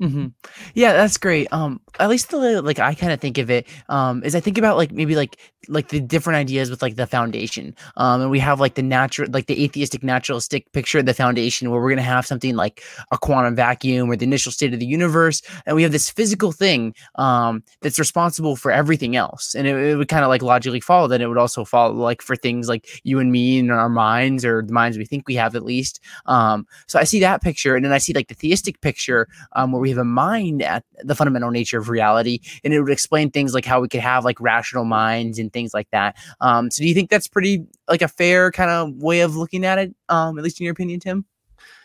Mm-hmm. 0.00 0.26
Yeah, 0.74 0.92
that's 0.92 1.16
great. 1.18 1.52
Um, 1.52 1.80
at 1.98 2.08
least 2.08 2.30
the 2.30 2.62
like 2.62 2.78
I 2.78 2.94
kind 2.94 3.12
of 3.12 3.20
think 3.20 3.36
of 3.38 3.50
it 3.50 3.66
um 3.88 4.22
is 4.22 4.36
I 4.36 4.40
think 4.40 4.56
about 4.56 4.76
like 4.76 4.92
maybe 4.92 5.16
like 5.16 5.36
like 5.68 5.88
the 5.88 6.00
different 6.00 6.36
ideas 6.36 6.70
with 6.70 6.82
like 6.82 6.94
the 6.94 7.06
foundation. 7.06 7.74
Um, 7.96 8.20
and 8.22 8.30
we 8.30 8.38
have 8.38 8.60
like 8.60 8.74
the 8.74 8.82
natural 8.82 9.28
like 9.32 9.46
the 9.46 9.64
atheistic 9.64 10.04
naturalistic 10.04 10.70
picture 10.72 11.00
of 11.00 11.06
the 11.06 11.14
foundation 11.14 11.68
where 11.68 11.80
we're 11.80 11.88
gonna 11.90 12.02
have 12.02 12.26
something 12.26 12.54
like 12.54 12.84
a 13.10 13.18
quantum 13.18 13.56
vacuum 13.56 14.08
or 14.08 14.14
the 14.14 14.24
initial 14.24 14.52
state 14.52 14.72
of 14.72 14.78
the 14.78 14.86
universe, 14.86 15.42
and 15.66 15.74
we 15.74 15.82
have 15.82 15.90
this 15.92 16.10
physical 16.10 16.52
thing 16.52 16.94
um 17.16 17.60
that's 17.80 17.98
responsible 17.98 18.54
for 18.54 18.70
everything 18.70 19.16
else. 19.16 19.52
And 19.52 19.66
it, 19.66 19.76
it 19.76 19.96
would 19.96 20.08
kind 20.08 20.22
of 20.24 20.28
like 20.28 20.42
logically 20.42 20.80
follow 20.80 21.08
that 21.08 21.20
it 21.20 21.26
would 21.26 21.38
also 21.38 21.64
follow 21.64 21.92
like 21.94 22.22
for 22.22 22.36
things 22.36 22.68
like 22.68 23.00
you 23.02 23.18
and 23.18 23.32
me 23.32 23.58
and 23.58 23.72
our 23.72 23.88
minds 23.88 24.44
or 24.44 24.62
the 24.62 24.72
minds 24.72 24.96
we 24.96 25.04
think 25.06 25.26
we 25.26 25.34
have 25.34 25.56
at 25.56 25.64
least. 25.64 25.98
Um, 26.26 26.66
so 26.86 27.00
I 27.00 27.04
see 27.04 27.18
that 27.20 27.42
picture, 27.42 27.74
and 27.74 27.84
then 27.84 27.92
I 27.92 27.98
see 27.98 28.12
like 28.12 28.28
the 28.28 28.34
theistic 28.34 28.80
picture 28.80 29.26
um 29.54 29.71
where 29.72 29.80
we 29.80 29.88
have 29.88 29.98
a 29.98 30.04
mind 30.04 30.62
at 30.62 30.84
the 31.02 31.14
fundamental 31.14 31.50
nature 31.50 31.78
of 31.78 31.88
reality, 31.88 32.40
and 32.64 32.72
it 32.72 32.80
would 32.80 32.92
explain 32.92 33.30
things 33.30 33.54
like 33.54 33.64
how 33.64 33.80
we 33.80 33.88
could 33.88 34.00
have 34.00 34.24
like 34.24 34.40
rational 34.40 34.84
minds 34.84 35.38
and 35.38 35.52
things 35.52 35.74
like 35.74 35.88
that. 35.90 36.16
Um, 36.40 36.70
so 36.70 36.82
do 36.82 36.88
you 36.88 36.94
think 36.94 37.10
that's 37.10 37.28
pretty 37.28 37.66
like 37.88 38.02
a 38.02 38.08
fair 38.08 38.50
kind 38.50 38.70
of 38.70 39.02
way 39.02 39.20
of 39.20 39.36
looking 39.36 39.64
at 39.64 39.78
it? 39.78 39.94
Um, 40.08 40.38
at 40.38 40.44
least 40.44 40.60
in 40.60 40.64
your 40.64 40.72
opinion, 40.72 41.00
Tim? 41.00 41.24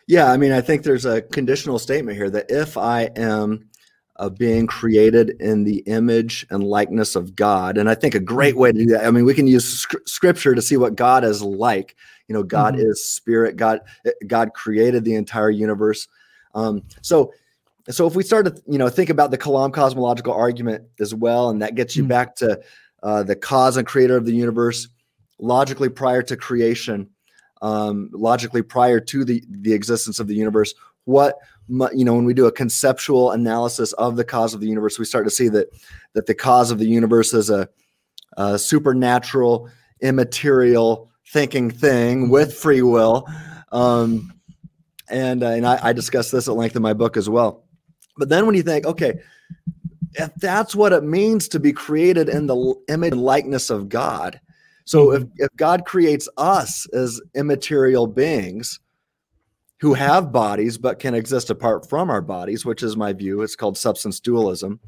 Yeah, 0.08 0.32
I 0.32 0.38
mean, 0.38 0.54
I 0.54 0.62
think 0.62 0.84
there's 0.84 1.06
a 1.06 1.22
conditional 1.22 1.80
statement 1.80 2.18
here 2.18 2.30
that 2.30 2.46
if 2.50 2.78
I 2.78 3.10
am 3.18 3.70
uh, 4.18 4.30
being 4.30 4.66
created 4.66 5.36
in 5.42 5.64
the 5.64 5.80
image 5.80 6.46
and 6.50 6.64
likeness 6.64 7.16
of 7.16 7.36
God, 7.36 7.78
and 7.78 7.90
I 7.90 7.96
think 7.96 8.16
a 8.16 8.20
great 8.20 8.56
way 8.56 8.72
to 8.72 8.78
do 8.78 8.86
that. 8.88 9.06
I 9.06 9.12
mean, 9.12 9.26
we 9.26 9.34
can 9.34 9.48
use 9.48 9.82
sc- 9.82 10.08
scripture 10.08 10.56
to 10.56 10.62
see 10.62 10.78
what 10.78 10.96
God 10.96 11.24
is 11.24 11.42
like. 11.42 11.96
You 12.28 12.34
know, 12.34 12.44
God 12.44 12.76
mm-hmm. 12.76 12.90
is 12.90 13.04
spirit. 13.04 13.58
God, 13.58 13.82
eh, 14.06 14.12
God 14.26 14.54
created 14.54 15.04
the 15.04 15.16
entire 15.16 15.50
universe. 15.50 16.08
Um, 16.56 16.84
so 17.02 17.34
so 17.90 18.06
if 18.08 18.16
we 18.16 18.24
start 18.24 18.46
to 18.46 18.62
you 18.68 18.78
know 18.78 18.90
think 18.90 19.10
about 19.10 19.32
the 19.32 19.38
Kalam 19.38 19.74
cosmological 19.74 20.34
argument 20.34 20.84
as 21.00 21.14
well, 21.14 21.50
and 21.50 21.62
that 21.62 21.76
gets 21.76 21.96
you 21.96 22.04
mm-hmm. 22.04 22.10
back 22.10 22.36
to 22.38 22.60
uh, 23.04 23.24
the 23.24 23.36
cause 23.36 23.78
and 23.78 23.88
creator 23.88 24.18
of 24.18 24.26
the 24.26 24.34
universe, 24.34 24.88
logically 25.40 25.90
prior 25.90 26.22
to 26.24 26.36
creation, 26.36 27.10
um, 27.62 28.10
logically 28.12 28.62
prior 28.62 29.00
to 29.00 29.24
the 29.24 29.44
the 29.50 29.74
existence 29.74 30.20
of 30.20 30.28
the 30.28 30.36
universe, 30.36 30.74
what 31.06 31.40
you 31.70 32.06
know 32.06 32.14
when 32.14 32.26
we 32.26 32.34
do 32.34 32.46
a 32.46 32.52
conceptual 32.52 33.32
analysis 33.32 33.94
of 33.94 34.16
the 34.16 34.26
cause 34.26 34.54
of 34.54 34.60
the 34.60 34.68
universe, 34.68 35.00
we 35.00 35.06
start 35.06 35.26
to 35.26 35.32
see 35.32 35.48
that 35.50 35.68
that 36.14 36.26
the 36.26 36.36
cause 36.36 36.72
of 36.72 36.80
the 36.80 36.88
universe 36.88 37.34
is 37.34 37.50
a, 37.50 37.70
a 38.38 38.58
supernatural, 38.60 39.70
immaterial 40.02 41.10
thinking 41.30 41.70
thing 41.70 42.30
with 42.30 42.54
free 42.54 42.82
will. 42.82 43.28
Um, 43.72 44.34
and 45.10 45.44
uh, 45.44 45.50
and 45.50 45.66
I, 45.66 45.80
I 45.90 45.94
discuss 45.94 46.32
this 46.32 46.48
at 46.48 46.56
length 46.56 46.76
in 46.76 46.82
my 46.82 46.94
book 46.94 47.18
as 47.18 47.30
well. 47.30 47.67
But 48.18 48.30
then 48.30 48.46
when 48.46 48.56
you 48.56 48.64
think, 48.64 48.86
okay, 48.86 49.20
if 50.14 50.34
that's 50.36 50.76
what 50.76 50.94
it 50.94 51.04
means 51.04 51.48
to 51.50 51.60
be 51.60 51.74
created 51.74 52.30
in 52.30 52.48
the 52.48 52.76
image 52.90 53.14
and 53.14 53.22
likeness 53.22 53.70
of 53.70 53.90
God, 53.90 54.40
so 54.86 55.12
if, 55.12 55.24
if 55.36 55.50
God 55.58 55.86
creates 55.86 56.30
us 56.38 56.88
as 56.94 57.22
immaterial 57.36 58.08
beings 58.08 58.80
who 59.80 59.94
have 59.94 60.32
bodies 60.32 60.78
but 60.78 61.00
can 61.00 61.14
exist 61.14 61.50
apart 61.50 61.88
from 61.88 62.10
our 62.10 62.22
bodies, 62.22 62.66
which 62.66 62.84
is 62.84 62.96
my 62.96 63.14
view, 63.14 63.42
it's 63.42 63.56
called 63.56 63.78
substance 63.78 64.20
dualism. 64.20 64.80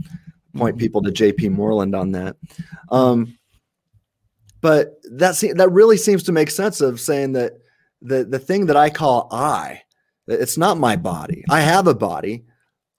Point 0.55 0.77
people 0.77 1.01
to 1.03 1.11
J.P. 1.11 1.49
Moreland 1.49 1.95
on 1.95 2.13
that. 2.13 2.37
Um, 2.89 3.37
but 4.61 4.99
that 5.03 5.35
that 5.55 5.71
really 5.71 5.97
seems 5.97 6.23
to 6.23 6.31
make 6.31 6.49
sense 6.49 6.81
of 6.81 6.99
saying 6.99 7.33
that 7.33 7.59
the 8.01 8.23
the 8.23 8.39
thing 8.39 8.65
that 8.65 8.75
I 8.75 8.89
call 8.89 9.27
I, 9.31 9.81
it's 10.27 10.57
not 10.57 10.77
my 10.77 10.95
body. 10.95 11.43
I 11.49 11.61
have 11.61 11.87
a 11.87 11.93
body, 11.93 12.45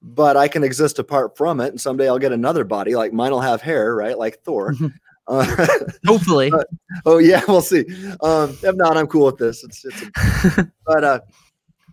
but 0.03 0.36
I 0.36 0.48
can 0.48 0.64
exist 0.64 0.98
apart 0.98 1.36
from 1.36 1.61
it, 1.61 1.68
and 1.68 1.80
someday 1.80 2.09
I'll 2.09 2.18
get 2.18 2.32
another 2.32 2.64
body. 2.64 2.94
Like 2.94 3.12
mine 3.12 3.32
will 3.32 3.40
have 3.40 3.61
hair, 3.61 3.94
right? 3.94 4.18
Like 4.18 4.42
Thor. 4.42 4.74
Uh, 5.28 5.66
Hopefully. 6.07 6.51
But, 6.51 6.66
oh 7.07 7.18
yeah, 7.18 7.40
we'll 7.46 7.61
see. 7.61 7.84
Um, 8.20 8.59
if 8.62 8.74
not, 8.74 8.96
I'm 8.96 9.07
cool 9.07 9.26
with 9.26 9.36
this. 9.36 9.62
It's, 9.62 9.84
it's 9.84 10.03
a, 10.03 10.72
but 10.86 11.05
uh, 11.05 11.20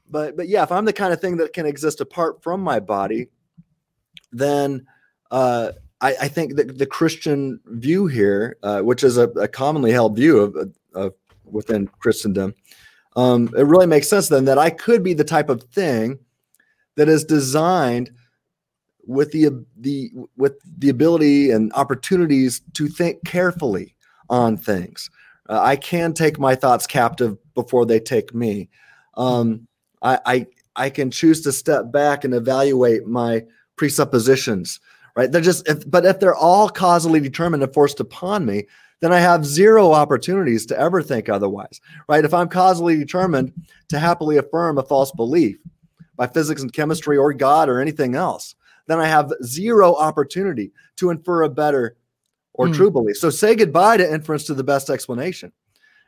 but 0.09 0.35
but 0.35 0.47
yeah, 0.47 0.63
if 0.63 0.71
I'm 0.71 0.85
the 0.85 0.93
kind 0.93 1.13
of 1.13 1.21
thing 1.21 1.37
that 1.37 1.53
can 1.53 1.67
exist 1.67 2.01
apart 2.01 2.41
from 2.41 2.61
my 2.61 2.79
body, 2.79 3.27
then 4.31 4.87
uh, 5.29 5.73
I, 6.01 6.15
I 6.21 6.27
think 6.27 6.55
that 6.55 6.79
the 6.79 6.85
Christian 6.85 7.59
view 7.65 8.07
here, 8.07 8.57
uh, 8.63 8.81
which 8.81 9.03
is 9.03 9.17
a, 9.17 9.29
a, 9.29 9.47
commonly 9.47 9.91
held 9.91 10.15
view 10.15 10.39
of, 10.39 10.73
of 10.95 11.13
within 11.43 11.87
Christendom, 11.99 12.55
um, 13.15 13.49
it 13.57 13.63
really 13.63 13.87
makes 13.87 14.07
sense 14.07 14.29
then 14.29 14.45
that 14.45 14.57
I 14.57 14.69
could 14.69 15.03
be 15.03 15.13
the 15.13 15.23
type 15.23 15.49
of 15.49 15.63
thing 15.63 16.19
that 16.97 17.07
is 17.07 17.23
designed 17.23 18.11
with 19.05 19.31
the 19.31 19.65
the 19.79 20.11
with 20.35 20.59
the 20.77 20.89
ability 20.89 21.51
and 21.51 21.71
opportunities 21.73 22.61
to 22.73 22.87
think 22.87 23.23
carefully 23.25 23.95
on 24.29 24.57
things. 24.57 25.09
Uh, 25.49 25.61
I 25.61 25.77
can 25.77 26.13
take 26.13 26.37
my 26.37 26.55
thoughts 26.55 26.85
captive 26.85 27.37
before 27.53 27.85
they 27.85 28.01
take 28.01 28.35
me. 28.35 28.69
Um, 29.15 29.67
I, 30.01 30.19
I 30.25 30.47
I 30.75 30.89
can 30.89 31.09
choose 31.09 31.41
to 31.43 31.53
step 31.53 31.91
back 31.91 32.25
and 32.25 32.33
evaluate 32.33 33.07
my 33.07 33.45
presuppositions 33.77 34.81
right? 35.17 35.31
They're 35.31 35.41
just, 35.41 35.67
if, 35.67 35.89
but 35.89 36.05
if 36.05 36.19
they're 36.19 36.35
all 36.35 36.69
causally 36.69 37.19
determined 37.19 37.63
and 37.63 37.73
forced 37.73 37.99
upon 37.99 38.45
me, 38.45 38.67
then 39.01 39.11
I 39.11 39.19
have 39.19 39.45
zero 39.45 39.91
opportunities 39.91 40.65
to 40.67 40.79
ever 40.79 41.01
think 41.01 41.27
otherwise, 41.27 41.81
right? 42.07 42.23
If 42.23 42.33
I'm 42.33 42.47
causally 42.47 42.97
determined 42.97 43.51
to 43.89 43.99
happily 43.99 44.37
affirm 44.37 44.77
a 44.77 44.83
false 44.83 45.11
belief 45.11 45.57
by 46.17 46.27
physics 46.27 46.61
and 46.61 46.73
chemistry 46.73 47.17
or 47.17 47.31
God 47.33 47.69
or 47.69 47.79
anything 47.79 48.15
else, 48.15 48.55
then 48.87 48.99
I 48.99 49.07
have 49.07 49.31
zero 49.43 49.95
opportunity 49.95 50.71
to 50.97 51.09
infer 51.09 51.43
a 51.43 51.49
better 51.49 51.95
or 52.53 52.67
mm. 52.67 52.73
true 52.73 52.91
belief. 52.91 53.17
So 53.17 53.29
say 53.29 53.55
goodbye 53.55 53.97
to 53.97 54.13
inference 54.13 54.43
to 54.45 54.53
the 54.53 54.63
best 54.63 54.89
explanation 54.89 55.51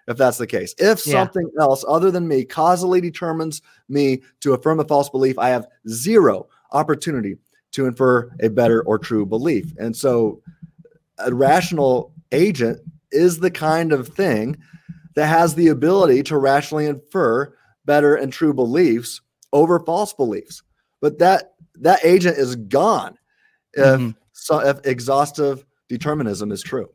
if 0.10 0.18
that's 0.18 0.40
the 0.40 0.48
case. 0.48 0.74
If 0.80 1.06
yeah. 1.06 1.14
something 1.14 1.50
else 1.60 1.86
other 1.88 2.10
than 2.12 2.28
me 2.28 2.44
causally 2.44 3.00
determines 3.00 3.62
me 3.88 4.24
to 4.42 4.54
affirm 4.54 4.80
a 4.80 4.84
false 4.84 5.10
belief, 5.10 5.38
I 5.38 5.50
have 5.50 5.68
zero 5.88 6.48
opportunity 6.72 7.38
to 7.72 7.86
infer 7.86 8.32
a 8.42 8.50
better 8.50 8.82
or 8.82 8.98
true 8.98 9.26
belief. 9.26 9.72
And 9.78 9.96
so 9.96 10.42
a 11.20 11.34
rational 11.34 12.12
agent 12.32 12.82
is 13.12 13.40
the 13.40 13.52
kind 13.52 13.94
of 13.94 14.08
thing 14.08 14.58
that 15.14 15.28
has 15.28 15.54
the 15.54 15.68
ability 15.68 16.24
to 16.24 16.38
rationally 16.38 16.88
infer 16.88 17.54
better 17.86 18.16
and 18.16 18.34
true 18.34 18.54
beliefs 18.54 19.22
over 19.54 19.80
false 19.80 20.14
beliefs. 20.14 20.64
But 21.02 21.20
that 21.20 21.54
that 21.76 22.04
agent 22.04 22.38
is 22.38 22.56
gone 22.56 23.18
if 23.74 23.86
mm-hmm. 23.86 24.10
so 24.34 24.60
if 24.60 24.86
exhaustive 24.86 25.66
determinism 25.88 26.52
is 26.52 26.62
true. 26.62 26.90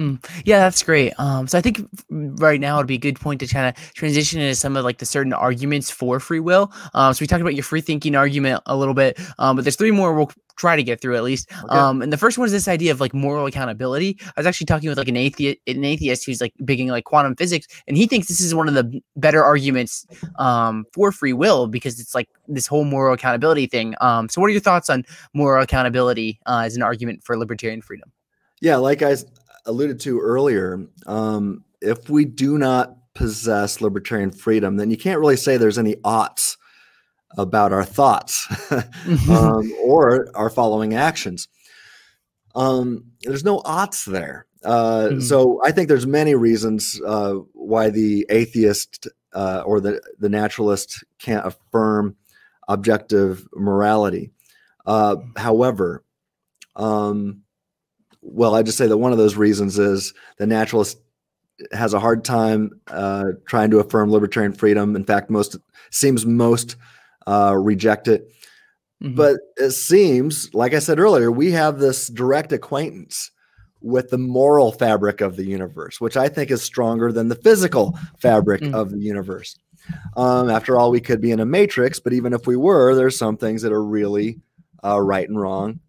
Mm. 0.00 0.24
Yeah, 0.46 0.60
that's 0.60 0.82
great. 0.82 1.12
Um, 1.18 1.46
so 1.46 1.58
I 1.58 1.60
think 1.60 1.86
right 2.08 2.58
now 2.58 2.76
it 2.76 2.78
would 2.78 2.86
be 2.86 2.94
a 2.94 2.98
good 2.98 3.20
point 3.20 3.40
to 3.40 3.46
kind 3.46 3.68
of 3.68 3.92
transition 3.92 4.40
into 4.40 4.54
some 4.54 4.74
of 4.74 4.82
like 4.82 4.96
the 4.96 5.04
certain 5.04 5.34
arguments 5.34 5.90
for 5.90 6.18
free 6.18 6.40
will. 6.40 6.72
Um, 6.94 7.12
so 7.12 7.22
we 7.22 7.26
talked 7.26 7.42
about 7.42 7.54
your 7.54 7.64
free 7.64 7.82
thinking 7.82 8.16
argument 8.16 8.62
a 8.64 8.74
little 8.74 8.94
bit, 8.94 9.20
um, 9.38 9.56
but 9.56 9.64
there's 9.66 9.76
three 9.76 9.90
more 9.90 10.14
we'll 10.14 10.30
try 10.56 10.74
to 10.74 10.82
get 10.82 11.02
through 11.02 11.16
at 11.16 11.22
least. 11.22 11.52
Okay. 11.52 11.76
Um, 11.76 12.00
and 12.00 12.10
the 12.10 12.16
first 12.16 12.38
one 12.38 12.46
is 12.46 12.52
this 12.52 12.66
idea 12.66 12.92
of 12.92 13.00
like 13.00 13.12
moral 13.12 13.44
accountability. 13.44 14.16
I 14.22 14.32
was 14.38 14.46
actually 14.46 14.66
talking 14.66 14.88
with 14.88 14.96
like 14.96 15.08
an 15.08 15.18
atheist, 15.18 15.58
an 15.66 15.84
atheist 15.84 16.24
who's 16.24 16.40
like 16.40 16.54
bigging 16.64 16.88
like 16.88 17.04
quantum 17.04 17.36
physics, 17.36 17.66
and 17.86 17.94
he 17.94 18.06
thinks 18.06 18.28
this 18.28 18.40
is 18.40 18.54
one 18.54 18.68
of 18.68 18.74
the 18.74 19.02
better 19.16 19.44
arguments 19.44 20.06
um, 20.38 20.86
for 20.94 21.12
free 21.12 21.34
will 21.34 21.66
because 21.66 22.00
it's 22.00 22.14
like 22.14 22.28
this 22.48 22.66
whole 22.66 22.84
moral 22.84 23.12
accountability 23.12 23.66
thing. 23.66 23.94
Um, 24.00 24.30
so 24.30 24.40
what 24.40 24.46
are 24.46 24.52
your 24.52 24.62
thoughts 24.62 24.88
on 24.88 25.04
moral 25.34 25.62
accountability 25.62 26.40
uh, 26.46 26.62
as 26.64 26.74
an 26.74 26.82
argument 26.82 27.22
for 27.22 27.36
libertarian 27.36 27.82
freedom? 27.82 28.10
Yeah, 28.62 28.76
like 28.76 29.02
I 29.02 29.16
alluded 29.70 30.00
to 30.00 30.20
earlier, 30.20 30.86
um, 31.06 31.64
if 31.80 32.10
we 32.10 32.24
do 32.24 32.58
not 32.58 32.96
possess 33.14 33.80
libertarian 33.80 34.30
freedom, 34.30 34.76
then 34.76 34.90
you 34.90 34.96
can't 34.96 35.20
really 35.20 35.36
say 35.36 35.56
there's 35.56 35.78
any 35.78 35.96
oughts 36.04 36.56
about 37.38 37.72
our 37.72 37.84
thoughts 37.84 38.46
um, 39.30 39.72
or 39.82 40.28
our 40.34 40.50
following 40.50 40.94
actions. 40.94 41.48
Um, 42.54 43.04
there's 43.22 43.44
no 43.44 43.62
oughts 43.64 44.04
there. 44.04 44.46
Uh, 44.64 45.08
mm-hmm. 45.10 45.20
So 45.20 45.60
I 45.64 45.72
think 45.72 45.88
there's 45.88 46.06
many 46.06 46.34
reasons 46.34 47.00
uh, 47.06 47.34
why 47.52 47.90
the 47.90 48.26
atheist 48.28 49.08
uh, 49.32 49.62
or 49.64 49.80
the, 49.80 50.02
the 50.18 50.28
naturalist 50.28 51.04
can't 51.18 51.46
affirm 51.46 52.16
objective 52.68 53.46
morality. 53.54 54.30
Uh, 54.86 55.16
however, 55.36 56.04
um, 56.76 57.42
well, 58.22 58.54
I 58.54 58.62
just 58.62 58.78
say 58.78 58.86
that 58.86 58.98
one 58.98 59.12
of 59.12 59.18
those 59.18 59.36
reasons 59.36 59.78
is 59.78 60.12
the 60.38 60.46
naturalist 60.46 60.98
has 61.72 61.94
a 61.94 62.00
hard 62.00 62.24
time 62.24 62.70
uh, 62.88 63.32
trying 63.46 63.70
to 63.70 63.78
affirm 63.78 64.10
libertarian 64.10 64.52
freedom. 64.52 64.96
In 64.96 65.04
fact, 65.04 65.30
most 65.30 65.56
seems 65.90 66.24
most 66.24 66.76
uh, 67.26 67.54
reject 67.56 68.08
it. 68.08 68.30
Mm-hmm. 69.02 69.14
But 69.14 69.36
it 69.56 69.70
seems, 69.72 70.52
like 70.54 70.74
I 70.74 70.78
said 70.78 70.98
earlier, 70.98 71.30
we 71.30 71.50
have 71.52 71.78
this 71.78 72.08
direct 72.08 72.52
acquaintance 72.52 73.30
with 73.80 74.10
the 74.10 74.18
moral 74.18 74.72
fabric 74.72 75.22
of 75.22 75.36
the 75.36 75.44
universe, 75.44 76.00
which 76.00 76.16
I 76.16 76.28
think 76.28 76.50
is 76.50 76.60
stronger 76.62 77.12
than 77.12 77.28
the 77.28 77.34
physical 77.36 77.98
fabric 78.18 78.60
mm-hmm. 78.60 78.74
of 78.74 78.90
the 78.90 78.98
universe. 78.98 79.56
Um, 80.16 80.50
after 80.50 80.78
all, 80.78 80.90
we 80.90 81.00
could 81.00 81.22
be 81.22 81.32
in 81.32 81.40
a 81.40 81.46
matrix, 81.46 81.98
but 81.98 82.12
even 82.12 82.34
if 82.34 82.46
we 82.46 82.56
were, 82.56 82.94
there's 82.94 83.16
some 83.16 83.38
things 83.38 83.62
that 83.62 83.72
are 83.72 83.82
really 83.82 84.38
uh, 84.84 85.00
right 85.00 85.26
and 85.26 85.40
wrong, 85.40 85.80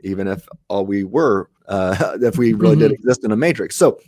even 0.00 0.28
if 0.28 0.46
all 0.68 0.86
we 0.86 1.02
were 1.02 1.50
uh, 1.72 2.18
if 2.22 2.38
we 2.38 2.52
really 2.52 2.76
mm-hmm. 2.76 2.82
did 2.82 2.92
exist 2.92 3.24
in 3.24 3.32
a 3.32 3.36
matrix. 3.36 3.76
So, 3.76 3.98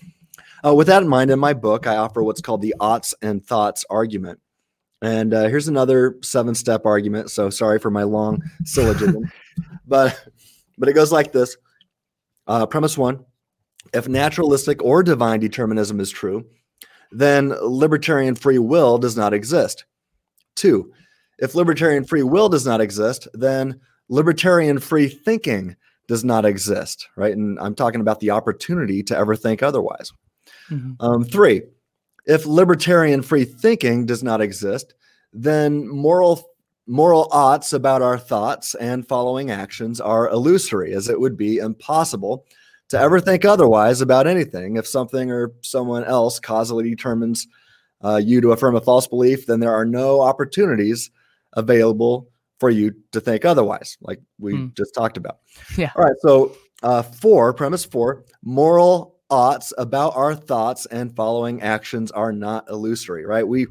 uh, 0.64 0.74
with 0.74 0.86
that 0.86 1.02
in 1.02 1.08
mind, 1.08 1.30
in 1.30 1.38
my 1.38 1.52
book, 1.52 1.86
I 1.86 1.96
offer 1.96 2.22
what's 2.22 2.40
called 2.40 2.62
the 2.62 2.74
oughts 2.80 3.14
and 3.20 3.44
thoughts 3.44 3.84
argument. 3.90 4.40
And 5.02 5.34
uh, 5.34 5.48
here's 5.48 5.68
another 5.68 6.16
seven 6.22 6.54
step 6.54 6.86
argument. 6.86 7.30
So, 7.30 7.50
sorry 7.50 7.78
for 7.78 7.90
my 7.90 8.04
long 8.04 8.42
syllogism, 8.64 9.30
but 9.86 10.28
but 10.78 10.88
it 10.88 10.94
goes 10.94 11.12
like 11.12 11.32
this. 11.32 11.56
Uh, 12.46 12.66
premise 12.66 12.96
one: 12.96 13.24
If 13.92 14.08
naturalistic 14.08 14.82
or 14.82 15.02
divine 15.02 15.40
determinism 15.40 16.00
is 16.00 16.10
true, 16.10 16.46
then 17.10 17.54
libertarian 17.62 18.34
free 18.34 18.58
will 18.58 18.98
does 18.98 19.16
not 19.16 19.34
exist. 19.34 19.84
Two: 20.54 20.92
If 21.38 21.54
libertarian 21.54 22.04
free 22.04 22.22
will 22.22 22.48
does 22.48 22.64
not 22.64 22.80
exist, 22.80 23.28
then 23.34 23.80
libertarian 24.08 24.78
free 24.78 25.08
thinking 25.08 25.76
does 26.06 26.24
not 26.24 26.44
exist, 26.44 27.08
right? 27.16 27.34
And 27.34 27.58
I'm 27.60 27.74
talking 27.74 28.00
about 28.00 28.20
the 28.20 28.30
opportunity 28.30 29.02
to 29.04 29.16
ever 29.16 29.36
think 29.36 29.62
otherwise. 29.62 30.12
Mm-hmm. 30.70 30.92
Um, 31.04 31.24
three, 31.24 31.62
if 32.26 32.46
libertarian 32.46 33.22
free 33.22 33.44
thinking 33.44 34.06
does 34.06 34.22
not 34.22 34.40
exist, 34.40 34.94
then 35.32 35.88
moral 35.88 36.50
moral 36.86 37.28
oughts 37.32 37.72
about 37.72 38.02
our 38.02 38.18
thoughts 38.18 38.74
and 38.74 39.08
following 39.08 39.50
actions 39.50 40.00
are 40.00 40.28
illusory, 40.28 40.92
as 40.92 41.08
it 41.08 41.18
would 41.18 41.36
be 41.36 41.56
impossible 41.56 42.44
to 42.90 42.98
ever 42.98 43.20
think 43.20 43.44
otherwise 43.44 44.02
about 44.02 44.26
anything. 44.26 44.76
If 44.76 44.86
something 44.86 45.30
or 45.30 45.52
someone 45.62 46.04
else 46.04 46.38
causally 46.38 46.90
determines 46.90 47.46
uh, 48.04 48.20
you 48.22 48.42
to 48.42 48.52
affirm 48.52 48.76
a 48.76 48.82
false 48.82 49.06
belief, 49.06 49.46
then 49.46 49.60
there 49.60 49.74
are 49.74 49.86
no 49.86 50.20
opportunities 50.20 51.10
available 51.54 52.28
for 52.64 52.70
you 52.70 52.94
to 53.12 53.20
think 53.20 53.44
otherwise, 53.44 53.98
like 54.00 54.22
we 54.38 54.54
mm. 54.54 54.74
just 54.74 54.94
talked 54.94 55.18
about. 55.18 55.40
Yeah. 55.76 55.90
All 55.94 56.02
right. 56.02 56.14
So, 56.20 56.56
uh, 56.82 57.02
four, 57.02 57.52
premise 57.52 57.84
four, 57.84 58.24
moral 58.42 59.16
oughts 59.28 59.74
about 59.76 60.16
our 60.16 60.34
thoughts 60.34 60.86
and 60.86 61.14
following 61.14 61.60
actions 61.60 62.10
are 62.10 62.32
not 62.32 62.66
illusory, 62.70 63.26
right? 63.26 63.46
We 63.46 63.66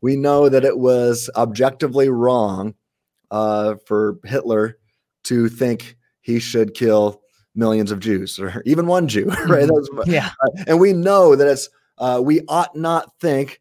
we 0.00 0.16
know 0.16 0.48
that 0.48 0.64
it 0.64 0.78
was 0.78 1.28
objectively 1.36 2.08
wrong 2.08 2.74
uh, 3.30 3.74
for 3.84 4.18
Hitler 4.24 4.78
to 5.24 5.50
think 5.50 5.98
he 6.22 6.38
should 6.38 6.72
kill 6.72 7.20
millions 7.54 7.90
of 7.90 8.00
Jews 8.00 8.38
or 8.38 8.62
even 8.64 8.86
one 8.86 9.08
Jew, 9.08 9.26
right? 9.46 9.68
Mm-hmm. 9.68 10.10
yeah. 10.10 10.30
Uh, 10.42 10.64
and 10.68 10.80
we 10.80 10.94
know 10.94 11.36
that 11.36 11.46
it's 11.46 11.68
uh, 11.98 12.18
we 12.24 12.40
ought 12.48 12.74
not 12.74 13.12
think 13.20 13.60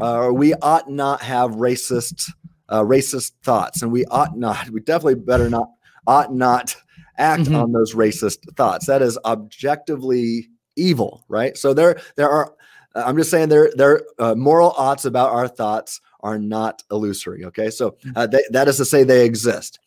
uh, 0.00 0.18
or 0.18 0.32
we 0.32 0.54
ought 0.54 0.88
not 0.88 1.20
have 1.20 1.56
racist 1.56 2.30
uh, 2.68 2.82
racist 2.82 3.32
thoughts, 3.42 3.82
and 3.82 3.92
we 3.92 4.04
ought 4.06 4.36
not. 4.36 4.70
We 4.70 4.80
definitely 4.80 5.16
better 5.16 5.50
not 5.50 5.68
ought 6.06 6.34
not 6.34 6.76
act 7.18 7.42
mm-hmm. 7.42 7.56
on 7.56 7.72
those 7.72 7.94
racist 7.94 8.54
thoughts. 8.56 8.86
That 8.86 9.02
is 9.02 9.18
objectively 9.24 10.48
evil, 10.76 11.24
right? 11.28 11.56
So 11.56 11.74
there 11.74 12.00
there 12.16 12.30
are. 12.30 12.54
I'm 12.94 13.16
just 13.16 13.30
saying 13.30 13.48
there 13.48 13.70
there 13.76 14.02
uh, 14.18 14.34
moral 14.34 14.70
oughts 14.72 15.04
about 15.04 15.30
our 15.30 15.48
thoughts 15.48 16.00
are 16.20 16.38
not 16.38 16.82
illusory. 16.90 17.44
Okay, 17.46 17.70
so 17.70 17.92
mm-hmm. 17.92 18.12
uh, 18.16 18.26
they, 18.26 18.42
that 18.50 18.68
is 18.68 18.76
to 18.78 18.84
say 18.84 19.04
they 19.04 19.24
exist. 19.24 19.78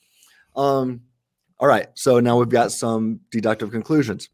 Um, 0.56 1.02
all 1.60 1.68
right, 1.68 1.88
so 1.96 2.20
now 2.20 2.38
we've 2.38 2.50
got 2.50 2.72
some 2.72 3.20
deductive 3.32 3.72
conclusions. 3.72 4.30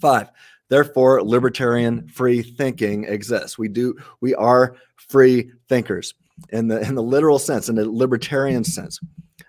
Five. 0.00 0.30
Therefore, 0.68 1.20
libertarian 1.22 2.08
free 2.08 2.42
thinking 2.42 3.04
exists. 3.04 3.58
We 3.58 3.68
do 3.68 3.96
we 4.20 4.34
are 4.36 4.76
free 4.96 5.50
thinkers 5.68 6.14
in 6.48 6.68
the 6.68 6.80
in 6.80 6.94
the 6.94 7.02
literal 7.02 7.38
sense, 7.38 7.68
in 7.68 7.76
the 7.76 7.90
libertarian 7.90 8.64
sense. 8.64 8.98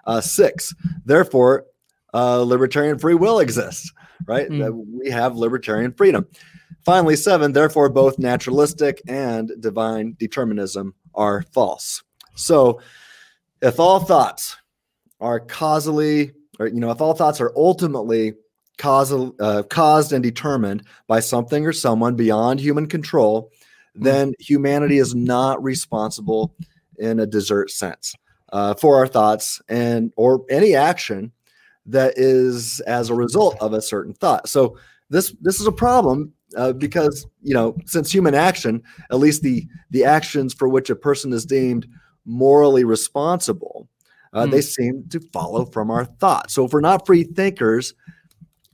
Uh, 0.06 0.22
six. 0.22 0.74
Therefore, 1.06 1.66
uh, 2.14 2.42
libertarian 2.42 3.00
free 3.00 3.14
will 3.14 3.40
exists. 3.40 3.92
Right? 4.28 4.50
Mm. 4.50 4.86
We 5.00 5.10
have 5.10 5.36
libertarian 5.36 5.94
freedom. 5.94 6.28
Finally, 6.86 7.16
seven. 7.16 7.54
Therefore, 7.54 7.90
both 7.90 8.20
naturalistic 8.20 9.02
and 9.08 9.52
divine 9.60 10.16
determinism 10.20 10.94
are 11.16 11.44
false. 11.54 12.04
So, 12.36 12.82
if 13.62 13.80
all 13.80 14.00
thoughts 14.00 14.58
are 15.20 15.40
causally, 15.40 16.32
or 16.60 16.68
you 16.68 16.80
know, 16.80 16.92
if 16.92 17.02
all 17.02 17.14
thoughts 17.14 17.42
are 17.42 17.54
ultimately 17.56 18.34
causal, 18.78 19.36
uh, 19.40 19.64
caused 19.70 20.12
and 20.12 20.24
determined 20.24 20.84
by 21.08 21.20
something 21.20 21.66
or 21.66 21.74
someone 21.74 22.16
beyond 22.16 22.60
human 22.60 22.88
control, 22.88 23.52
hmm. 23.96 24.04
then 24.04 24.34
humanity 24.40 24.98
is 24.98 25.14
not 25.14 25.62
responsible 25.64 26.56
in 27.02 27.20
a 27.20 27.26
desert 27.26 27.72
sense 27.72 28.16
uh, 28.54 28.74
for 28.76 28.96
our 28.96 29.08
thoughts 29.08 29.62
and 29.68 30.14
or 30.16 30.46
any 30.50 30.76
action 30.76 31.32
that 31.86 32.14
is 32.16 32.80
as 32.82 33.10
a 33.10 33.16
result 33.16 33.58
of 33.60 33.74
a 33.74 33.82
certain 33.82 34.14
thought. 34.14 34.48
So 34.48 34.78
this 35.10 35.36
this 35.42 35.60
is 35.60 35.68
a 35.68 35.72
problem 35.72 36.34
uh, 36.56 36.74
because 36.74 37.26
you 37.42 37.54
know 37.54 37.76
since 37.86 38.12
human 38.12 38.36
action, 38.36 38.84
at 39.12 39.20
least 39.20 39.42
the 39.42 39.68
the 39.90 40.06
actions 40.06 40.54
for 40.54 40.68
which 40.68 40.90
a 40.90 40.96
person 40.96 41.34
is 41.34 41.46
deemed 41.46 41.88
morally 42.26 42.84
responsible, 42.84 43.88
uh, 44.34 44.46
mm. 44.46 44.52
they 44.52 44.62
seem 44.62 45.06
to 45.10 45.20
follow 45.34 45.66
from 45.66 45.90
our 45.90 46.06
thoughts. 46.06 46.54
So 46.54 46.66
if 46.66 46.74
we're 46.74 46.82
not 46.82 47.06
free 47.06 47.24
thinkers, 47.24 47.94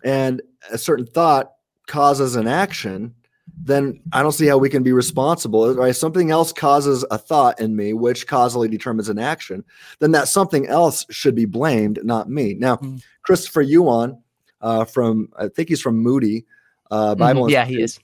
and 0.03 0.41
a 0.71 0.77
certain 0.77 1.05
thought 1.05 1.53
causes 1.87 2.35
an 2.35 2.47
action, 2.47 3.15
then 3.59 3.99
I 4.13 4.21
don't 4.21 4.31
see 4.31 4.45
how 4.45 4.57
we 4.57 4.69
can 4.69 4.83
be 4.83 4.91
responsible. 4.91 5.73
Right? 5.73 5.95
Something 5.95 6.31
else 6.31 6.53
causes 6.53 7.03
a 7.11 7.17
thought 7.17 7.59
in 7.59 7.75
me, 7.75 7.93
which 7.93 8.27
causally 8.27 8.67
determines 8.67 9.09
an 9.09 9.19
action. 9.19 9.63
Then 9.99 10.11
that 10.11 10.27
something 10.27 10.67
else 10.67 11.05
should 11.09 11.35
be 11.35 11.45
blamed, 11.45 11.99
not 12.03 12.29
me. 12.29 12.53
Now, 12.53 12.77
mm. 12.77 13.03
Christopher 13.23 13.61
Yuan 13.61 14.21
uh, 14.61 14.85
from 14.85 15.29
I 15.37 15.47
think 15.47 15.69
he's 15.69 15.81
from 15.81 15.97
Moody 15.97 16.45
uh, 16.91 17.11
mm-hmm. 17.11 17.19
Bible. 17.19 17.41
Mm-hmm. 17.43 17.51
Yeah, 17.51 17.65
he 17.65 17.81
is. 17.81 17.99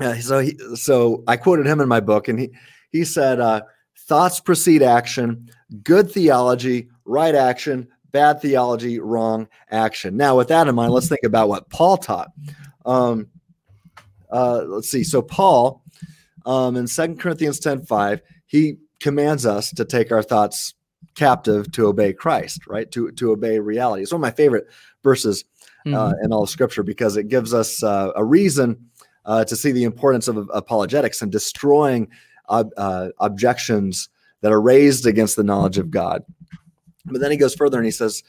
Yeah, 0.00 0.18
so 0.20 0.40
he, 0.40 0.58
so 0.74 1.24
I 1.26 1.36
quoted 1.36 1.66
him 1.66 1.80
in 1.80 1.88
my 1.88 2.00
book, 2.00 2.28
and 2.28 2.38
he 2.38 2.50
he 2.90 3.04
said, 3.04 3.40
uh, 3.40 3.62
"Thoughts 3.96 4.40
precede 4.40 4.82
action. 4.82 5.48
Good 5.82 6.10
theology, 6.10 6.88
right 7.04 7.34
action, 7.34 7.88
bad 8.12 8.40
theology, 8.40 8.98
wrong 8.98 9.48
action. 9.70 10.16
Now, 10.16 10.36
with 10.36 10.48
that 10.48 10.68
in 10.68 10.74
mind, 10.74 10.92
let's 10.92 11.08
think 11.08 11.24
about 11.24 11.48
what 11.48 11.70
Paul 11.70 11.96
taught. 11.96 12.30
Um, 12.84 13.28
uh, 14.30 14.62
let's 14.66 14.90
see. 14.90 15.04
So, 15.04 15.22
Paul 15.22 15.82
um, 16.44 16.76
in 16.76 16.86
Second 16.86 17.20
Corinthians 17.20 17.58
ten 17.58 17.84
five, 17.84 18.20
he 18.46 18.76
commands 19.00 19.44
us 19.44 19.70
to 19.72 19.84
take 19.84 20.12
our 20.12 20.22
thoughts 20.22 20.74
captive 21.14 21.70
to 21.72 21.86
obey 21.86 22.12
Christ, 22.12 22.66
right? 22.66 22.90
To, 22.92 23.10
to 23.12 23.32
obey 23.32 23.58
reality. 23.58 24.02
It's 24.02 24.12
one 24.12 24.20
of 24.20 24.22
my 24.22 24.30
favorite 24.30 24.66
verses 25.02 25.44
uh, 25.86 25.88
mm-hmm. 25.88 26.24
in 26.24 26.32
all 26.32 26.42
of 26.44 26.50
Scripture 26.50 26.82
because 26.82 27.16
it 27.16 27.28
gives 27.28 27.52
us 27.54 27.82
uh, 27.82 28.12
a 28.16 28.24
reason 28.24 28.88
uh, 29.24 29.44
to 29.44 29.56
see 29.56 29.72
the 29.72 29.84
importance 29.84 30.28
of 30.28 30.50
apologetics 30.52 31.22
and 31.22 31.32
destroying 31.32 32.08
uh, 32.48 33.08
objections 33.18 34.08
that 34.40 34.52
are 34.52 34.60
raised 34.60 35.06
against 35.06 35.36
the 35.36 35.42
knowledge 35.42 35.78
of 35.78 35.90
God. 35.90 36.22
But 37.06 37.20
then 37.20 37.30
he 37.30 37.36
goes 37.36 37.54
further 37.54 37.78
and 37.78 37.86
he 37.86 37.92
says, 37.92 38.22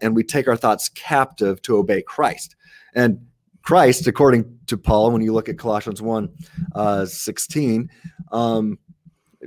and 0.00 0.14
we 0.14 0.22
take 0.22 0.48
our 0.48 0.56
thoughts 0.56 0.88
captive 0.90 1.60
to 1.62 1.76
obey 1.76 2.02
Christ. 2.02 2.56
And 2.94 3.26
Christ, 3.68 4.06
according 4.06 4.58
to 4.68 4.78
Paul, 4.78 5.10
when 5.10 5.20
you 5.20 5.34
look 5.34 5.50
at 5.50 5.58
Colossians 5.58 6.00
1 6.00 6.30
uh, 6.74 7.04
16, 7.04 7.90
um, 8.32 8.78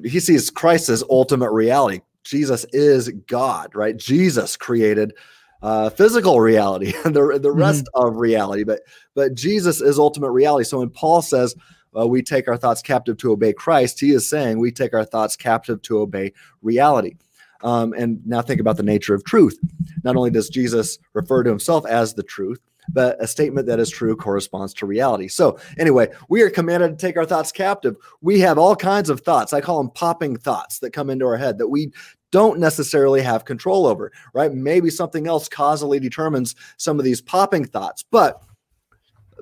he 0.06 0.20
sees 0.20 0.52
Christ 0.52 0.90
as 0.90 1.04
ultimate 1.10 1.50
reality. 1.50 2.02
Jesus 2.24 2.64
is 2.72 3.10
God, 3.26 3.74
right? 3.74 3.98
Jesus 3.98 4.56
created 4.56 5.16
uh, 5.64 5.90
physical 5.90 6.40
reality 6.40 6.94
and 7.04 7.16
the, 7.16 7.40
the 7.42 7.52
rest 7.52 7.86
mm-hmm. 7.86 8.08
of 8.08 8.18
reality, 8.18 8.64
but 8.64 8.82
but 9.16 9.34
Jesus 9.34 9.82
is 9.82 9.98
ultimate 9.98 10.30
reality. 10.30 10.66
So 10.66 10.82
when 10.82 10.92
Paul 10.92 11.24
says 11.24 11.56
uh, 12.00 12.06
we 12.06 12.22
take 12.22 12.48
our 12.48 12.58
thoughts 12.58 12.84
captive 12.84 13.18
to 13.18 13.32
obey 13.32 13.54
Christ, 13.54 14.00
he 14.00 14.12
is 14.12 14.30
saying 14.30 14.60
we 14.60 14.72
take 14.72 14.94
our 14.94 15.04
thoughts 15.04 15.36
captive 15.36 15.82
to 15.82 16.00
obey 16.00 16.32
reality. 16.62 17.16
Um, 17.64 17.94
and 17.94 18.24
now 18.28 18.44
think 18.44 18.62
about 18.62 18.78
the 18.78 18.84
nature 18.84 19.16
of 19.16 19.24
truth. 19.24 19.58
Not 20.04 20.16
only 20.16 20.30
does 20.30 20.48
Jesus 20.48 21.00
refer 21.14 21.42
to 21.42 21.50
himself 21.50 21.88
as 21.88 22.14
the 22.14 22.24
truth, 22.24 22.60
but 22.90 23.22
a 23.22 23.28
statement 23.28 23.68
that 23.68 23.80
is 23.80 23.90
true 23.90 24.16
corresponds 24.16 24.74
to 24.76 24.86
reality. 24.86 25.28
So, 25.28 25.60
anyway, 25.78 26.10
we 26.30 26.42
are 26.42 26.50
commanded 26.50 26.90
to 26.90 26.96
take 26.96 27.18
our 27.18 27.26
thoughts 27.26 27.52
captive. 27.52 27.96
We 28.22 28.40
have 28.40 28.58
all 28.58 28.76
kinds 28.76 29.10
of 29.10 29.22
thoughts. 29.22 29.54
I 29.54 29.62
call 29.62 29.78
them 29.78 29.92
popping 29.92 30.38
thoughts 30.38 30.80
that 30.80 30.92
come 30.92 31.10
into 31.10 31.26
our 31.26 31.38
head 31.38 31.58
that 31.60 31.68
we 31.68 31.92
don't 32.32 32.60
necessarily 32.60 33.22
have 33.22 33.46
control 33.46 33.86
over, 33.86 34.12
right? 34.34 34.54
Maybe 34.54 34.90
something 34.90 35.28
else 35.28 35.50
causally 35.50 36.00
determines 36.00 36.56
some 36.78 36.98
of 36.98 37.06
these 37.06 37.22
popping 37.22 37.66
thoughts. 37.66 38.04
But 38.10 38.42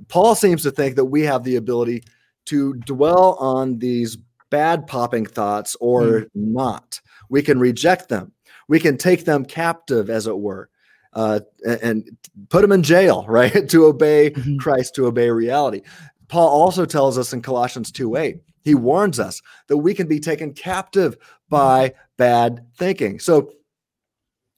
Paul 0.08 0.36
seems 0.36 0.64
to 0.64 0.72
think 0.72 0.96
that 0.96 1.06
we 1.06 1.22
have 1.24 1.44
the 1.44 1.56
ability 1.56 2.04
to 2.46 2.74
dwell 2.76 3.36
on 3.36 3.78
these 3.78 4.18
bad 4.50 4.88
popping 4.88 5.26
thoughts 5.26 5.78
or 5.80 6.02
mm. 6.02 6.30
not. 6.34 7.00
We 7.30 7.44
can 7.44 7.60
reject 7.60 8.10
them. 8.10 8.32
We 8.68 8.80
can 8.80 8.98
take 8.98 9.26
them 9.26 9.46
captive, 9.46 10.10
as 10.10 10.28
it 10.28 10.38
were, 10.38 10.70
uh, 11.14 11.39
and, 11.66 12.18
put 12.49 12.62
them 12.62 12.72
in 12.72 12.84
jail, 12.84 13.26
right? 13.30 13.68
to 13.70 13.86
obey 13.86 14.32
mm-hmm. 14.32 14.57
Christ, 14.57 14.95
to 14.95 15.07
obey 15.07 15.30
reality. 15.30 15.82
Paul 16.28 16.47
also 16.47 16.86
tells 16.86 17.18
us 17.18 17.34
in 17.34 17.41
Colossians 17.41 17.91
2 17.91 18.16
8, 18.16 18.38
he 18.62 18.76
warns 18.76 19.20
us 19.20 19.41
that 19.68 19.78
we 19.78 19.93
can 19.93 20.07
be 20.07 20.20
taken 20.20 20.53
captive 20.53 21.18
by 21.49 21.93
bad 22.18 22.66
thinking. 22.78 23.20
So, 23.20 23.51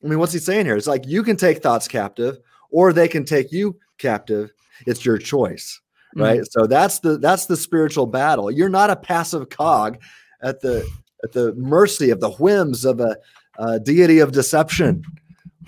I 0.03 0.07
mean, 0.07 0.19
what's 0.19 0.33
he 0.33 0.39
saying 0.39 0.65
here? 0.65 0.75
It's 0.75 0.87
like 0.87 1.07
you 1.07 1.23
can 1.23 1.37
take 1.37 1.61
thoughts 1.61 1.87
captive, 1.87 2.39
or 2.71 2.91
they 2.91 3.07
can 3.07 3.23
take 3.23 3.51
you 3.51 3.77
captive. 3.97 4.51
It's 4.85 5.05
your 5.05 5.17
choice, 5.17 5.79
right? 6.15 6.41
Mm-hmm. 6.41 6.59
So 6.59 6.67
that's 6.67 6.99
the 6.99 7.17
that's 7.19 7.45
the 7.45 7.55
spiritual 7.55 8.07
battle. 8.07 8.51
You're 8.51 8.69
not 8.69 8.89
a 8.89 8.95
passive 8.95 9.49
cog 9.49 9.99
at 10.41 10.59
the 10.59 10.87
at 11.23 11.31
the 11.31 11.53
mercy 11.53 12.09
of 12.09 12.19
the 12.19 12.31
whims 12.31 12.83
of 12.83 12.99
a, 12.99 13.15
a 13.59 13.79
deity 13.79 14.19
of 14.19 14.31
deception 14.31 15.03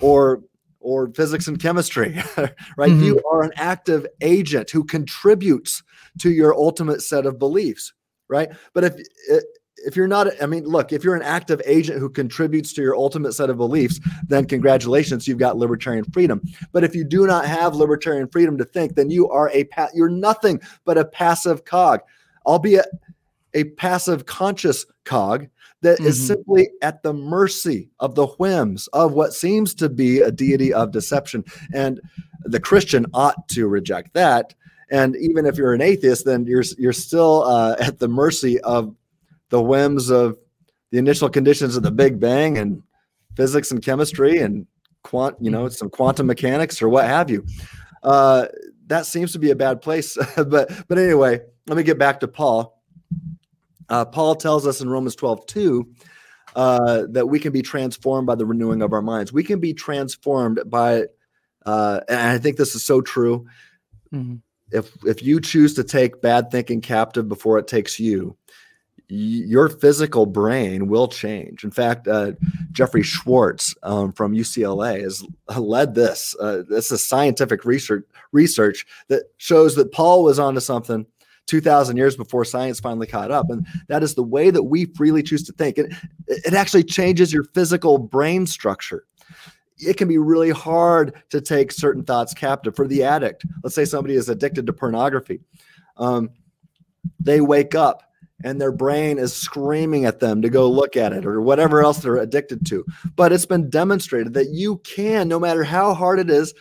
or 0.00 0.42
or 0.84 1.10
physics 1.14 1.48
and 1.48 1.60
chemistry 1.60 2.14
right? 2.76 2.92
Mm-hmm. 2.92 3.02
you 3.02 3.22
are 3.30 3.42
an 3.42 3.52
active 3.56 4.06
agent 4.20 4.70
who 4.70 4.84
contributes 4.84 5.82
to 6.20 6.30
your 6.30 6.54
ultimate 6.54 7.02
set 7.02 7.26
of 7.26 7.38
beliefs 7.38 7.92
right? 8.28 8.50
But 8.72 8.84
if 8.84 8.96
if 9.76 9.96
you're 9.96 10.08
not 10.08 10.28
i 10.42 10.46
mean 10.46 10.64
look 10.64 10.92
if 10.92 11.04
you're 11.04 11.16
an 11.16 11.22
active 11.22 11.60
agent 11.66 11.98
who 11.98 12.08
contributes 12.08 12.72
to 12.72 12.80
your 12.80 12.96
ultimate 12.96 13.32
set 13.32 13.50
of 13.50 13.56
beliefs 13.56 14.00
then 14.26 14.46
congratulations 14.46 15.26
you've 15.26 15.38
got 15.38 15.56
libertarian 15.56 16.04
freedom. 16.04 16.40
But 16.72 16.84
if 16.84 16.94
you 16.94 17.04
do 17.04 17.26
not 17.26 17.44
have 17.44 17.74
libertarian 17.74 18.28
freedom 18.28 18.56
to 18.58 18.64
think 18.64 18.94
then 18.94 19.10
you 19.10 19.28
are 19.28 19.50
a 19.50 19.68
you're 19.92 20.08
nothing 20.08 20.60
but 20.84 20.98
a 20.98 21.04
passive 21.04 21.64
cog 21.64 22.00
albeit 22.46 22.86
a 23.54 23.64
passive 23.64 24.26
conscious 24.26 24.84
cog 25.04 25.48
that 25.84 25.98
mm-hmm. 25.98 26.06
is 26.06 26.26
simply 26.26 26.70
at 26.80 27.02
the 27.02 27.12
mercy 27.12 27.90
of 28.00 28.14
the 28.14 28.26
whims 28.26 28.86
of 28.88 29.12
what 29.12 29.34
seems 29.34 29.74
to 29.74 29.88
be 29.90 30.20
a 30.20 30.32
deity 30.32 30.72
of 30.72 30.92
deception. 30.92 31.44
And 31.74 32.00
the 32.42 32.58
Christian 32.58 33.06
ought 33.12 33.48
to 33.50 33.68
reject 33.68 34.14
that. 34.14 34.54
And 34.90 35.14
even 35.16 35.44
if 35.44 35.56
you're 35.58 35.74
an 35.74 35.82
atheist, 35.82 36.24
then 36.24 36.46
you're 36.46 36.64
you're 36.78 36.92
still 36.92 37.44
uh, 37.44 37.76
at 37.80 37.98
the 37.98 38.08
mercy 38.08 38.60
of 38.60 38.94
the 39.50 39.62
whims 39.62 40.10
of 40.10 40.38
the 40.90 40.98
initial 40.98 41.28
conditions 41.28 41.76
of 41.76 41.82
the 41.82 41.90
Big 41.90 42.18
Bang 42.18 42.56
and 42.56 42.82
physics 43.36 43.70
and 43.70 43.82
chemistry 43.82 44.38
and 44.38 44.66
quant, 45.02 45.36
you 45.40 45.50
know, 45.50 45.68
some 45.68 45.90
quantum 45.90 46.26
mechanics 46.26 46.80
or 46.80 46.88
what 46.88 47.04
have 47.04 47.30
you. 47.30 47.44
Uh, 48.02 48.46
that 48.86 49.04
seems 49.04 49.32
to 49.32 49.38
be 49.38 49.50
a 49.50 49.56
bad 49.56 49.82
place. 49.82 50.16
but 50.36 50.70
but 50.88 50.98
anyway, 50.98 51.40
let 51.66 51.76
me 51.76 51.82
get 51.82 51.98
back 51.98 52.20
to 52.20 52.28
Paul. 52.28 52.73
Uh, 53.88 54.04
Paul 54.04 54.34
tells 54.34 54.66
us 54.66 54.80
in 54.80 54.88
Romans 54.88 55.16
12, 55.16 55.46
2, 55.46 55.88
uh, 56.56 57.02
that 57.10 57.26
we 57.26 57.38
can 57.38 57.52
be 57.52 57.62
transformed 57.62 58.26
by 58.26 58.34
the 58.34 58.46
renewing 58.46 58.82
of 58.82 58.92
our 58.92 59.02
minds. 59.02 59.32
We 59.32 59.44
can 59.44 59.60
be 59.60 59.74
transformed 59.74 60.60
by, 60.66 61.04
uh, 61.66 62.00
and 62.08 62.20
I 62.20 62.38
think 62.38 62.56
this 62.56 62.74
is 62.74 62.84
so 62.84 63.00
true. 63.00 63.46
Mm-hmm. 64.12 64.36
If 64.70 64.90
if 65.04 65.22
you 65.22 65.40
choose 65.40 65.74
to 65.74 65.84
take 65.84 66.22
bad 66.22 66.50
thinking 66.50 66.80
captive 66.80 67.28
before 67.28 67.58
it 67.58 67.68
takes 67.68 68.00
you, 68.00 68.36
your 69.08 69.68
physical 69.68 70.26
brain 70.26 70.88
will 70.88 71.08
change. 71.08 71.62
In 71.62 71.70
fact, 71.70 72.08
uh, 72.08 72.32
Jeffrey 72.72 73.02
Schwartz 73.02 73.74
um, 73.82 74.12
from 74.12 74.32
UCLA 74.32 75.02
has 75.02 75.24
led 75.56 75.94
this. 75.94 76.34
Uh, 76.40 76.62
this 76.68 76.90
is 76.90 77.04
scientific 77.04 77.64
research 77.64 78.04
research 78.32 78.86
that 79.08 79.24
shows 79.36 79.74
that 79.76 79.92
Paul 79.92 80.24
was 80.24 80.38
onto 80.38 80.60
something 80.60 81.06
2,000 81.46 81.96
years 81.96 82.16
before 82.16 82.44
science 82.44 82.80
finally 82.80 83.06
caught 83.06 83.30
up. 83.30 83.50
And 83.50 83.66
that 83.88 84.02
is 84.02 84.14
the 84.14 84.22
way 84.22 84.50
that 84.50 84.62
we 84.64 84.86
freely 84.86 85.22
choose 85.22 85.42
to 85.44 85.52
think. 85.52 85.78
It, 85.78 85.92
it 86.26 86.54
actually 86.54 86.84
changes 86.84 87.32
your 87.32 87.44
physical 87.44 87.98
brain 87.98 88.46
structure. 88.46 89.04
It 89.78 89.96
can 89.96 90.08
be 90.08 90.18
really 90.18 90.50
hard 90.50 91.14
to 91.30 91.40
take 91.40 91.72
certain 91.72 92.04
thoughts 92.04 92.32
captive 92.32 92.76
for 92.76 92.86
the 92.86 93.02
addict. 93.02 93.44
Let's 93.62 93.74
say 93.74 93.84
somebody 93.84 94.14
is 94.14 94.28
addicted 94.28 94.66
to 94.66 94.72
pornography. 94.72 95.40
Um, 95.96 96.30
they 97.20 97.40
wake 97.40 97.74
up 97.74 98.02
and 98.42 98.60
their 98.60 98.72
brain 98.72 99.18
is 99.18 99.32
screaming 99.32 100.04
at 100.04 100.20
them 100.20 100.42
to 100.42 100.50
go 100.50 100.70
look 100.70 100.96
at 100.96 101.12
it 101.12 101.24
or 101.24 101.40
whatever 101.40 101.82
else 101.82 101.98
they're 101.98 102.16
addicted 102.16 102.66
to. 102.66 102.84
But 103.16 103.32
it's 103.32 103.46
been 103.46 103.70
demonstrated 103.70 104.34
that 104.34 104.50
you 104.50 104.78
can, 104.78 105.28
no 105.28 105.38
matter 105.38 105.64
how 105.64 105.94
hard 105.94 106.18
it 106.18 106.30
is, 106.30 106.54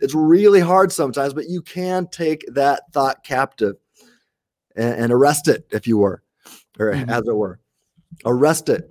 it's 0.00 0.14
really 0.14 0.60
hard 0.60 0.92
sometimes, 0.92 1.34
but 1.34 1.48
you 1.48 1.62
can 1.62 2.06
take 2.08 2.44
that 2.52 2.92
thought 2.92 3.24
captive 3.24 3.76
and, 4.76 4.94
and 4.94 5.12
arrest 5.12 5.48
it, 5.48 5.66
if 5.70 5.86
you 5.86 5.98
were, 5.98 6.22
or 6.78 6.92
mm-hmm. 6.92 7.10
as 7.10 7.26
it 7.26 7.34
were. 7.34 7.58
Arrest 8.24 8.68
it, 8.68 8.90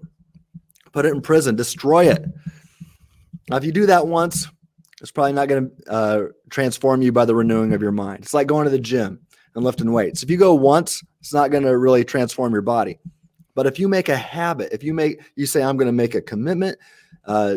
put 0.91 1.05
it 1.05 1.13
in 1.13 1.21
prison, 1.21 1.55
destroy 1.55 2.09
it. 2.09 2.25
Now, 3.49 3.57
if 3.57 3.63
you 3.63 3.71
do 3.71 3.85
that 3.87 4.07
once, 4.07 4.47
it's 5.01 5.11
probably 5.11 5.33
not 5.33 5.47
going 5.47 5.69
to 5.69 5.91
uh, 5.91 6.23
transform 6.49 7.01
you 7.01 7.11
by 7.11 7.25
the 7.25 7.35
renewing 7.35 7.73
of 7.73 7.81
your 7.81 7.91
mind. 7.91 8.19
It's 8.23 8.33
like 8.33 8.47
going 8.47 8.65
to 8.65 8.69
the 8.69 8.79
gym 8.79 9.19
and 9.55 9.63
lifting 9.63 9.91
weights. 9.91 10.23
If 10.23 10.29
you 10.29 10.37
go 10.37 10.53
once, 10.53 11.03
it's 11.19 11.33
not 11.33 11.51
going 11.51 11.63
to 11.63 11.77
really 11.77 12.03
transform 12.03 12.53
your 12.53 12.61
body. 12.61 12.99
But 13.55 13.65
if 13.65 13.79
you 13.79 13.87
make 13.87 14.09
a 14.09 14.15
habit, 14.15 14.69
if 14.71 14.83
you 14.83 14.93
make, 14.93 15.21
you 15.35 15.45
say, 15.45 15.61
I'm 15.63 15.77
going 15.77 15.87
to 15.87 15.93
make 15.93 16.15
a 16.15 16.21
commitment 16.21 16.77
uh, 17.25 17.55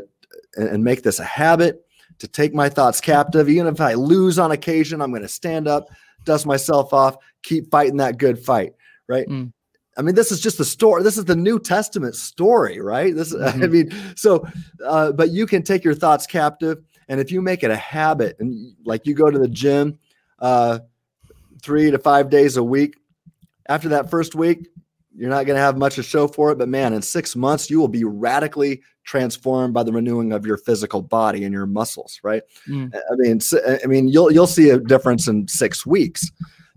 and, 0.56 0.68
and 0.68 0.84
make 0.84 1.02
this 1.02 1.20
a 1.20 1.24
habit 1.24 1.84
to 2.18 2.28
take 2.28 2.54
my 2.54 2.68
thoughts 2.68 3.00
captive, 3.00 3.48
even 3.48 3.66
if 3.66 3.80
I 3.80 3.94
lose 3.94 4.38
on 4.38 4.52
occasion, 4.52 5.00
I'm 5.00 5.10
going 5.10 5.22
to 5.22 5.28
stand 5.28 5.68
up, 5.68 5.88
dust 6.24 6.46
myself 6.46 6.92
off, 6.92 7.16
keep 7.42 7.70
fighting 7.70 7.96
that 7.98 8.18
good 8.18 8.38
fight, 8.38 8.74
right? 9.08 9.26
Mm. 9.26 9.52
I 9.96 10.02
mean, 10.02 10.14
this 10.14 10.32
is 10.32 10.40
just 10.40 10.58
the 10.58 10.64
story. 10.64 11.02
This 11.02 11.18
is 11.18 11.26
the 11.26 11.36
New 11.36 11.58
Testament 11.58 12.14
story, 12.14 12.80
right? 12.80 13.14
This, 13.14 13.34
mm-hmm. 13.34 13.62
I 13.62 13.66
mean, 13.66 13.90
so, 14.16 14.46
uh, 14.84 15.12
but 15.12 15.30
you 15.30 15.46
can 15.46 15.62
take 15.62 15.84
your 15.84 15.94
thoughts 15.94 16.26
captive, 16.26 16.82
and 17.08 17.20
if 17.20 17.30
you 17.30 17.42
make 17.42 17.62
it 17.62 17.70
a 17.70 17.76
habit, 17.76 18.36
and 18.38 18.74
like 18.84 19.06
you 19.06 19.14
go 19.14 19.30
to 19.30 19.38
the 19.38 19.48
gym 19.48 19.98
uh, 20.38 20.78
three 21.62 21.90
to 21.90 21.98
five 21.98 22.30
days 22.30 22.56
a 22.56 22.62
week, 22.64 22.96
after 23.68 23.90
that 23.90 24.10
first 24.10 24.34
week, 24.34 24.68
you're 25.16 25.30
not 25.30 25.46
going 25.46 25.56
to 25.56 25.62
have 25.62 25.76
much 25.76 25.96
to 25.96 26.02
show 26.02 26.26
for 26.26 26.50
it. 26.52 26.58
But 26.58 26.68
man, 26.68 26.92
in 26.92 27.02
six 27.02 27.36
months, 27.36 27.70
you 27.70 27.78
will 27.78 27.88
be 27.88 28.04
radically 28.04 28.82
transformed 29.04 29.74
by 29.74 29.82
the 29.82 29.92
renewing 29.92 30.32
of 30.32 30.46
your 30.46 30.56
physical 30.56 31.02
body 31.02 31.44
and 31.44 31.52
your 31.52 31.66
muscles, 31.66 32.20
right? 32.22 32.42
Mm. 32.68 32.94
I 32.94 33.14
mean, 33.16 33.40
I 33.82 33.86
mean, 33.86 34.08
you'll 34.08 34.32
you'll 34.32 34.46
see 34.46 34.70
a 34.70 34.78
difference 34.78 35.28
in 35.28 35.48
six 35.48 35.84
weeks, 35.84 36.30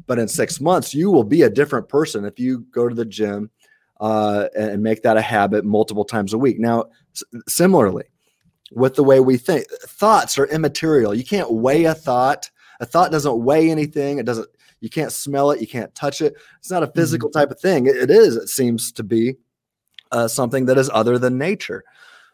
but 0.07 0.19
in 0.19 0.27
six 0.27 0.59
months, 0.59 0.93
you 0.93 1.11
will 1.11 1.23
be 1.23 1.43
a 1.43 1.49
different 1.49 1.89
person 1.89 2.25
if 2.25 2.39
you 2.39 2.65
go 2.71 2.89
to 2.89 2.95
the 2.95 3.05
gym 3.05 3.49
uh, 3.99 4.47
and 4.57 4.83
make 4.83 5.03
that 5.03 5.17
a 5.17 5.21
habit 5.21 5.65
multiple 5.65 6.05
times 6.05 6.33
a 6.33 6.37
week. 6.37 6.59
Now, 6.59 6.85
similarly, 7.47 8.05
with 8.71 8.95
the 8.95 9.03
way 9.03 9.19
we 9.19 9.37
think, 9.37 9.67
thoughts 9.87 10.37
are 10.37 10.47
immaterial. 10.47 11.13
You 11.13 11.23
can't 11.23 11.51
weigh 11.51 11.85
a 11.85 11.93
thought. 11.93 12.49
A 12.81 12.85
thought 12.85 13.11
doesn't 13.11 13.43
weigh 13.43 13.71
anything. 13.71 14.17
It 14.17 14.25
doesn't. 14.25 14.49
You 14.85 14.91
can't 14.91 15.11
smell 15.11 15.49
it. 15.49 15.59
You 15.59 15.65
can't 15.65 15.93
touch 15.95 16.21
it. 16.21 16.35
It's 16.59 16.69
not 16.69 16.83
a 16.83 16.85
mm-hmm. 16.85 16.99
physical 16.99 17.29
mm-hmm. 17.29 17.39
type 17.39 17.49
of 17.49 17.59
thing. 17.59 17.87
It, 17.87 17.95
it 17.95 18.11
is. 18.11 18.35
It 18.35 18.49
seems 18.49 18.91
to 18.91 19.03
be 19.03 19.35
uh, 20.11 20.27
something 20.27 20.67
that 20.67 20.77
is 20.77 20.91
other 20.93 21.17
than 21.17 21.39
nature. 21.39 21.83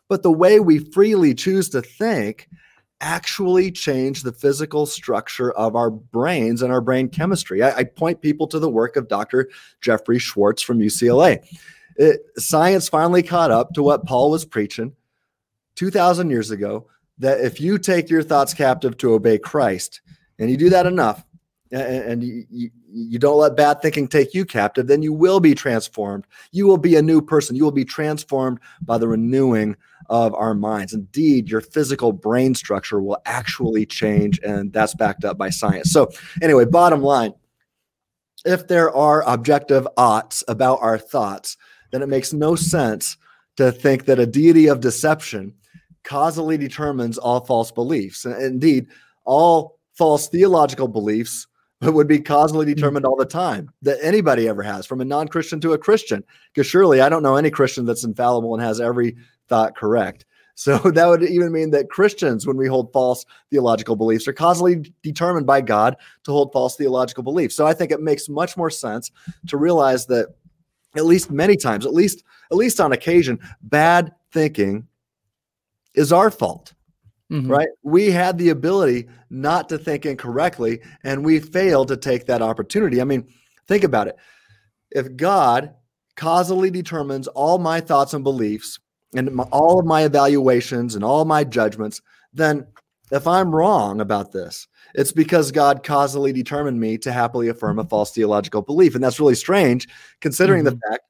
But 0.10 0.22
the 0.22 0.34
way 0.34 0.60
we 0.60 0.80
freely 0.80 1.34
choose 1.34 1.70
to 1.70 1.82
think 1.82 2.50
actually 3.00 3.72
change 3.72 4.24
the 4.24 4.34
physical 4.34 4.86
structure 4.86 5.54
of 5.54 5.78
our 5.78 5.90
brains 5.90 6.62
and 6.62 6.74
our 6.74 6.82
brain 6.82 7.08
chemistry. 7.08 7.64
I, 7.64 7.78
I 7.78 7.84
point 7.86 8.22
people 8.22 8.48
to 8.48 8.60
the 8.60 8.70
work 8.70 8.98
of 8.98 9.08
Dr. 9.08 9.50
Jeffrey 9.80 10.20
Schwartz 10.20 10.62
from 10.62 10.80
UCLA. 10.80 11.40
It, 11.96 12.20
science 12.36 12.90
finally 12.90 13.24
caught 13.24 13.52
up 13.52 13.74
to 13.76 13.82
what 13.82 14.06
Paul 14.06 14.30
was 14.30 14.44
preaching 14.44 14.94
2,000 15.76 16.30
years 16.30 16.52
ago 16.52 16.88
that 17.20 17.40
if 17.40 17.62
you 17.62 17.78
take 17.78 18.10
your 18.10 18.24
thoughts 18.24 18.54
captive 18.54 18.98
to 18.98 19.14
obey 19.14 19.38
Christ, 19.38 20.02
and 20.42 20.50
you 20.50 20.58
do 20.58 20.72
that 20.72 20.88
enough, 20.88 21.24
and, 21.72 22.24
you, 22.24 22.70
you 22.92 23.20
don't 23.20 23.38
let 23.38 23.56
bad 23.56 23.82
thinking 23.82 24.08
take 24.08 24.34
you 24.34 24.46
captive, 24.46 24.88
then 24.88 25.02
you 25.02 25.14
will 25.14 25.40
be 25.40 25.56
transformed. 25.56 26.26
You 26.52 26.68
will 26.68 26.78
be 26.78 26.96
a 26.96 27.02
new 27.02 27.22
person. 27.22 27.56
You 27.56 27.64
will 27.64 27.72
be 27.72 27.86
transformed 27.86 28.60
by 28.82 28.98
the 28.98 29.08
renewing 29.08 29.78
of 30.10 30.34
our 30.36 30.54
minds. 30.54 30.94
Indeed, 30.94 31.50
your 31.50 31.62
physical 31.62 32.12
brain 32.12 32.56
structure 32.56 33.02
will 33.02 33.22
actually 33.26 33.86
change, 33.86 34.40
and 34.44 34.74
that's 34.74 34.94
backed 34.94 35.24
up 35.24 35.38
by 35.38 35.50
science. 35.50 35.92
So, 35.92 36.10
anyway, 36.42 36.66
bottom 36.66 37.02
line 37.02 37.34
if 38.46 38.68
there 38.68 38.92
are 38.96 39.24
objective 39.28 39.88
oughts 39.98 40.44
about 40.48 40.80
our 40.82 40.98
thoughts, 40.98 41.58
then 41.92 42.02
it 42.02 42.10
makes 42.10 42.34
no 42.34 42.56
sense 42.56 43.18
to 43.58 43.72
think 43.72 44.06
that 44.06 44.20
a 44.20 44.26
deity 44.26 44.68
of 44.68 44.80
deception 44.80 45.54
causally 46.04 46.58
determines 46.58 47.18
all 47.18 47.46
false 47.46 47.72
beliefs. 47.72 48.26
And 48.26 48.42
indeed, 48.42 48.88
all 49.26 49.78
false 49.98 50.28
theological 50.28 50.88
beliefs 50.88 51.48
would 51.82 52.08
be 52.08 52.20
causally 52.20 52.66
hmm. 52.66 52.74
determined 52.74 53.06
all 53.06 53.16
the 53.16 53.26
time 53.26 53.72
that 53.82 54.00
anybody 54.02 54.48
ever 54.48 54.64
has, 54.64 54.86
from 54.86 55.02
a 55.02 55.06
non 55.06 55.28
Christian 55.28 55.60
to 55.62 55.74
a 55.74 55.78
Christian. 55.78 56.24
Because 56.54 56.68
surely 56.68 57.02
I 57.02 57.10
don't 57.10 57.24
know 57.24 57.36
any 57.36 57.50
Christian 57.50 57.86
that's 57.86 58.04
infallible 58.04 58.54
and 58.54 58.64
has 58.64 58.80
every 58.80 59.16
thought 59.48 59.76
correct. 59.76 60.26
So 60.54 60.78
that 60.78 61.08
would 61.08 61.24
even 61.24 61.52
mean 61.52 61.72
that 61.72 61.90
Christians, 61.90 62.46
when 62.46 62.58
we 62.58 62.68
hold 62.68 62.92
false 62.92 63.26
theological 63.50 63.96
beliefs, 63.96 64.28
are 64.28 64.34
causally 64.34 64.94
determined 65.02 65.48
by 65.48 65.62
God 65.62 65.96
to 66.26 66.32
hold 66.32 66.52
false 66.52 66.76
theological 66.76 67.24
beliefs. 67.24 67.56
So 67.56 67.66
I 67.66 67.74
think 67.74 67.90
it 67.90 68.02
makes 68.02 68.30
much 68.30 68.58
more 68.58 68.70
sense 68.70 69.12
to 69.48 69.58
realize 69.58 70.06
that 70.08 70.36
at 70.96 71.06
least 71.06 71.32
many 71.32 71.56
times, 71.56 71.86
at 71.86 71.94
least 71.94 72.24
at 72.52 72.58
least 72.58 72.80
on 72.80 72.92
occasion, 72.92 73.40
bad 73.64 74.14
thinking 74.32 74.88
is 75.96 76.12
our 76.12 76.30
fault. 76.30 76.74
Mm-hmm. 77.32 77.50
Right? 77.50 77.70
We 77.84 78.12
had 78.12 78.38
the 78.38 78.50
ability 78.50 79.08
not 79.30 79.70
to 79.70 79.78
think 79.78 80.06
incorrectly, 80.06 80.82
and 81.04 81.24
we 81.24 81.40
failed 81.40 81.88
to 81.88 81.98
take 81.98 82.26
that 82.26 82.42
opportunity. 82.42 83.00
I 83.00 83.06
mean, 83.06 83.26
think 83.68 83.86
about 83.86 84.08
it. 84.08 84.18
If 84.92 85.16
God 85.16 85.74
causally 86.18 86.70
determines 86.70 87.28
all 87.28 87.58
my 87.58 87.80
thoughts 87.80 88.14
and 88.14 88.24
beliefs 88.24 88.80
and 89.16 89.32
my, 89.32 89.44
all 89.46 89.80
of 89.80 89.86
my 89.86 90.04
evaluations 90.04 90.94
and 90.96 91.06
all 91.06 91.24
my 91.24 91.46
judgments, 91.46 92.02
then 92.34 92.68
if 93.12 93.26
I'm 93.28 93.56
wrong 93.56 94.02
about 94.02 94.34
this, 94.34 94.68
it's 94.94 95.14
because 95.14 95.52
God 95.52 95.84
causally 95.84 96.34
determined 96.34 96.80
me 96.80 96.98
to 96.98 97.12
happily 97.12 97.48
affirm 97.48 97.80
a 97.80 97.86
false 97.86 98.12
theological 98.12 98.62
belief. 98.62 98.94
And 98.94 99.04
that's 99.04 99.20
really 99.20 99.36
strange 99.36 99.88
considering 100.20 100.66
mm-hmm. 100.66 100.76
the 100.76 100.90
fact, 100.90 101.04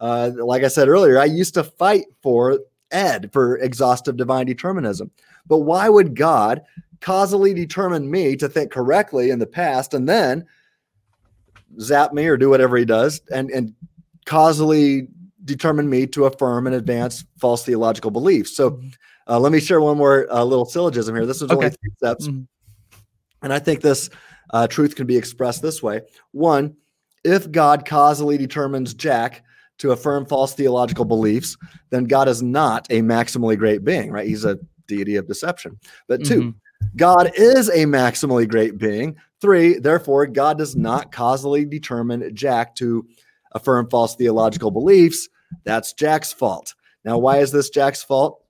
uh, 0.00 0.30
like 0.44 0.64
I 0.64 0.68
said 0.68 0.88
earlier, 0.88 1.20
I 1.20 1.24
used 1.24 1.54
to 1.54 1.64
fight 1.64 2.06
for 2.22 2.58
Ed 2.90 3.30
for 3.32 3.58
exhaustive 3.58 4.16
divine 4.16 4.46
determinism. 4.46 5.10
But 5.46 5.58
why 5.58 5.88
would 5.88 6.14
God 6.14 6.62
causally 7.00 7.54
determine 7.54 8.10
me 8.10 8.36
to 8.36 8.48
think 8.48 8.70
correctly 8.70 9.30
in 9.30 9.38
the 9.38 9.46
past 9.46 9.94
and 9.94 10.08
then 10.08 10.44
zap 11.80 12.12
me 12.12 12.26
or 12.26 12.36
do 12.36 12.50
whatever 12.50 12.76
he 12.76 12.84
does 12.84 13.20
and, 13.32 13.50
and 13.50 13.74
causally 14.26 15.08
determine 15.44 15.88
me 15.88 16.06
to 16.06 16.24
affirm 16.26 16.66
and 16.66 16.76
advance 16.76 17.24
false 17.38 17.64
theological 17.64 18.10
beliefs. 18.10 18.54
So 18.56 18.72
mm-hmm. 18.72 18.88
uh, 19.26 19.38
let 19.38 19.52
me 19.52 19.60
share 19.60 19.80
one 19.80 19.96
more 19.96 20.26
uh, 20.30 20.44
little 20.44 20.66
syllogism 20.66 21.14
here. 21.14 21.26
This 21.26 21.42
is 21.42 21.50
okay. 21.50 21.54
only 21.54 21.70
three 21.70 21.92
steps. 21.96 22.28
Mm-hmm. 22.28 22.42
And 23.42 23.52
I 23.52 23.58
think 23.58 23.80
this 23.80 24.10
uh, 24.50 24.66
truth 24.66 24.96
can 24.96 25.06
be 25.06 25.16
expressed 25.16 25.62
this 25.62 25.82
way. 25.82 26.02
One, 26.32 26.76
if 27.24 27.50
God 27.50 27.86
causally 27.86 28.36
determines 28.38 28.94
Jack 28.94 29.44
to 29.78 29.92
affirm 29.92 30.26
false 30.26 30.54
theological 30.54 31.04
beliefs, 31.04 31.56
then 31.90 32.04
God 32.04 32.28
is 32.28 32.42
not 32.42 32.86
a 32.90 33.00
maximally 33.00 33.56
great 33.56 33.84
being, 33.84 34.10
right? 34.10 34.26
He's 34.26 34.44
a 34.44 34.58
deity 34.86 35.16
of 35.16 35.26
deception. 35.26 35.78
But 36.06 36.24
2 36.24 36.40
mm-hmm. 36.40 36.50
God 36.96 37.32
is 37.36 37.68
a 37.68 37.84
maximally 37.84 38.48
great 38.48 38.78
being. 38.78 39.16
Three, 39.40 39.78
therefore, 39.78 40.26
God 40.26 40.58
does 40.58 40.76
not 40.76 41.12
causally 41.12 41.64
determine 41.64 42.34
Jack 42.34 42.74
to 42.76 43.06
affirm 43.52 43.88
false 43.88 44.16
theological 44.16 44.70
beliefs. 44.70 45.28
That's 45.64 45.92
Jack's 45.92 46.32
fault. 46.32 46.74
Now, 47.04 47.18
why 47.18 47.38
is 47.38 47.52
this 47.52 47.70
Jack's 47.70 48.02
fault? 48.02 48.42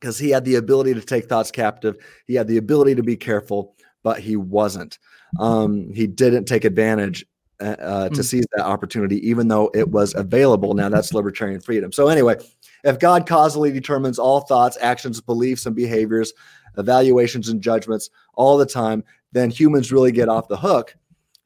Because 0.00 0.18
he 0.18 0.30
had 0.30 0.44
the 0.44 0.56
ability 0.56 0.94
to 0.94 1.00
take 1.00 1.26
thoughts 1.26 1.50
captive, 1.50 1.96
he 2.26 2.34
had 2.34 2.48
the 2.48 2.58
ability 2.58 2.96
to 2.96 3.02
be 3.02 3.16
careful, 3.16 3.74
but 4.02 4.20
he 4.20 4.36
wasn't. 4.36 4.98
Um, 5.40 5.90
he 5.92 6.06
didn't 6.06 6.44
take 6.44 6.64
advantage 6.64 7.24
uh, 7.60 7.64
uh 7.64 8.08
to 8.10 8.20
mm. 8.20 8.24
seize 8.24 8.46
that 8.56 8.64
opportunity, 8.64 9.26
even 9.28 9.48
though 9.48 9.70
it 9.74 9.88
was 9.88 10.14
available. 10.14 10.74
Now, 10.74 10.88
that's 10.88 11.14
libertarian 11.14 11.60
freedom. 11.60 11.92
So, 11.92 12.08
anyway, 12.08 12.36
if 12.84 12.98
God 12.98 13.26
causally 13.26 13.72
determines 13.72 14.18
all 14.18 14.40
thoughts, 14.40 14.76
actions, 14.80 15.20
beliefs, 15.20 15.66
and 15.66 15.74
behaviors, 15.74 16.32
evaluations, 16.76 17.48
and 17.48 17.60
judgments 17.60 18.10
all 18.34 18.58
the 18.58 18.66
time, 18.66 19.04
then 19.32 19.50
humans 19.50 19.92
really 19.92 20.12
get 20.12 20.28
off 20.28 20.48
the 20.48 20.56
hook, 20.56 20.96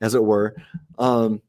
as 0.01 0.15
it 0.15 0.25
were. 0.25 0.57
Um, 0.99 1.43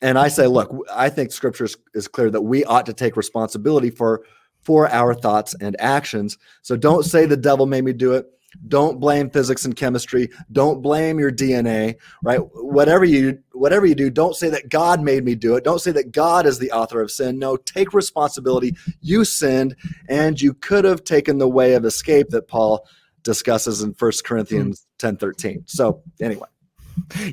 and 0.00 0.18
I 0.18 0.28
say, 0.28 0.46
look, 0.46 0.74
I 0.92 1.08
think 1.08 1.32
Scripture 1.32 1.64
is, 1.64 1.76
is 1.94 2.08
clear 2.08 2.30
that 2.30 2.42
we 2.42 2.64
ought 2.64 2.86
to 2.86 2.92
take 2.92 3.16
responsibility 3.16 3.90
for 3.90 4.24
for 4.60 4.88
our 4.90 5.14
thoughts 5.14 5.54
and 5.60 5.80
actions. 5.80 6.36
So 6.62 6.76
don't 6.76 7.04
say 7.04 7.26
the 7.26 7.36
devil 7.36 7.64
made 7.64 7.84
me 7.84 7.92
do 7.92 8.12
it. 8.12 8.26
Don't 8.66 8.98
blame 8.98 9.30
physics 9.30 9.64
and 9.64 9.76
chemistry. 9.76 10.30
Don't 10.52 10.82
blame 10.82 11.18
your 11.18 11.30
DNA, 11.30 11.96
right? 12.22 12.40
Whatever 12.54 13.04
you 13.04 13.38
whatever 13.52 13.86
you 13.86 13.94
do, 13.94 14.10
don't 14.10 14.34
say 14.34 14.48
that 14.50 14.68
God 14.68 15.02
made 15.02 15.24
me 15.24 15.34
do 15.34 15.56
it. 15.56 15.64
Don't 15.64 15.80
say 15.80 15.92
that 15.92 16.12
God 16.12 16.46
is 16.46 16.58
the 16.58 16.72
author 16.72 17.00
of 17.00 17.10
sin. 17.10 17.38
No, 17.38 17.56
take 17.56 17.92
responsibility. 17.92 18.74
You 19.00 19.24
sinned 19.24 19.76
and 20.08 20.40
you 20.40 20.54
could 20.54 20.84
have 20.84 21.04
taken 21.04 21.38
the 21.38 21.48
way 21.48 21.74
of 21.74 21.84
escape 21.84 22.30
that 22.30 22.48
Paul 22.48 22.86
discusses 23.22 23.82
in 23.82 23.94
First 23.94 24.24
Corinthians 24.24 24.86
10 24.98 25.18
13. 25.18 25.64
So 25.66 26.02
anyway 26.20 26.48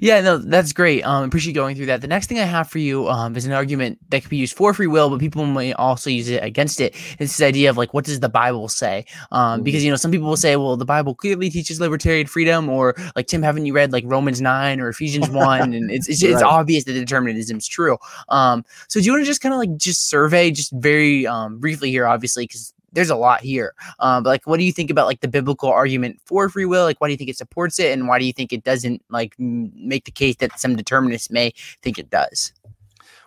yeah, 0.01 0.21
no, 0.21 0.37
that's 0.37 0.73
great. 0.73 1.03
Um, 1.03 1.23
appreciate 1.23 1.53
going 1.53 1.75
through 1.75 1.87
that. 1.87 2.01
The 2.01 2.07
next 2.07 2.27
thing 2.27 2.39
I 2.39 2.43
have 2.43 2.69
for 2.69 2.79
you 2.79 3.07
um, 3.09 3.35
is 3.35 3.45
an 3.45 3.51
argument 3.51 3.99
that 4.09 4.21
could 4.21 4.29
be 4.29 4.37
used 4.37 4.55
for 4.55 4.73
free 4.73 4.87
will, 4.87 5.09
but 5.09 5.19
people 5.19 5.45
may 5.45 5.73
also 5.73 6.09
use 6.09 6.29
it 6.29 6.43
against 6.43 6.81
it. 6.81 6.95
It's 7.19 7.37
this 7.37 7.41
idea 7.41 7.69
of 7.69 7.77
like, 7.77 7.93
what 7.93 8.05
does 8.05 8.19
the 8.19 8.29
Bible 8.29 8.67
say? 8.67 9.05
Um, 9.31 9.63
because 9.63 9.83
you 9.83 9.89
know, 9.89 9.95
some 9.95 10.11
people 10.11 10.27
will 10.27 10.37
say, 10.37 10.55
well, 10.55 10.77
the 10.77 10.85
Bible 10.85 11.15
clearly 11.15 11.49
teaches 11.49 11.79
libertarian 11.79 12.27
freedom, 12.27 12.69
or 12.69 12.95
like 13.15 13.27
Tim, 13.27 13.41
haven't 13.41 13.65
you 13.65 13.73
read 13.73 13.91
like 13.91 14.03
Romans 14.07 14.41
nine 14.41 14.79
or 14.79 14.89
Ephesians 14.89 15.29
one? 15.29 15.73
And 15.73 15.91
it's 15.91 16.07
it's, 16.07 16.23
right. 16.23 16.33
it's 16.33 16.43
obvious 16.43 16.83
that 16.85 16.93
determinism 16.93 17.57
is 17.57 17.67
true. 17.67 17.97
Um, 18.29 18.65
so 18.87 18.99
do 18.99 19.05
you 19.05 19.11
want 19.11 19.23
to 19.23 19.27
just 19.27 19.41
kind 19.41 19.53
of 19.53 19.59
like 19.59 19.75
just 19.77 20.09
survey, 20.09 20.51
just 20.51 20.71
very 20.73 21.25
um 21.27 21.59
briefly 21.59 21.91
here, 21.91 22.05
obviously, 22.05 22.45
because 22.45 22.73
there's 22.95 23.09
a 23.09 23.15
lot 23.15 23.41
here. 23.41 23.75
Um, 23.99 24.23
but 24.23 24.29
like, 24.29 24.47
what 24.47 24.57
do 24.57 24.63
you 24.63 24.71
think 24.71 24.89
about 24.89 25.05
like 25.05 25.19
the 25.19 25.27
biblical 25.27 25.69
argument 25.69 26.19
for 26.25 26.49
free 26.49 26.65
will? 26.65 26.83
Like, 26.85 26.99
why 26.99 27.07
do 27.07 27.11
you 27.11 27.17
think 27.17 27.29
it 27.29 27.37
supports 27.37 27.77
it, 27.77 27.91
and 27.91 28.07
why 28.07 28.17
do 28.17 28.25
you 28.25 28.33
think 28.33 28.51
it 28.51 28.63
doesn't 28.63 29.03
like 29.09 29.35
make 29.37 30.05
the 30.05 30.11
case 30.11 30.37
that 30.37 30.59
some 30.59 30.75
determinists 30.75 31.29
may 31.29 31.53
think 31.83 31.99
it 31.99 32.09
does? 32.09 32.53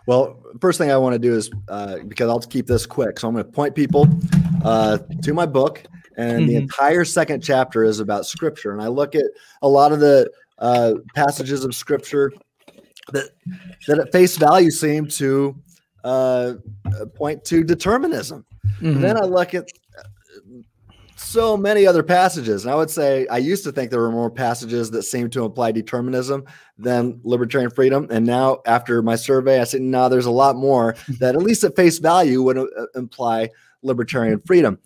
Well, 0.05 0.43
first 0.59 0.79
thing 0.79 0.91
I 0.91 0.97
want 0.97 1.13
to 1.13 1.19
do 1.19 1.35
is 1.35 1.51
uh, 1.67 1.99
because 2.07 2.29
I'll 2.29 2.39
keep 2.39 2.65
this 2.65 2.85
quick, 2.85 3.19
so 3.19 3.27
I'm 3.27 3.35
going 3.35 3.45
to 3.45 3.51
point 3.51 3.75
people 3.75 4.07
uh, 4.65 4.97
to 5.21 5.33
my 5.33 5.45
book, 5.45 5.83
and 6.17 6.41
mm-hmm. 6.41 6.47
the 6.47 6.55
entire 6.55 7.05
second 7.05 7.41
chapter 7.41 7.83
is 7.83 7.99
about 7.99 8.25
Scripture, 8.25 8.71
and 8.71 8.81
I 8.81 8.87
look 8.87 9.13
at 9.13 9.25
a 9.61 9.67
lot 9.67 9.91
of 9.91 9.99
the 9.99 10.29
uh, 10.57 10.95
passages 11.15 11.63
of 11.63 11.75
Scripture 11.75 12.31
that 13.11 13.29
that 13.87 13.99
at 13.99 14.11
face 14.11 14.37
value 14.37 14.71
seem 14.71 15.07
to 15.07 15.55
uh, 16.03 16.53
point 17.15 17.43
to 17.45 17.63
determinism. 17.63 18.45
Mm-hmm. 18.81 19.01
Then 19.01 19.17
I 19.17 19.25
look 19.25 19.53
at 19.53 19.69
so 21.19 21.57
many 21.57 21.85
other 21.85 22.01
passages. 22.01 22.63
And 22.63 22.71
I 22.71 22.75
would 22.75 22.89
say 22.89 23.27
I 23.27 23.37
used 23.37 23.63
to 23.65 23.71
think 23.71 23.91
there 23.91 23.99
were 23.99 24.11
more 24.11 24.31
passages 24.31 24.89
that 24.91 25.03
seemed 25.03 25.33
to 25.33 25.45
imply 25.45 25.71
determinism 25.71 26.45
than 26.77 27.19
libertarian 27.23 27.69
freedom. 27.69 28.07
And 28.09 28.25
now, 28.25 28.59
after 28.65 29.01
my 29.01 29.15
survey, 29.15 29.59
I 29.59 29.65
said, 29.65 29.81
no, 29.81 30.09
there's 30.09 30.25
a 30.25 30.31
lot 30.31 30.55
more 30.55 30.95
that, 31.19 31.35
at 31.35 31.41
least 31.41 31.63
at 31.63 31.75
face 31.75 31.99
value, 31.99 32.41
would 32.41 32.57
uh, 32.57 32.65
imply 32.95 33.49
libertarian 33.81 34.41
freedom. 34.45 34.79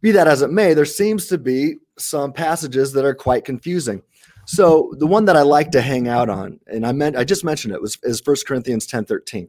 Be 0.00 0.12
that 0.12 0.28
as 0.28 0.42
it 0.42 0.50
may, 0.50 0.74
there 0.74 0.84
seems 0.84 1.26
to 1.28 1.38
be 1.38 1.76
some 1.98 2.32
passages 2.32 2.92
that 2.92 3.04
are 3.04 3.14
quite 3.14 3.44
confusing. 3.44 4.02
So 4.44 4.92
the 4.98 5.06
one 5.06 5.24
that 5.26 5.36
I 5.36 5.42
like 5.42 5.70
to 5.70 5.80
hang 5.80 6.08
out 6.08 6.28
on, 6.28 6.58
and 6.66 6.84
I 6.84 6.92
meant 6.92 7.16
I 7.16 7.24
just 7.24 7.44
mentioned 7.44 7.74
it 7.74 7.80
was 7.80 7.96
is 8.02 8.20
1 8.24 8.36
Corinthians 8.46 8.86
10 8.86 9.04
13. 9.04 9.48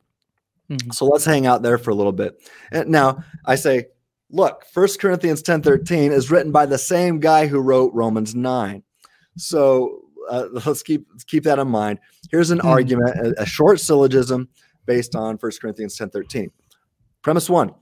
Mm-hmm. 0.69 0.91
So 0.91 1.05
let's 1.05 1.25
hang 1.25 1.45
out 1.45 1.61
there 1.61 1.77
for 1.77 1.91
a 1.91 1.95
little 1.95 2.11
bit. 2.11 2.49
And 2.71 2.89
now 2.89 3.23
I 3.45 3.55
say, 3.55 3.85
look, 4.29 4.65
First 4.65 4.99
Corinthians 4.99 5.41
10 5.41 5.61
13 5.61 6.11
is 6.11 6.31
written 6.31 6.51
by 6.51 6.65
the 6.65 6.77
same 6.77 7.19
guy 7.19 7.47
who 7.47 7.59
wrote 7.59 7.93
Romans 7.93 8.35
9. 8.35 8.83
So 9.37 10.01
uh, 10.29 10.47
let's 10.65 10.83
keep 10.83 11.07
keep 11.27 11.43
that 11.43 11.59
in 11.59 11.67
mind. 11.67 11.99
Here's 12.31 12.51
an 12.51 12.59
mm-hmm. 12.59 12.67
argument, 12.67 13.15
a, 13.15 13.41
a, 13.41 13.45
short 13.45 13.79
syllogism 13.79 14.49
based 14.85 15.15
on 15.15 15.37
First 15.37 15.61
Corinthians 15.61 15.95
10 15.97 16.09
13. 16.09 16.51
Premise 17.21 17.49
one 17.49 17.73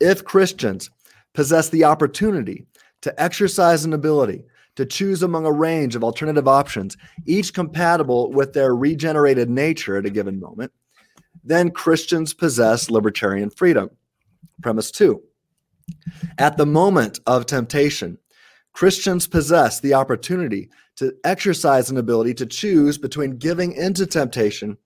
if 0.00 0.24
Christians 0.24 0.90
possess 1.32 1.68
the 1.68 1.84
opportunity 1.84 2.66
to 3.02 3.22
exercise 3.22 3.84
an 3.84 3.92
ability 3.92 4.44
to 4.74 4.86
choose 4.86 5.22
among 5.22 5.44
a 5.44 5.52
range 5.52 5.94
of 5.94 6.02
alternative 6.02 6.48
options, 6.48 6.96
each 7.26 7.52
compatible 7.52 8.32
with 8.32 8.52
their 8.52 8.74
regenerated 8.74 9.50
nature 9.50 9.96
at 9.96 10.06
a 10.06 10.10
given 10.10 10.40
moment, 10.40 10.72
then 11.44 11.70
Christians 11.70 12.34
possess 12.34 12.90
libertarian 12.90 13.50
freedom. 13.50 13.90
Premise 14.62 14.90
two 14.90 15.22
At 16.38 16.56
the 16.56 16.66
moment 16.66 17.20
of 17.26 17.46
temptation, 17.46 18.18
Christians 18.72 19.26
possess 19.26 19.80
the 19.80 19.94
opportunity 19.94 20.70
to 20.96 21.14
exercise 21.24 21.90
an 21.90 21.96
ability 21.96 22.34
to 22.34 22.46
choose 22.46 22.98
between 22.98 23.38
giving 23.38 23.72
into 23.72 24.06
temptation 24.06 24.76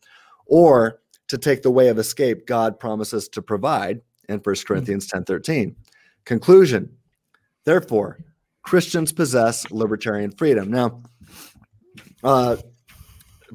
or 0.47 1.01
to 1.29 1.39
take 1.39 1.63
the 1.63 1.71
way 1.71 1.89
of 1.89 1.99
escape 1.99 2.47
God 2.47 2.79
promises 2.79 3.29
to 3.31 3.43
provide 3.43 4.01
in 4.29 4.39
1 4.39 4.55
Corinthians 4.67 5.07
10 5.07 5.25
13. 5.25 5.77
Conclusion 6.25 6.91
Therefore, 7.65 8.19
Christians 8.63 9.13
possess 9.13 9.71
libertarian 9.71 10.31
freedom. 10.31 10.71
Now, 10.71 11.03
uh, 12.23 12.57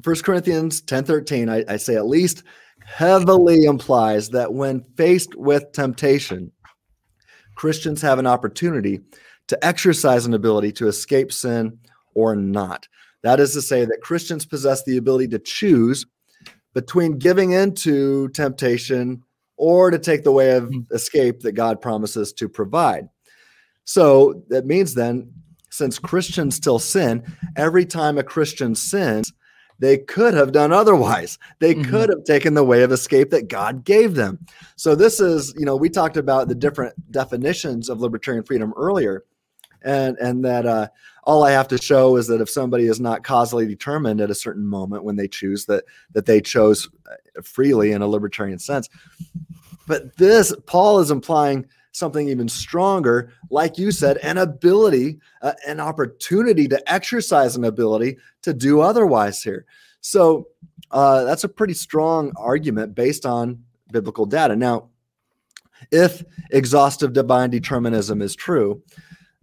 1 0.04 0.16
Corinthians 0.22 0.80
10 0.82 1.04
13, 1.04 1.48
I, 1.48 1.64
I 1.68 1.76
say 1.76 1.96
at 1.96 2.06
least 2.06 2.44
heavily 2.84 3.64
implies 3.64 4.30
that 4.30 4.52
when 4.52 4.84
faced 4.96 5.34
with 5.34 5.72
temptation, 5.72 6.52
Christians 7.54 8.02
have 8.02 8.18
an 8.18 8.26
opportunity 8.26 9.00
to 9.48 9.64
exercise 9.64 10.26
an 10.26 10.34
ability 10.34 10.72
to 10.72 10.88
escape 10.88 11.32
sin 11.32 11.78
or 12.14 12.34
not. 12.34 12.88
That 13.22 13.40
is 13.40 13.52
to 13.52 13.62
say, 13.62 13.84
that 13.84 14.02
Christians 14.02 14.44
possess 14.44 14.84
the 14.84 14.96
ability 14.96 15.28
to 15.28 15.38
choose 15.38 16.06
between 16.74 17.18
giving 17.18 17.52
into 17.52 18.28
temptation 18.30 19.22
or 19.56 19.90
to 19.90 19.98
take 19.98 20.24
the 20.24 20.32
way 20.32 20.56
of 20.56 20.68
hmm. 20.68 20.80
escape 20.90 21.40
that 21.40 21.52
God 21.52 21.80
promises 21.80 22.32
to 22.34 22.48
provide. 22.48 23.08
So 23.84 24.42
that 24.48 24.66
means 24.66 24.94
then, 24.94 25.32
since 25.70 25.98
Christians 25.98 26.54
still 26.54 26.78
sin, 26.78 27.24
every 27.56 27.86
time 27.86 28.18
a 28.18 28.22
Christian 28.22 28.74
sins, 28.74 29.32
they 29.82 29.98
could 29.98 30.32
have 30.32 30.52
done 30.52 30.72
otherwise. 30.72 31.40
They 31.58 31.74
mm-hmm. 31.74 31.90
could 31.90 32.08
have 32.08 32.22
taken 32.22 32.54
the 32.54 32.62
way 32.62 32.84
of 32.84 32.92
escape 32.92 33.30
that 33.30 33.48
God 33.48 33.84
gave 33.84 34.14
them. 34.14 34.38
So, 34.76 34.94
this 34.94 35.18
is, 35.18 35.52
you 35.58 35.64
know, 35.64 35.74
we 35.74 35.90
talked 35.90 36.16
about 36.16 36.46
the 36.46 36.54
different 36.54 36.94
definitions 37.10 37.88
of 37.88 38.00
libertarian 38.00 38.44
freedom 38.44 38.72
earlier, 38.76 39.24
and, 39.82 40.16
and 40.18 40.44
that 40.44 40.66
uh, 40.66 40.86
all 41.24 41.42
I 41.42 41.50
have 41.50 41.66
to 41.66 41.78
show 41.78 42.16
is 42.16 42.28
that 42.28 42.40
if 42.40 42.48
somebody 42.48 42.84
is 42.84 43.00
not 43.00 43.24
causally 43.24 43.66
determined 43.66 44.20
at 44.20 44.30
a 44.30 44.36
certain 44.36 44.64
moment 44.64 45.02
when 45.02 45.16
they 45.16 45.26
choose, 45.26 45.66
that, 45.66 45.82
that 46.12 46.26
they 46.26 46.40
chose 46.40 46.88
uh, 47.10 47.42
freely 47.42 47.90
in 47.90 48.02
a 48.02 48.06
libertarian 48.06 48.60
sense. 48.60 48.88
But 49.88 50.16
this, 50.16 50.54
Paul 50.66 51.00
is 51.00 51.10
implying 51.10 51.66
something 51.92 52.28
even 52.28 52.48
stronger, 52.48 53.32
like 53.50 53.78
you 53.78 53.92
said, 53.92 54.16
an 54.18 54.38
ability, 54.38 55.20
uh, 55.42 55.52
an 55.66 55.78
opportunity 55.78 56.66
to 56.68 56.92
exercise 56.92 57.54
an 57.54 57.64
ability 57.64 58.16
to 58.42 58.52
do 58.52 58.80
otherwise 58.80 59.42
here. 59.42 59.66
So 60.00 60.48
uh, 60.90 61.24
that's 61.24 61.44
a 61.44 61.48
pretty 61.48 61.74
strong 61.74 62.32
argument 62.36 62.94
based 62.94 63.24
on 63.24 63.62
biblical 63.92 64.26
data. 64.26 64.56
Now, 64.56 64.88
if 65.90 66.24
exhaustive 66.50 67.12
divine 67.12 67.50
determinism 67.50 68.22
is 68.22 68.34
true, 68.34 68.82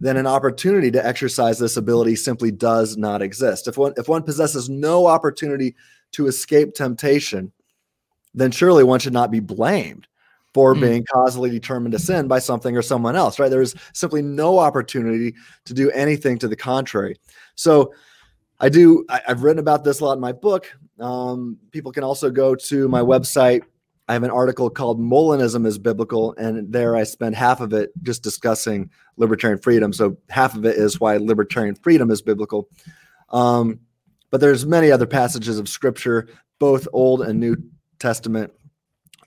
then 0.00 0.16
an 0.16 0.26
opportunity 0.26 0.90
to 0.90 1.06
exercise 1.06 1.58
this 1.58 1.76
ability 1.76 2.16
simply 2.16 2.50
does 2.50 2.96
not 2.96 3.22
exist. 3.22 3.68
If 3.68 3.76
one 3.76 3.92
if 3.98 4.08
one 4.08 4.22
possesses 4.22 4.68
no 4.68 5.06
opportunity 5.06 5.76
to 6.12 6.26
escape 6.26 6.72
temptation, 6.72 7.52
then 8.32 8.50
surely 8.50 8.82
one 8.82 9.00
should 9.00 9.12
not 9.12 9.30
be 9.30 9.40
blamed 9.40 10.08
for 10.54 10.74
mm. 10.74 10.80
being 10.80 11.04
causally 11.12 11.50
determined 11.50 11.92
to 11.92 11.98
sin 11.98 12.28
by 12.28 12.38
something 12.38 12.76
or 12.76 12.82
someone 12.82 13.16
else, 13.16 13.38
right? 13.38 13.50
There 13.50 13.62
is 13.62 13.74
simply 13.94 14.22
no 14.22 14.58
opportunity 14.58 15.34
to 15.64 15.74
do 15.74 15.90
anything 15.90 16.38
to 16.38 16.48
the 16.48 16.56
contrary. 16.56 17.16
So 17.54 17.92
I 18.58 18.68
do, 18.68 19.04
I, 19.08 19.20
have 19.26 19.42
written 19.42 19.58
about 19.58 19.84
this 19.84 20.00
a 20.00 20.04
lot 20.04 20.14
in 20.14 20.20
my 20.20 20.32
book. 20.32 20.70
Um, 20.98 21.58
people 21.70 21.92
can 21.92 22.04
also 22.04 22.30
go 22.30 22.54
to 22.54 22.88
my 22.88 23.00
website. 23.00 23.62
I 24.08 24.12
have 24.12 24.22
an 24.24 24.30
article 24.30 24.68
called 24.68 25.00
Molinism 25.00 25.64
is 25.66 25.78
Biblical, 25.78 26.34
and 26.36 26.72
there 26.72 26.96
I 26.96 27.04
spend 27.04 27.36
half 27.36 27.60
of 27.60 27.72
it 27.72 27.90
just 28.02 28.24
discussing 28.24 28.90
libertarian 29.16 29.60
freedom. 29.60 29.92
So 29.92 30.16
half 30.28 30.56
of 30.56 30.64
it 30.66 30.76
is 30.76 30.98
why 30.98 31.16
libertarian 31.16 31.76
freedom 31.76 32.10
is 32.10 32.20
biblical. 32.20 32.68
Um, 33.28 33.80
but 34.30 34.40
there's 34.40 34.66
many 34.66 34.90
other 34.90 35.06
passages 35.06 35.58
of 35.58 35.68
scripture, 35.68 36.28
both 36.58 36.88
Old 36.92 37.22
and 37.22 37.38
New 37.38 37.56
Testament. 37.98 38.52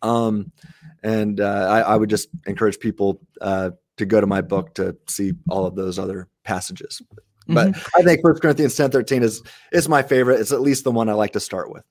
Um, 0.01 0.51
and 1.03 1.39
uh, 1.39 1.67
I, 1.69 1.79
I, 1.81 1.95
would 1.95 2.09
just 2.09 2.29
encourage 2.47 2.79
people 2.79 3.21
uh, 3.41 3.71
to 3.97 4.05
go 4.05 4.21
to 4.21 4.27
my 4.27 4.41
book 4.41 4.73
to 4.75 4.95
see 5.07 5.33
all 5.49 5.65
of 5.65 5.75
those 5.75 5.99
other 5.99 6.29
passages. 6.43 7.01
But 7.47 7.69
mm-hmm. 7.69 7.99
I 7.99 8.03
think 8.03 8.21
First 8.21 8.41
Corinthians 8.41 8.75
ten 8.75 8.89
thirteen 8.89 9.21
is 9.21 9.41
is 9.71 9.89
my 9.89 10.01
favorite. 10.01 10.39
It's 10.39 10.51
at 10.51 10.61
least 10.61 10.83
the 10.83 10.91
one 10.91 11.09
I 11.09 11.13
like 11.13 11.33
to 11.33 11.39
start 11.39 11.69
with. 11.69 11.83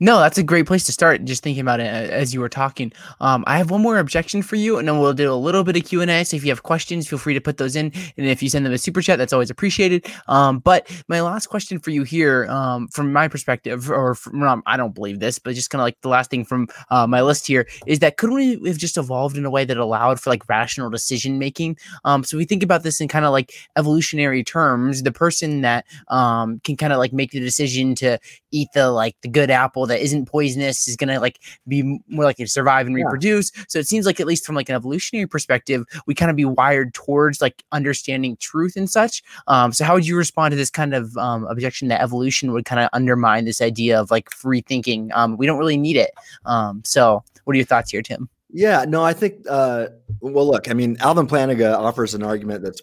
No, 0.00 0.18
that's 0.18 0.38
a 0.38 0.42
great 0.42 0.66
place 0.66 0.84
to 0.86 0.92
start. 0.92 1.24
Just 1.24 1.42
thinking 1.42 1.60
about 1.60 1.80
it 1.80 1.86
as 1.86 2.34
you 2.34 2.40
were 2.40 2.48
talking. 2.48 2.92
Um, 3.20 3.44
I 3.46 3.58
have 3.58 3.70
one 3.70 3.82
more 3.82 3.98
objection 3.98 4.42
for 4.42 4.56
you, 4.56 4.78
and 4.78 4.88
then 4.88 4.98
we'll 4.98 5.12
do 5.12 5.32
a 5.32 5.34
little 5.34 5.64
bit 5.64 5.76
of 5.76 5.84
Q 5.84 6.00
and 6.00 6.10
A. 6.10 6.24
So 6.24 6.36
if 6.36 6.44
you 6.44 6.50
have 6.50 6.62
questions, 6.62 7.08
feel 7.08 7.18
free 7.18 7.34
to 7.34 7.40
put 7.40 7.58
those 7.58 7.76
in, 7.76 7.92
and 8.16 8.26
if 8.26 8.42
you 8.42 8.48
send 8.48 8.66
them 8.66 8.72
a 8.72 8.78
super 8.78 9.00
chat, 9.00 9.18
that's 9.18 9.32
always 9.32 9.50
appreciated. 9.50 10.06
Um, 10.26 10.58
but 10.58 10.90
my 11.08 11.20
last 11.20 11.46
question 11.46 11.78
for 11.78 11.90
you 11.90 12.02
here, 12.02 12.46
um, 12.46 12.88
from 12.88 13.12
my 13.12 13.28
perspective, 13.28 13.90
or 13.90 14.14
from, 14.14 14.62
I 14.66 14.76
don't 14.76 14.94
believe 14.94 15.20
this, 15.20 15.38
but 15.38 15.54
just 15.54 15.70
kind 15.70 15.80
of 15.80 15.84
like 15.84 16.00
the 16.00 16.08
last 16.08 16.30
thing 16.30 16.44
from 16.44 16.68
uh, 16.90 17.06
my 17.06 17.22
list 17.22 17.46
here 17.46 17.66
is 17.86 18.00
that 18.00 18.16
could 18.16 18.30
we 18.30 18.60
have 18.66 18.78
just 18.78 18.96
evolved 18.96 19.36
in 19.36 19.44
a 19.44 19.50
way 19.50 19.64
that 19.64 19.76
allowed 19.76 20.20
for 20.20 20.30
like 20.30 20.48
rational 20.48 20.90
decision 20.90 21.38
making? 21.38 21.76
Um, 22.04 22.24
so 22.24 22.36
we 22.36 22.44
think 22.44 22.62
about 22.62 22.82
this 22.82 23.00
in 23.00 23.08
kind 23.08 23.24
of 23.24 23.32
like 23.32 23.52
evolutionary 23.76 24.42
terms. 24.42 25.02
The 25.02 25.12
person 25.12 25.60
that 25.62 25.84
um 26.08 26.60
can 26.64 26.76
kind 26.76 26.92
of 26.92 26.98
like 26.98 27.12
make 27.12 27.30
the 27.30 27.40
decision 27.40 27.94
to 27.96 28.18
eat 28.50 28.68
the 28.74 28.90
like 28.90 29.14
the 29.22 29.28
good 29.28 29.50
apple 29.50 29.67
that 29.86 30.00
isn't 30.00 30.26
poisonous 30.26 30.88
is 30.88 30.96
going 30.96 31.08
to 31.08 31.20
like 31.20 31.40
be 31.66 32.00
more 32.08 32.24
likely 32.24 32.44
to 32.44 32.50
survive 32.50 32.86
and 32.86 32.94
reproduce. 32.94 33.52
Yeah. 33.56 33.64
So 33.68 33.78
it 33.78 33.86
seems 33.86 34.06
like 34.06 34.20
at 34.20 34.26
least 34.26 34.44
from 34.44 34.54
like 34.54 34.68
an 34.68 34.74
evolutionary 34.74 35.26
perspective, 35.26 35.84
we 36.06 36.14
kind 36.14 36.30
of 36.30 36.36
be 36.36 36.44
wired 36.44 36.94
towards 36.94 37.40
like 37.40 37.64
understanding 37.72 38.36
truth 38.38 38.76
and 38.76 38.88
such. 38.88 39.22
Um, 39.46 39.72
so 39.72 39.84
how 39.84 39.94
would 39.94 40.06
you 40.06 40.16
respond 40.16 40.52
to 40.52 40.56
this 40.56 40.70
kind 40.70 40.94
of 40.94 41.16
um, 41.16 41.44
objection 41.46 41.88
that 41.88 42.00
evolution 42.00 42.52
would 42.52 42.64
kind 42.64 42.80
of 42.80 42.88
undermine 42.92 43.44
this 43.44 43.60
idea 43.62 44.00
of 44.00 44.10
like 44.10 44.30
free 44.30 44.60
thinking? 44.60 45.10
Um, 45.14 45.36
we 45.36 45.46
don't 45.46 45.58
really 45.58 45.76
need 45.76 45.96
it. 45.96 46.10
Um, 46.44 46.82
so 46.84 47.22
what 47.44 47.54
are 47.54 47.56
your 47.56 47.66
thoughts 47.66 47.90
here, 47.90 48.02
Tim? 48.02 48.28
Yeah, 48.50 48.86
no, 48.88 49.04
I 49.04 49.12
think. 49.12 49.44
Uh, 49.48 49.88
well, 50.20 50.46
look, 50.46 50.70
I 50.70 50.74
mean, 50.74 50.96
Alvin 51.00 51.26
Plantinga 51.26 51.76
offers 51.76 52.14
an 52.14 52.22
argument 52.22 52.62
that's 52.62 52.80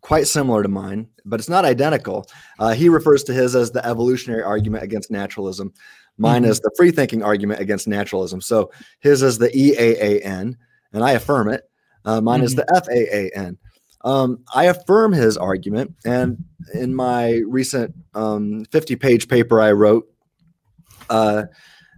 quite 0.00 0.26
similar 0.26 0.62
to 0.62 0.68
mine, 0.68 1.08
but 1.24 1.40
it's 1.40 1.48
not 1.48 1.64
identical. 1.64 2.26
Uh, 2.58 2.72
he 2.72 2.88
refers 2.88 3.22
to 3.24 3.32
his 3.32 3.54
as 3.54 3.70
the 3.70 3.84
evolutionary 3.84 4.42
argument 4.42 4.82
against 4.82 5.10
naturalism. 5.10 5.72
Mine 6.18 6.42
mm-hmm. 6.42 6.50
is 6.50 6.60
the 6.60 6.70
free 6.76 6.90
thinking 6.90 7.22
argument 7.22 7.60
against 7.60 7.88
naturalism. 7.88 8.40
So 8.40 8.70
his 9.00 9.22
is 9.22 9.38
the 9.38 9.48
EAAN, 9.48 10.56
and 10.92 11.04
I 11.04 11.12
affirm 11.12 11.48
it. 11.48 11.62
Uh, 12.04 12.20
mine 12.20 12.38
mm-hmm. 12.38 12.46
is 12.46 12.54
the 12.54 12.66
FAAN. 12.66 13.56
Um, 14.02 14.44
I 14.54 14.64
affirm 14.64 15.12
his 15.12 15.36
argument, 15.36 15.94
and 16.06 16.42
in 16.72 16.94
my 16.94 17.42
recent 17.46 17.94
um, 18.14 18.64
50 18.70 18.96
page 18.96 19.28
paper 19.28 19.60
I 19.60 19.72
wrote, 19.72 20.10
uh, 21.10 21.44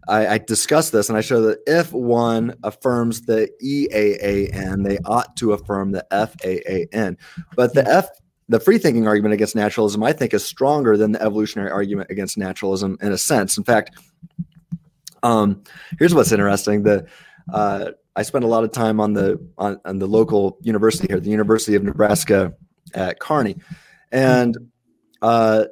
I, 0.08 0.26
I 0.26 0.38
discuss 0.38 0.90
this 0.90 1.08
and 1.08 1.16
I 1.16 1.20
show 1.20 1.40
that 1.42 1.60
if 1.66 1.92
one 1.92 2.54
affirms 2.62 3.22
the 3.22 3.48
EAAN, 3.62 4.84
they 4.84 4.98
ought 5.04 5.36
to 5.36 5.52
affirm 5.52 5.92
the 5.92 6.04
FAAN. 6.10 7.16
But 7.54 7.74
the 7.74 7.88
F, 7.88 8.08
the 8.48 8.58
free 8.58 8.78
thinking 8.78 9.06
argument 9.06 9.34
against 9.34 9.54
naturalism, 9.54 10.02
I 10.02 10.12
think, 10.12 10.34
is 10.34 10.44
stronger 10.44 10.96
than 10.96 11.12
the 11.12 11.22
evolutionary 11.22 11.70
argument 11.70 12.10
against 12.10 12.36
naturalism 12.36 12.98
in 13.00 13.12
a 13.12 13.18
sense. 13.18 13.56
In 13.56 13.64
fact, 13.64 13.96
um, 15.22 15.62
here's 15.98 16.14
what's 16.14 16.32
interesting: 16.32 16.82
the 16.82 17.06
uh, 17.52 17.92
I 18.16 18.22
spent 18.22 18.44
a 18.44 18.48
lot 18.48 18.64
of 18.64 18.72
time 18.72 18.98
on 18.98 19.12
the 19.12 19.38
on, 19.56 19.80
on 19.84 19.98
the 20.00 20.06
local 20.08 20.58
university 20.62 21.06
here, 21.08 21.20
the 21.20 21.30
University 21.30 21.76
of 21.76 21.84
Nebraska 21.84 22.52
at 22.94 23.20
Kearney, 23.20 23.56
and 24.10 24.58
uh, 25.22 25.66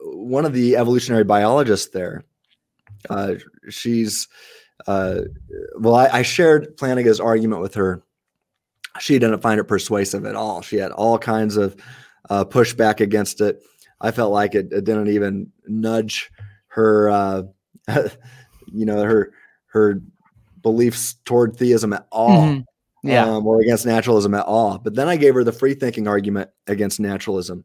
one 0.00 0.44
of 0.44 0.52
the 0.52 0.76
evolutionary 0.76 1.24
biologists 1.24 1.90
there 1.90 2.24
uh, 3.10 3.34
she's 3.68 4.28
uh, 4.86 5.22
well, 5.78 5.94
I, 5.94 6.08
I 6.08 6.22
shared 6.22 6.76
Plantinga's 6.76 7.20
argument 7.20 7.62
with 7.62 7.74
her. 7.74 8.02
She 9.00 9.18
didn't 9.18 9.40
find 9.40 9.60
it 9.60 9.64
persuasive 9.64 10.24
at 10.24 10.36
all. 10.36 10.62
She 10.62 10.76
had 10.76 10.92
all 10.92 11.18
kinds 11.18 11.56
of 11.56 11.76
uh, 12.30 12.44
pushback 12.44 13.00
against 13.00 13.40
it. 13.40 13.62
I 14.00 14.10
felt 14.10 14.32
like 14.32 14.54
it, 14.54 14.72
it 14.72 14.84
didn't 14.84 15.08
even 15.08 15.52
nudge 15.66 16.30
her, 16.68 17.08
uh, 17.08 17.42
you 18.66 18.86
know, 18.86 19.02
her 19.02 19.32
her 19.66 20.00
beliefs 20.62 21.14
toward 21.24 21.56
theism 21.56 21.92
at 21.92 22.06
all. 22.10 22.42
Mm-hmm. 22.42 23.08
Yeah. 23.08 23.24
Um, 23.24 23.46
or 23.46 23.60
against 23.60 23.86
naturalism 23.86 24.34
at 24.34 24.46
all. 24.46 24.78
But 24.78 24.96
then 24.96 25.08
I 25.08 25.16
gave 25.16 25.34
her 25.34 25.44
the 25.44 25.52
free 25.52 25.74
thinking 25.74 26.08
argument 26.08 26.50
against 26.66 26.98
naturalism 26.98 27.64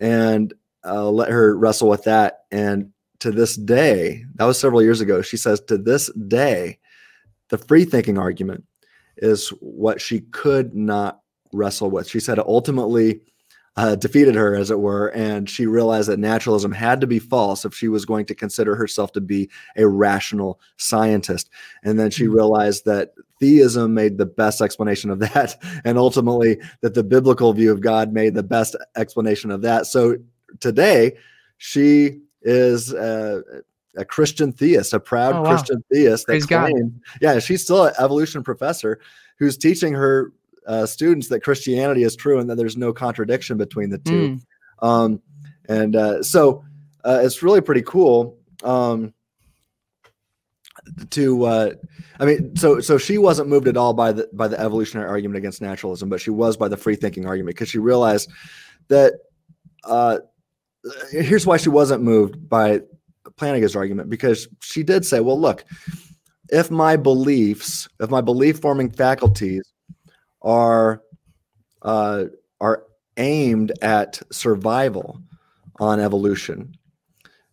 and 0.00 0.52
uh, 0.84 1.08
let 1.08 1.30
her 1.30 1.56
wrestle 1.56 1.88
with 1.88 2.04
that. 2.04 2.40
And 2.50 2.92
to 3.20 3.30
this 3.30 3.56
day, 3.56 4.24
that 4.34 4.44
was 4.44 4.58
several 4.58 4.82
years 4.82 5.00
ago, 5.00 5.22
she 5.22 5.36
says 5.36 5.60
to 5.62 5.78
this 5.78 6.10
day, 6.12 6.78
the 7.48 7.58
free 7.58 7.84
thinking 7.84 8.18
argument 8.18 8.64
is 9.18 9.48
what 9.60 10.00
she 10.00 10.20
could 10.20 10.74
not 10.74 11.20
wrestle 11.52 11.90
with. 11.90 12.08
She 12.08 12.20
said 12.20 12.38
it 12.38 12.46
ultimately 12.46 13.20
uh, 13.76 13.94
defeated 13.94 14.34
her, 14.34 14.54
as 14.54 14.70
it 14.70 14.80
were, 14.80 15.08
and 15.08 15.50
she 15.50 15.66
realized 15.66 16.08
that 16.08 16.18
naturalism 16.18 16.72
had 16.72 17.00
to 17.00 17.06
be 17.06 17.18
false 17.18 17.64
if 17.64 17.74
she 17.74 17.88
was 17.88 18.06
going 18.06 18.24
to 18.24 18.34
consider 18.34 18.74
herself 18.74 19.12
to 19.12 19.20
be 19.20 19.50
a 19.76 19.86
rational 19.86 20.58
scientist. 20.78 21.50
And 21.84 21.98
then 21.98 22.10
she 22.10 22.24
mm-hmm. 22.24 22.34
realized 22.34 22.86
that 22.86 23.12
theism 23.38 23.92
made 23.92 24.16
the 24.16 24.26
best 24.26 24.62
explanation 24.62 25.10
of 25.10 25.18
that, 25.18 25.62
and 25.84 25.98
ultimately 25.98 26.58
that 26.80 26.94
the 26.94 27.04
biblical 27.04 27.52
view 27.52 27.70
of 27.70 27.82
God 27.82 28.12
made 28.12 28.34
the 28.34 28.42
best 28.42 28.76
explanation 28.96 29.50
of 29.50 29.60
that. 29.62 29.86
So 29.86 30.16
today, 30.60 31.16
she 31.58 32.20
is 32.46 32.92
a, 32.92 33.42
a 33.96 34.04
Christian 34.04 34.52
theist, 34.52 34.94
a 34.94 35.00
proud 35.00 35.34
oh, 35.34 35.42
wow. 35.42 35.50
Christian 35.50 35.84
theist. 35.92 36.26
That 36.28 36.40
claimed, 36.42 37.00
yeah, 37.20 37.38
she's 37.40 37.62
still 37.64 37.84
an 37.84 37.94
evolution 37.98 38.42
professor 38.42 39.00
who's 39.38 39.58
teaching 39.58 39.92
her 39.92 40.32
uh, 40.66 40.86
students 40.86 41.28
that 41.28 41.40
Christianity 41.40 42.04
is 42.04 42.16
true 42.16 42.38
and 42.38 42.48
that 42.48 42.56
there's 42.56 42.76
no 42.76 42.92
contradiction 42.92 43.58
between 43.58 43.90
the 43.90 43.98
two. 43.98 44.40
Mm. 44.80 44.86
Um, 44.86 45.22
and 45.68 45.96
uh, 45.96 46.22
so 46.22 46.64
uh, 47.04 47.20
it's 47.22 47.42
really 47.42 47.60
pretty 47.60 47.82
cool. 47.82 48.38
Um, 48.62 49.12
to 51.10 51.44
uh, 51.44 51.70
I 52.20 52.24
mean, 52.24 52.54
so 52.54 52.80
so 52.80 52.96
she 52.96 53.18
wasn't 53.18 53.48
moved 53.48 53.66
at 53.66 53.76
all 53.76 53.92
by 53.92 54.12
the 54.12 54.28
by 54.32 54.46
the 54.46 54.58
evolutionary 54.60 55.08
argument 55.08 55.38
against 55.38 55.60
naturalism, 55.60 56.08
but 56.08 56.20
she 56.20 56.30
was 56.30 56.56
by 56.56 56.68
the 56.68 56.76
free 56.76 56.94
thinking 56.94 57.26
argument 57.26 57.56
because 57.56 57.68
she 57.68 57.78
realized 57.78 58.30
that 58.88 59.14
uh, 59.84 60.18
here's 61.10 61.46
why 61.46 61.56
she 61.56 61.68
wasn't 61.68 62.02
moved 62.02 62.48
by 62.48 62.80
Plantinga's 63.36 63.76
argument 63.76 64.10
because 64.10 64.48
she 64.60 64.82
did 64.82 65.04
say, 65.04 65.20
well, 65.20 65.40
look, 65.40 65.64
if 66.48 66.70
my 66.70 66.96
beliefs, 66.96 67.88
if 68.00 68.10
my 68.10 68.20
belief 68.20 68.60
forming 68.60 68.90
faculties 68.90 69.62
are 70.42 71.02
uh, 71.82 72.24
are 72.60 72.84
aimed 73.16 73.72
at 73.82 74.20
survival 74.30 75.20
on 75.80 76.00
evolution, 76.00 76.76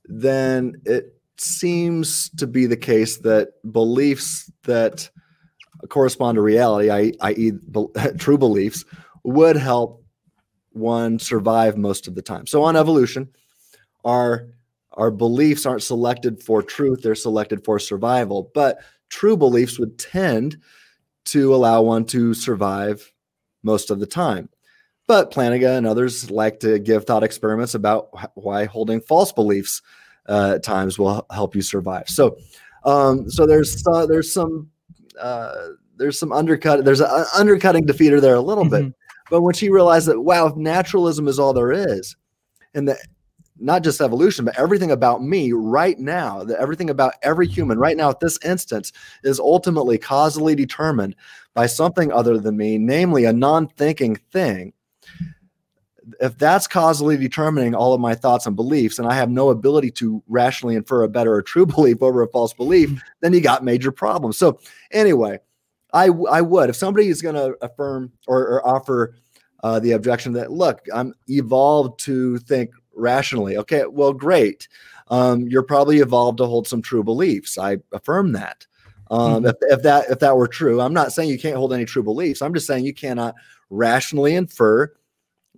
then 0.06 0.76
it 0.86 1.16
seems 1.38 2.30
to 2.30 2.48
be 2.48 2.66
the 2.66 2.78
case 2.78 3.18
that 3.20 3.50
beliefs 3.72 4.52
that 4.64 5.10
correspond 5.90 6.36
to 6.36 6.42
reality, 6.42 7.16
i.e., 7.22 7.52
true 8.18 8.38
beliefs, 8.38 8.86
would 9.24 9.56
help 9.56 10.03
one 10.74 11.20
survive 11.20 11.78
most 11.78 12.08
of 12.08 12.16
the 12.16 12.22
time. 12.22 12.48
So 12.48 12.64
on 12.64 12.76
evolution, 12.76 13.30
our 14.04 14.48
our 14.94 15.10
beliefs 15.10 15.66
aren't 15.66 15.82
selected 15.82 16.44
for 16.44 16.62
truth, 16.62 17.02
they're 17.02 17.16
selected 17.16 17.64
for 17.66 17.80
survival. 17.80 18.52
But 18.54 18.80
true 19.10 19.36
beliefs 19.36 19.80
would 19.80 19.98
tend 19.98 20.58
to 21.26 21.56
allow 21.56 21.82
one 21.82 22.06
to 22.06 22.34
survive 22.34 23.12
most 23.64 23.90
of 23.90 24.00
the 24.00 24.06
time. 24.06 24.50
But 25.08 25.32
Plantinga 25.32 25.78
and 25.78 25.88
others 25.88 26.30
like 26.32 26.60
to 26.62 26.80
give 26.80 27.06
thought 27.06 27.24
experiments 27.24 27.76
about 27.76 28.10
why 28.36 28.66
holding 28.66 29.02
false 29.02 29.32
beliefs 29.34 29.82
uh, 30.30 30.54
at 30.56 30.64
times 30.64 30.98
will 30.98 31.26
help 31.32 31.56
you 31.56 31.62
survive. 31.62 32.08
So, 32.08 32.38
um, 32.86 33.30
so 33.30 33.46
there's 33.46 33.84
uh, 33.88 34.06
there's 34.06 34.32
some 34.32 34.70
uh, 35.20 35.70
there's 35.98 36.18
some 36.20 36.32
undercut 36.32 36.86
there's 36.86 37.02
an 37.02 37.26
undercutting 37.36 37.86
defeater 37.86 38.22
there 38.22 38.36
a 38.36 38.42
little 38.42 38.64
mm-hmm. 38.66 38.88
bit. 38.88 38.96
But 39.34 39.42
when 39.42 39.56
she 39.56 39.72
realized 39.72 40.08
that, 40.10 40.22
wow, 40.22 40.46
if 40.46 40.56
naturalism 40.56 41.28
is 41.28 41.40
all 41.40 41.54
there 41.54 41.72
is, 41.72 42.16
and 42.76 42.88
that 42.88 43.00
not 43.58 43.82
just 43.82 44.00
evolution, 44.00 44.46
but 44.46 44.60
everything 44.60 44.92
about 44.92 45.24
me 45.24 45.54
right 45.54 45.98
now, 45.98 46.44
that 46.44 46.60
everything 46.60 46.92
about 46.92 47.16
every 47.24 47.48
human 47.48 47.80
right 47.80 47.98
now 47.98 48.12
at 48.12 48.20
this 48.20 48.38
instance 48.46 48.92
is 49.24 49.40
ultimately 49.40 49.98
causally 49.98 50.54
determined 50.54 51.16
by 51.56 51.66
something 51.66 52.12
other 52.12 52.38
than 52.38 52.58
me, 52.58 52.78
namely 52.78 53.26
a 53.26 53.34
non 53.34 53.70
thinking 53.70 54.18
thing. 54.32 54.72
If 56.22 56.38
that's 56.38 56.68
causally 56.68 57.18
determining 57.18 57.74
all 57.74 57.96
of 57.96 58.00
my 58.00 58.14
thoughts 58.14 58.46
and 58.46 58.56
beliefs, 58.56 59.00
and 59.00 59.08
I 59.08 59.16
have 59.16 59.32
no 59.32 59.50
ability 59.50 59.90
to 59.94 60.22
rationally 60.28 60.76
infer 60.76 61.02
a 61.02 61.10
better 61.10 61.34
or 61.34 61.42
true 61.42 61.66
belief 61.76 62.04
over 62.04 62.22
a 62.22 62.28
false 62.28 62.54
belief, 62.54 63.02
then 63.22 63.34
you 63.34 63.42
got 63.42 63.64
major 63.64 63.92
problems. 63.92 64.38
So, 64.38 64.60
anyway, 64.92 65.40
I 65.92 66.10
I 66.30 66.42
would 66.42 66.70
if 66.70 66.76
somebody 66.76 67.08
is 67.08 67.24
going 67.24 67.34
to 67.34 67.56
affirm 67.64 68.12
or, 68.28 68.42
or 68.42 68.68
offer 68.68 69.16
uh, 69.64 69.80
the 69.80 69.94
objection 69.94 70.34
that 70.34 70.52
look, 70.52 70.86
I'm 70.94 71.14
evolved 71.28 72.00
to 72.02 72.38
think 72.40 72.72
rationally. 72.94 73.58
Okay, 73.58 73.86
well, 73.90 74.14
great. 74.14 74.68
Um, 75.08 75.48
you're 75.48 75.64
probably 75.64 76.00
evolved 76.00 76.38
to 76.38 76.46
hold 76.46 76.68
some 76.68 76.82
true 76.82 77.04
beliefs. 77.04 77.58
I 77.58 77.78
affirm 77.92 78.34
that. 78.34 78.68
Um, 79.10 79.44
mm-hmm. 79.44 79.48
if, 79.48 79.56
if 79.62 79.84
that 79.84 80.10
if 80.10 80.20
that 80.20 80.36
were 80.36 80.48
true, 80.48 80.82
I'm 80.82 80.94
not 80.94 81.14
saying 81.14 81.30
you 81.30 81.40
can't 81.40 81.58
hold 81.58 81.74
any 81.74 81.86
true 81.86 82.04
beliefs. 82.04 82.42
I'm 82.42 82.54
just 82.54 82.68
saying 82.68 82.86
you 82.86 82.94
cannot 82.94 83.36
rationally 83.70 84.36
infer 84.36 84.92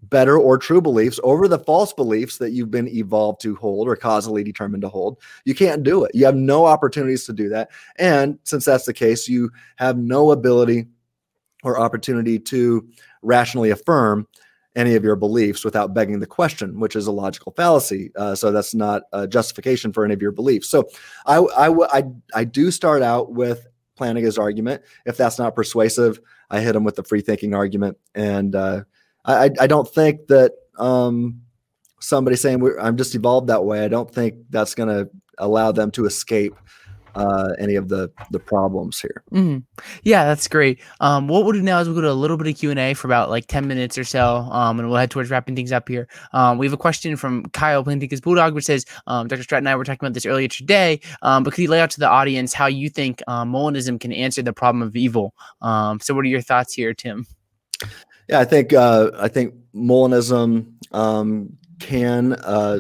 better 0.03 0.38
or 0.38 0.58
true 0.58 0.82
beliefs 0.82 1.20
over 1.24 1.47
the 1.47 1.60
false 1.60 1.93
beliefs 1.93 2.38
that 2.38 2.51
you've 2.51 2.72
been 2.72 2.88
evolved 2.88 3.41
to 3.41 3.56
hold 3.56 3.88
or 3.88 3.95
causally 3.95 4.43
determined 4.43 4.82
to 4.82 4.89
hold. 4.89 5.18
You 5.45 5.56
can't 5.56 5.84
do 5.84 6.03
it. 6.03 6.14
You 6.14 6.26
have 6.26 6.36
no 6.36 6.66
opportunities 6.66 7.26
to 7.26 7.34
do 7.34 7.49
that. 7.49 7.72
And 7.97 8.38
since 8.43 8.66
that's 8.66 8.86
the 8.86 8.93
case, 8.93 9.28
you 9.28 9.51
have 9.78 9.97
no 9.97 10.32
ability 10.32 10.88
or 11.64 11.80
opportunity 11.80 12.38
to 12.38 12.88
rationally 13.26 13.71
affirm 13.71 14.28
any 14.76 14.95
of 14.95 15.03
your 15.03 15.15
beliefs 15.15 15.63
without 15.63 15.93
begging 15.93 16.19
the 16.19 16.28
question, 16.28 16.80
which 16.80 16.95
is 16.95 17.07
a 17.07 17.11
logical 17.11 17.53
fallacy. 17.53 18.11
Uh, 18.15 18.36
so 18.36 18.51
that's 18.51 18.76
not 18.76 19.03
a 19.13 19.26
justification 19.28 19.93
for 19.93 20.03
any 20.03 20.13
of 20.13 20.21
your 20.21 20.32
beliefs. 20.34 20.69
So 20.69 20.88
I, 21.26 21.38
I, 21.38 21.97
I, 21.97 22.03
I 22.34 22.43
do 22.43 22.71
start 22.71 23.01
out 23.01 23.32
with 23.32 23.67
Plantinga's 23.95 24.38
argument. 24.38 24.82
If 25.05 25.15
that's 25.15 25.39
not 25.39 25.55
persuasive, 25.55 26.19
I 26.49 26.59
hit 26.59 26.76
him 26.76 26.84
with 26.84 26.95
the 26.95 27.03
free 27.03 27.21
thinking 27.21 27.53
argument. 27.53 27.97
And 28.13 28.53
uh, 28.53 28.84
I, 29.23 29.49
I 29.59 29.67
don't 29.67 29.88
think 29.88 30.28
that 30.28 30.51
um, 30.78 31.41
somebody 32.01 32.36
saying 32.36 32.61
I'm 32.80 32.97
just 32.97 33.15
evolved 33.15 33.47
that 33.47 33.63
way, 33.63 33.84
I 33.84 33.88
don't 33.88 34.13
think 34.13 34.36
that's 34.49 34.76
going 34.76 34.89
to 34.89 35.09
allow 35.38 35.71
them 35.71 35.91
to 35.91 36.05
escape 36.05 36.55
uh, 37.16 37.53
any 37.59 37.76
of 37.76 37.89
the 37.89 38.11
the 38.32 38.39
problems 38.39 38.99
here. 38.99 39.24
Mm-hmm. 39.32 39.59
Yeah, 40.03 40.26
that's 40.26 40.47
great. 40.47 40.80
Um, 40.99 41.28
what 41.28 41.43
we'll 41.43 41.53
do 41.53 41.61
now 41.61 41.80
is 41.80 41.88
we'll 41.88 41.95
go 41.95 42.01
to 42.01 42.11
a 42.11 42.13
little 42.13 42.38
bit 42.38 42.47
of 42.47 42.57
Q 42.57 42.72
and 42.72 42.80
A 42.80 42.93
for 42.93 43.07
about 43.07 43.30
like 43.30 43.47
ten 43.47 43.68
minutes 43.68 43.97
or 43.97 44.03
so, 44.03 44.47
um, 44.51 44.80
and 44.80 44.89
we'll 44.89 44.97
head 44.97 45.11
towards 45.11 45.30
wrapping 45.30 45.55
things 45.55 45.72
up 45.72 45.88
here. 45.88 46.07
Um, 46.34 46.57
we 46.57 46.66
have 46.66 46.74
a 46.74 46.78
question 46.78 47.16
from 47.16 47.45
Kyle 47.47 47.84
Plantinga's 47.84 48.22
Bulldog, 48.22 48.53
which 48.53 48.66
says, 48.66 48.86
um, 49.07 49.28
"Dr. 49.28 49.43
Stratton 49.43 49.68
and 49.68 49.70
I 49.70 49.76
were 49.76 49.84
talking 49.84 50.05
about 50.05 50.13
this 50.13 50.26
earlier 50.26 50.47
today, 50.47 50.99
um, 51.22 51.43
but 51.43 51.53
could 51.53 51.61
you 51.61 51.70
lay 51.70 51.82
out 51.82 51.89
to 51.91 51.99
the 51.99 52.09
audience 52.09 52.53
how 52.53 52.68
you 52.68 52.89
think 52.89 53.22
um, 53.28 53.51
Molinism 53.51 53.99
can 53.99 54.11
answer 54.11 54.41
the 54.41 54.53
problem 54.53 54.82
of 54.82 54.95
evil?" 54.95 55.34
Um, 55.61 55.99
so, 55.99 56.13
what 56.13 56.26
are 56.26 56.30
your 56.30 56.41
thoughts 56.41 56.74
here, 56.74 56.93
Tim? 56.93 57.26
Yeah, 58.30 58.39
I 58.39 58.45
think 58.45 58.74
uh, 58.74 59.11
I 59.18 59.28
think 59.28 59.53
Molinism 59.76 60.74
um, 60.91 61.57
can 61.80 62.34
uh, 62.34 62.80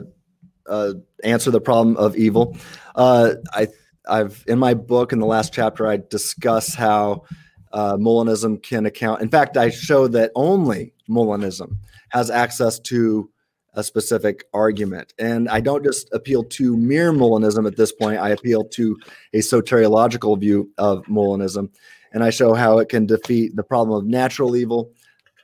uh, 0.67 0.93
answer 1.23 1.51
the 1.51 1.61
problem 1.61 1.97
of 1.97 2.15
evil. 2.15 2.57
Uh, 2.95 3.35
I 3.53 3.67
I've 4.07 4.43
in 4.47 4.59
my 4.59 4.73
book 4.73 5.11
in 5.11 5.19
the 5.19 5.25
last 5.25 5.53
chapter 5.53 5.87
I 5.87 5.97
discuss 5.97 6.73
how 6.73 7.23
uh, 7.71 7.97
Molinism 7.97 8.61
can 8.61 8.85
account. 8.85 9.21
In 9.21 9.29
fact, 9.29 9.57
I 9.57 9.69
show 9.69 10.07
that 10.09 10.31
only 10.35 10.93
Molinism 11.09 11.77
has 12.09 12.29
access 12.29 12.79
to 12.79 13.29
a 13.73 13.83
specific 13.83 14.45
argument, 14.53 15.13
and 15.19 15.49
I 15.49 15.59
don't 15.59 15.83
just 15.83 16.07
appeal 16.13 16.43
to 16.43 16.77
mere 16.77 17.11
Molinism 17.11 17.67
at 17.67 17.75
this 17.75 17.91
point. 17.91 18.19
I 18.19 18.29
appeal 18.29 18.63
to 18.63 18.97
a 19.33 19.39
soteriological 19.39 20.39
view 20.39 20.71
of 20.77 21.03
Molinism, 21.05 21.69
and 22.13 22.23
I 22.23 22.29
show 22.29 22.53
how 22.53 22.77
it 22.79 22.87
can 22.87 23.05
defeat 23.05 23.55
the 23.55 23.63
problem 23.63 23.97
of 23.97 24.05
natural 24.05 24.55
evil, 24.55 24.91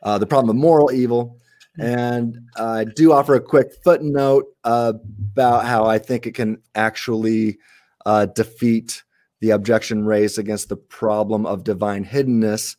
uh, 0.03 0.17
the 0.17 0.27
problem 0.27 0.55
of 0.55 0.61
moral 0.61 0.91
evil, 0.93 1.41
and 1.77 2.37
I 2.57 2.83
do 2.83 3.13
offer 3.13 3.35
a 3.35 3.41
quick 3.41 3.73
footnote 3.83 4.45
uh, 4.63 4.93
about 5.33 5.65
how 5.65 5.85
I 5.85 5.99
think 5.99 6.27
it 6.27 6.33
can 6.33 6.61
actually 6.75 7.57
uh, 8.05 8.25
defeat 8.27 9.03
the 9.39 9.51
objection 9.51 10.05
raised 10.05 10.37
against 10.37 10.69
the 10.69 10.77
problem 10.77 11.45
of 11.45 11.63
divine 11.63 12.05
hiddenness. 12.05 12.75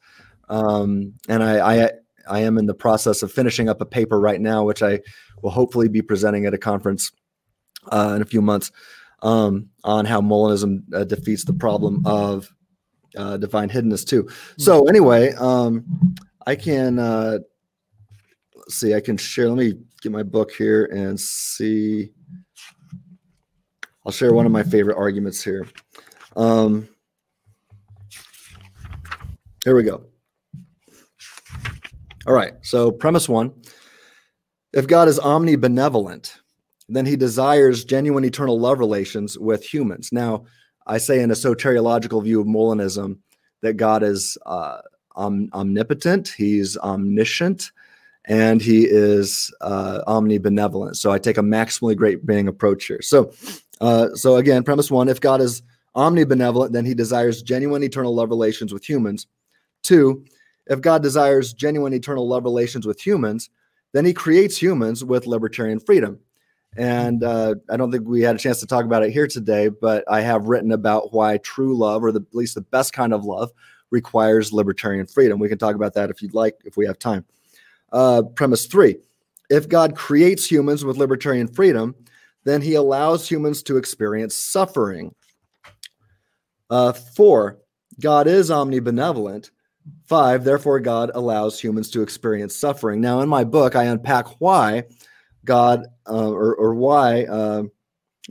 Um, 0.48 1.14
and 1.28 1.42
I, 1.42 1.84
I, 1.84 1.90
I 2.28 2.40
am 2.40 2.58
in 2.58 2.66
the 2.66 2.74
process 2.74 3.22
of 3.22 3.32
finishing 3.32 3.68
up 3.68 3.80
a 3.80 3.86
paper 3.86 4.20
right 4.20 4.40
now, 4.40 4.64
which 4.64 4.82
I 4.82 5.00
will 5.42 5.50
hopefully 5.50 5.88
be 5.88 6.02
presenting 6.02 6.46
at 6.46 6.54
a 6.54 6.58
conference 6.58 7.10
uh, 7.90 8.12
in 8.16 8.22
a 8.22 8.26
few 8.26 8.40
months 8.40 8.70
um, 9.22 9.68
on 9.84 10.04
how 10.04 10.20
Molinism 10.20 10.82
uh, 10.94 11.04
defeats 11.04 11.44
the 11.44 11.52
problem 11.52 12.02
of 12.06 12.52
uh, 13.16 13.36
divine 13.36 13.68
hiddenness 13.68 14.06
too. 14.06 14.28
So 14.58 14.86
anyway, 14.86 15.32
um, 15.34 15.84
I 16.46 16.56
can 16.56 16.98
uh, 16.98 17.38
see. 18.68 18.94
I 18.94 19.00
can 19.00 19.16
share. 19.16 19.48
Let 19.48 19.58
me 19.58 19.80
get 20.00 20.12
my 20.12 20.22
book 20.22 20.52
here 20.52 20.86
and 20.86 21.18
see. 21.18 22.12
I'll 24.04 24.12
share 24.12 24.32
one 24.32 24.46
of 24.46 24.52
my 24.52 24.62
favorite 24.62 24.96
arguments 24.96 25.42
here. 25.42 25.66
Um, 26.36 26.88
here 29.64 29.76
we 29.76 29.84
go. 29.84 30.04
All 32.26 32.34
right. 32.34 32.54
So, 32.62 32.90
premise 32.90 33.28
one 33.28 33.52
if 34.72 34.86
God 34.86 35.06
is 35.08 35.20
omnibenevolent, 35.20 36.34
then 36.88 37.06
he 37.06 37.16
desires 37.16 37.84
genuine 37.84 38.24
eternal 38.24 38.58
love 38.58 38.78
relations 38.78 39.38
with 39.38 39.64
humans. 39.64 40.10
Now, 40.12 40.44
I 40.86 40.98
say 40.98 41.20
in 41.20 41.30
a 41.30 41.34
soteriological 41.34 42.22
view 42.24 42.40
of 42.40 42.46
Molinism 42.46 43.18
that 43.60 43.74
God 43.74 44.02
is 44.02 44.36
uh, 44.46 44.78
om- 45.14 45.50
omnipotent, 45.52 46.28
he's 46.28 46.76
omniscient, 46.78 47.70
and 48.24 48.60
he 48.60 48.84
is 48.84 49.52
uh, 49.60 50.00
omnibenevolent. 50.06 50.96
So 50.96 51.10
I 51.10 51.18
take 51.18 51.38
a 51.38 51.42
maximally 51.42 51.96
great 51.96 52.24
being 52.24 52.48
approach 52.48 52.86
here. 52.86 53.02
So 53.02 53.32
uh, 53.82 54.14
so 54.14 54.36
again, 54.36 54.62
premise 54.62 54.90
one: 54.90 55.08
if 55.08 55.20
God 55.20 55.40
is 55.40 55.62
omnibenevolent, 55.96 56.72
then 56.72 56.86
He 56.86 56.94
desires 56.94 57.42
genuine 57.42 57.82
eternal 57.82 58.14
love 58.14 58.30
relations 58.30 58.72
with 58.72 58.88
humans. 58.88 59.26
Two, 59.82 60.24
if 60.68 60.80
God 60.80 61.02
desires 61.02 61.52
genuine 61.52 61.92
eternal 61.92 62.26
love 62.26 62.44
relations 62.44 62.86
with 62.86 63.04
humans, 63.04 63.50
then 63.92 64.04
He 64.04 64.14
creates 64.14 64.56
humans 64.56 65.04
with 65.04 65.26
libertarian 65.26 65.80
freedom. 65.80 66.18
And 66.76 67.22
uh, 67.22 67.56
I 67.70 67.76
don't 67.76 67.92
think 67.92 68.08
we 68.08 68.22
had 68.22 68.36
a 68.36 68.38
chance 68.38 68.60
to 68.60 68.66
talk 68.66 68.86
about 68.86 69.02
it 69.02 69.10
here 69.10 69.26
today, 69.26 69.68
but 69.68 70.04
I 70.10 70.22
have 70.22 70.46
written 70.46 70.72
about 70.72 71.12
why 71.12 71.36
true 71.38 71.76
love, 71.76 72.02
or 72.02 72.12
the, 72.12 72.20
at 72.20 72.34
least 72.34 72.54
the 72.54 72.62
best 72.62 72.94
kind 72.94 73.12
of 73.12 73.24
love, 73.24 73.50
requires 73.90 74.54
libertarian 74.54 75.06
freedom. 75.06 75.38
We 75.38 75.50
can 75.50 75.58
talk 75.58 75.74
about 75.74 75.92
that 75.94 76.08
if 76.08 76.22
you'd 76.22 76.32
like, 76.32 76.56
if 76.64 76.78
we 76.78 76.86
have 76.86 76.98
time. 76.98 77.26
Uh, 77.92 78.22
premise 78.22 78.64
three 78.66 78.96
if 79.50 79.68
God 79.68 79.94
creates 79.94 80.50
humans 80.50 80.82
with 80.82 80.96
libertarian 80.96 81.46
freedom, 81.46 81.94
then 82.44 82.62
he 82.62 82.74
allows 82.74 83.28
humans 83.28 83.62
to 83.64 83.76
experience 83.76 84.36
suffering. 84.36 85.14
Uh, 86.70 86.92
four, 86.92 87.58
God 88.00 88.26
is 88.26 88.50
omnibenevolent. 88.50 89.50
Five, 90.06 90.44
therefore, 90.44 90.80
God 90.80 91.10
allows 91.14 91.60
humans 91.60 91.90
to 91.90 92.02
experience 92.02 92.56
suffering. 92.56 93.00
Now, 93.00 93.20
in 93.20 93.28
my 93.28 93.44
book, 93.44 93.74
I 93.74 93.84
unpack 93.84 94.40
why 94.40 94.84
God 95.44 95.86
uh, 96.08 96.30
or, 96.30 96.54
or, 96.54 96.74
why 96.74 97.24
uh, 97.24 97.64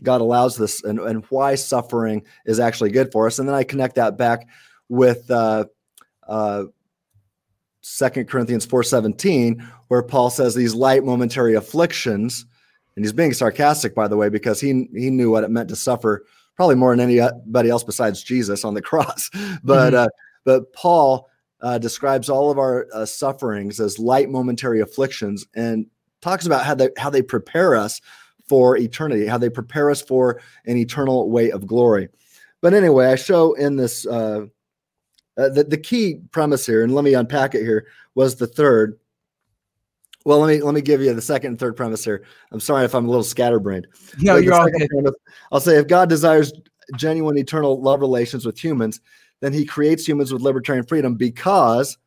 God 0.01 0.21
allows 0.21 0.55
this 0.55 0.83
and, 0.83 0.99
and 0.99 1.25
why 1.25 1.55
suffering 1.55 2.23
is 2.45 2.59
actually 2.59 2.91
good 2.91 3.11
for 3.11 3.27
us. 3.27 3.39
And 3.39 3.47
then 3.47 3.55
I 3.55 3.63
connect 3.63 3.95
that 3.95 4.17
back 4.17 4.47
with 4.87 5.29
uh, 5.29 5.65
uh, 6.25 6.63
Second 7.81 8.29
Corinthians 8.29 8.65
4:17, 8.65 9.61
where 9.89 10.03
Paul 10.03 10.29
says 10.29 10.55
these 10.55 10.75
light 10.75 11.03
momentary 11.03 11.55
afflictions 11.55 12.45
and 12.95 13.05
he's 13.05 13.13
being 13.13 13.33
sarcastic, 13.33 13.95
by 13.95 14.07
the 14.07 14.17
way, 14.17 14.29
because 14.29 14.59
he 14.59 14.87
he 14.93 15.09
knew 15.09 15.31
what 15.31 15.43
it 15.43 15.51
meant 15.51 15.69
to 15.69 15.75
suffer 15.75 16.25
probably 16.55 16.75
more 16.75 16.95
than 16.95 17.09
anybody 17.09 17.69
else 17.69 17.83
besides 17.83 18.23
Jesus 18.23 18.63
on 18.63 18.73
the 18.73 18.81
cross. 18.81 19.29
but 19.63 19.93
mm-hmm. 19.93 19.95
uh, 19.95 20.07
but 20.43 20.73
Paul 20.73 21.29
uh, 21.61 21.77
describes 21.77 22.29
all 22.29 22.51
of 22.51 22.57
our 22.57 22.87
uh, 22.93 23.05
sufferings 23.05 23.79
as 23.79 23.99
light 23.99 24.29
momentary 24.29 24.81
afflictions 24.81 25.45
and 25.55 25.85
talks 26.21 26.45
about 26.45 26.65
how 26.65 26.75
they 26.75 26.89
how 26.97 27.09
they 27.09 27.21
prepare 27.21 27.75
us 27.75 28.01
for 28.47 28.77
eternity, 28.77 29.25
how 29.25 29.37
they 29.37 29.49
prepare 29.49 29.89
us 29.89 30.01
for 30.01 30.41
an 30.65 30.77
eternal 30.77 31.29
way 31.29 31.51
of 31.51 31.65
glory. 31.65 32.09
But 32.61 32.73
anyway, 32.73 33.07
I 33.07 33.15
show 33.15 33.53
in 33.53 33.75
this 33.75 34.05
uh, 34.05 34.45
uh, 35.37 35.49
the 35.49 35.63
the 35.63 35.77
key 35.77 36.19
premise 36.31 36.65
here, 36.65 36.83
and 36.83 36.93
let 36.93 37.03
me 37.03 37.13
unpack 37.13 37.55
it 37.55 37.61
here. 37.61 37.87
Was 38.13 38.35
the 38.35 38.47
third 38.47 38.99
well, 40.25 40.39
let 40.39 40.47
me 40.47 40.61
let 40.61 40.73
me 40.73 40.81
give 40.81 41.01
you 41.01 41.13
the 41.13 41.21
second 41.21 41.51
and 41.51 41.59
third 41.59 41.75
premise 41.75 42.03
here. 42.03 42.23
I'm 42.51 42.59
sorry 42.59 42.85
if 42.85 42.93
I'm 42.93 43.05
a 43.05 43.09
little 43.09 43.23
scatterbrained. 43.23 43.87
No, 44.19 44.37
you're 44.37 44.53
all 44.53 44.69
good. 44.69 44.89
Premise, 44.89 45.13
I'll 45.51 45.59
say 45.59 45.77
if 45.77 45.87
God 45.87 46.09
desires 46.09 46.53
genuine 46.95 47.37
eternal 47.37 47.81
love 47.81 48.01
relations 48.01 48.45
with 48.45 48.61
humans, 48.61 49.01
then 49.39 49.53
He 49.53 49.65
creates 49.65 50.07
humans 50.07 50.31
with 50.31 50.41
libertarian 50.41 50.85
freedom 50.85 51.15
because 51.15 51.97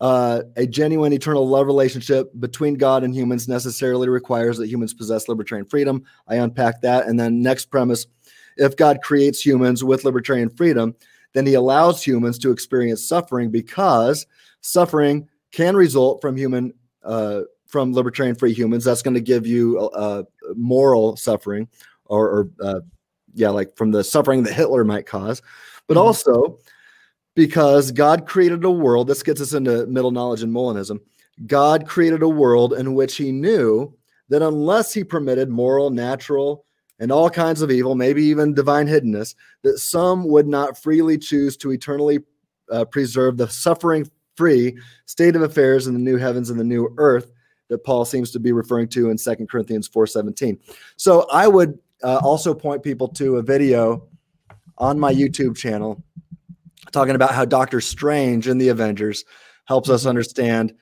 uh, 0.00 0.42
a 0.56 0.66
genuine 0.66 1.12
eternal 1.12 1.46
love 1.46 1.66
relationship 1.66 2.30
between 2.40 2.74
God 2.74 3.04
and 3.04 3.14
humans 3.14 3.48
necessarily 3.48 4.08
requires 4.08 4.56
that 4.58 4.68
humans 4.68 4.94
possess 4.94 5.28
libertarian 5.28 5.66
freedom. 5.66 6.04
I 6.28 6.36
unpack 6.36 6.80
that, 6.82 7.06
and 7.06 7.20
then 7.20 7.42
next 7.42 7.66
premise: 7.66 8.06
if 8.56 8.76
God 8.76 9.00
creates 9.02 9.44
humans 9.44 9.84
with 9.84 10.04
libertarian 10.04 10.48
freedom, 10.48 10.94
then 11.34 11.44
He 11.46 11.54
allows 11.54 12.02
humans 12.02 12.38
to 12.38 12.50
experience 12.50 13.06
suffering 13.06 13.50
because 13.50 14.26
suffering 14.62 15.28
can 15.52 15.76
result 15.76 16.20
from 16.22 16.36
human 16.36 16.72
uh, 17.06 17.42
from 17.66 17.92
libertarian 17.92 18.34
free 18.34 18.52
humans. 18.52 18.84
That's 18.84 19.02
going 19.02 19.14
to 19.14 19.20
give 19.20 19.46
you 19.46 19.78
uh, 19.78 20.24
moral 20.54 21.16
suffering, 21.16 21.68
or, 22.04 22.28
or 22.28 22.50
uh, 22.60 22.80
yeah, 23.34 23.50
like 23.50 23.76
from 23.76 23.90
the 23.90 24.04
suffering 24.04 24.42
that 24.44 24.54
Hitler 24.54 24.84
might 24.84 25.06
cause, 25.06 25.42
but 25.86 25.94
mm-hmm. 25.94 26.06
also 26.06 26.58
because 27.34 27.92
God 27.92 28.26
created 28.26 28.64
a 28.64 28.70
world. 28.70 29.06
This 29.06 29.22
gets 29.22 29.40
us 29.40 29.52
into 29.52 29.86
middle 29.86 30.10
knowledge 30.10 30.42
and 30.42 30.52
Molinism. 30.52 31.00
God 31.46 31.86
created 31.86 32.22
a 32.22 32.28
world 32.28 32.72
in 32.72 32.94
which 32.94 33.16
He 33.16 33.30
knew 33.30 33.94
that 34.28 34.42
unless 34.42 34.92
He 34.92 35.04
permitted 35.04 35.48
moral, 35.50 35.90
natural, 35.90 36.64
and 36.98 37.12
all 37.12 37.28
kinds 37.28 37.60
of 37.60 37.70
evil, 37.70 37.94
maybe 37.94 38.24
even 38.24 38.54
divine 38.54 38.86
hiddenness, 38.86 39.34
that 39.62 39.78
some 39.78 40.26
would 40.28 40.46
not 40.46 40.82
freely 40.82 41.18
choose 41.18 41.56
to 41.58 41.72
eternally 41.72 42.20
uh, 42.70 42.86
preserve 42.86 43.36
the 43.36 43.48
suffering 43.48 44.10
free 44.36 44.76
state 45.06 45.36
of 45.36 45.42
affairs 45.42 45.86
in 45.86 45.94
the 45.94 46.00
new 46.00 46.16
heavens 46.16 46.50
and 46.50 46.58
the 46.58 46.64
new 46.64 46.94
earth, 46.98 47.32
that 47.68 47.84
Paul 47.84 48.04
seems 48.04 48.30
to 48.32 48.38
be 48.38 48.52
referring 48.52 48.88
to 48.88 49.10
in 49.10 49.18
Second 49.18 49.48
Corinthians 49.48 49.88
4:17. 49.88 50.58
So 50.96 51.26
I 51.32 51.48
would 51.48 51.78
uh, 52.02 52.20
also 52.22 52.54
point 52.54 52.82
people 52.82 53.08
to 53.08 53.36
a 53.36 53.42
video 53.42 54.08
on 54.78 54.98
my 54.98 55.12
YouTube 55.12 55.56
channel 55.56 56.02
talking 56.92 57.14
about 57.14 57.34
how 57.34 57.44
Doctor 57.44 57.80
Strange 57.80 58.48
in 58.48 58.58
the 58.58 58.68
Avengers 58.68 59.24
helps 59.64 59.88
us 59.88 60.06
understand 60.06 60.74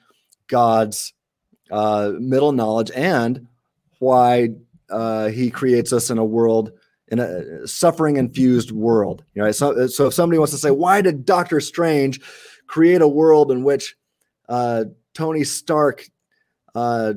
God's 0.49 1.15
uh, 1.71 2.13
middle 2.19 2.53
knowledge 2.53 2.91
and 2.95 3.47
why 3.99 4.51
uh, 4.91 5.29
He 5.29 5.51
creates 5.51 5.93
us 5.93 6.11
in 6.11 6.19
a 6.19 6.25
world 6.25 6.73
in 7.09 7.19
a 7.19 7.67
suffering 7.67 8.17
infused 8.17 8.71
world. 8.71 9.25
You 9.35 9.43
know, 9.43 9.53
so, 9.53 9.87
so 9.87 10.07
if 10.07 10.15
somebody 10.15 10.39
wants 10.39 10.53
to 10.53 10.59
say, 10.59 10.71
why 10.71 11.01
did 11.01 11.25
Doctor 11.25 11.61
Strange 11.61 12.21
create 12.67 13.03
a 13.03 13.09
world 13.09 13.51
in 13.51 13.65
which 13.65 13.97
uh, 14.49 14.85
Tony 15.15 15.45
Stark, 15.45 16.05
uh, 16.75 17.15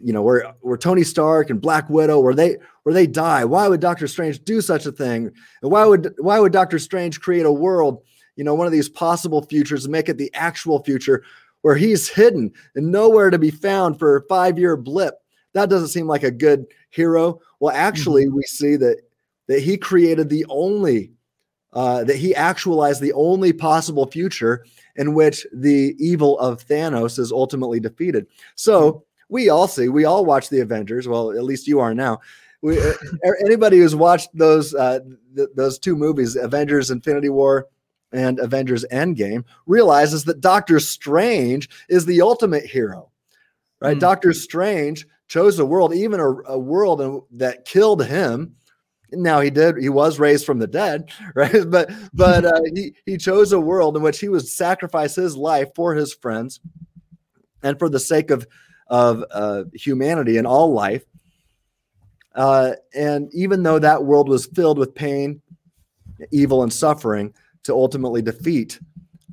you 0.00 0.12
know, 0.12 0.22
where 0.22 0.54
where 0.60 0.78
Tony 0.78 1.02
Stark 1.02 1.50
and 1.50 1.60
Black 1.60 1.90
Widow, 1.90 2.20
where 2.20 2.34
they 2.34 2.56
where 2.82 2.94
they 2.94 3.06
die? 3.06 3.44
Why 3.44 3.68
would 3.68 3.80
Doctor 3.80 4.06
Strange 4.06 4.42
do 4.44 4.60
such 4.60 4.86
a 4.86 4.92
thing? 4.92 5.30
And 5.62 5.70
why 5.70 5.84
would 5.84 6.14
why 6.18 6.38
would 6.38 6.52
Doctor 6.52 6.78
Strange 6.78 7.20
create 7.20 7.46
a 7.46 7.52
world, 7.52 8.02
you 8.36 8.44
know, 8.44 8.54
one 8.54 8.66
of 8.66 8.72
these 8.72 8.88
possible 8.88 9.42
futures 9.42 9.84
and 9.84 9.92
make 9.92 10.08
it 10.08 10.18
the 10.18 10.32
actual 10.34 10.82
future 10.82 11.24
where 11.62 11.74
he's 11.74 12.08
hidden 12.08 12.52
and 12.74 12.92
nowhere 12.92 13.30
to 13.30 13.38
be 13.38 13.50
found 13.50 13.98
for 13.98 14.16
a 14.16 14.22
five 14.28 14.58
year 14.58 14.76
blip? 14.76 15.14
That 15.52 15.70
doesn't 15.70 15.88
seem 15.88 16.06
like 16.06 16.22
a 16.22 16.30
good 16.30 16.66
hero. 16.90 17.40
Well, 17.60 17.74
actually, 17.74 18.26
mm-hmm. 18.26 18.36
we 18.36 18.42
see 18.44 18.76
that 18.76 19.02
that 19.48 19.60
he 19.60 19.76
created 19.76 20.28
the 20.28 20.46
only 20.48 21.12
uh, 21.72 22.04
that 22.04 22.16
he 22.16 22.34
actualized 22.34 23.00
the 23.00 23.12
only 23.12 23.52
possible 23.52 24.06
future 24.06 24.64
in 24.96 25.14
which 25.14 25.46
the 25.52 25.94
evil 25.98 26.38
of 26.38 26.66
Thanos 26.66 27.18
is 27.18 27.32
ultimately 27.32 27.80
defeated. 27.80 28.26
So 28.54 29.04
we 29.28 29.48
all 29.48 29.68
see, 29.68 29.88
we 29.88 30.04
all 30.04 30.24
watch 30.24 30.48
the 30.48 30.60
Avengers. 30.60 31.08
Well, 31.08 31.32
at 31.32 31.44
least 31.44 31.66
you 31.66 31.80
are 31.80 31.94
now. 31.94 32.20
We, 32.62 32.80
uh, 32.80 32.92
anybody 33.44 33.78
who's 33.78 33.94
watched 33.94 34.30
those 34.34 34.74
uh, 34.74 35.00
th- 35.36 35.48
those 35.54 35.78
two 35.78 35.96
movies, 35.96 36.36
Avengers: 36.36 36.90
Infinity 36.90 37.28
War 37.28 37.66
and 38.12 38.38
Avengers: 38.38 38.84
Endgame, 38.90 39.44
realizes 39.66 40.24
that 40.24 40.40
Doctor 40.40 40.80
Strange 40.80 41.68
is 41.88 42.06
the 42.06 42.22
ultimate 42.22 42.64
hero. 42.64 43.10
Right? 43.80 43.96
Mm. 43.96 44.00
Doctor 44.00 44.32
Strange 44.32 45.06
chose 45.28 45.58
a 45.58 45.66
world, 45.66 45.94
even 45.94 46.20
a, 46.20 46.30
a 46.48 46.58
world 46.58 47.26
that 47.32 47.64
killed 47.64 48.04
him 48.04 48.56
now 49.12 49.40
he 49.40 49.50
did 49.50 49.76
he 49.78 49.88
was 49.88 50.18
raised 50.18 50.44
from 50.44 50.58
the 50.58 50.66
dead 50.66 51.10
right? 51.34 51.68
But 51.68 51.90
but 52.12 52.44
uh, 52.44 52.60
he 52.74 52.94
he 53.04 53.16
chose 53.16 53.52
a 53.52 53.60
world 53.60 53.96
in 53.96 54.02
which 54.02 54.20
he 54.20 54.28
would 54.28 54.46
sacrifice 54.46 55.14
his 55.14 55.36
life 55.36 55.68
for 55.74 55.94
his 55.94 56.12
friends 56.12 56.60
and 57.62 57.78
for 57.78 57.88
the 57.88 58.00
sake 58.00 58.30
of 58.30 58.46
of 58.88 59.24
uh, 59.30 59.64
humanity 59.74 60.36
and 60.36 60.46
all 60.46 60.72
life. 60.72 61.04
Uh, 62.34 62.72
and 62.94 63.30
even 63.32 63.62
though 63.62 63.78
that 63.78 64.04
world 64.04 64.28
was 64.28 64.46
filled 64.46 64.78
with 64.78 64.94
pain 64.94 65.40
evil 66.30 66.62
and 66.62 66.72
suffering 66.72 67.32
to 67.64 67.72
ultimately 67.72 68.22
defeat 68.22 68.78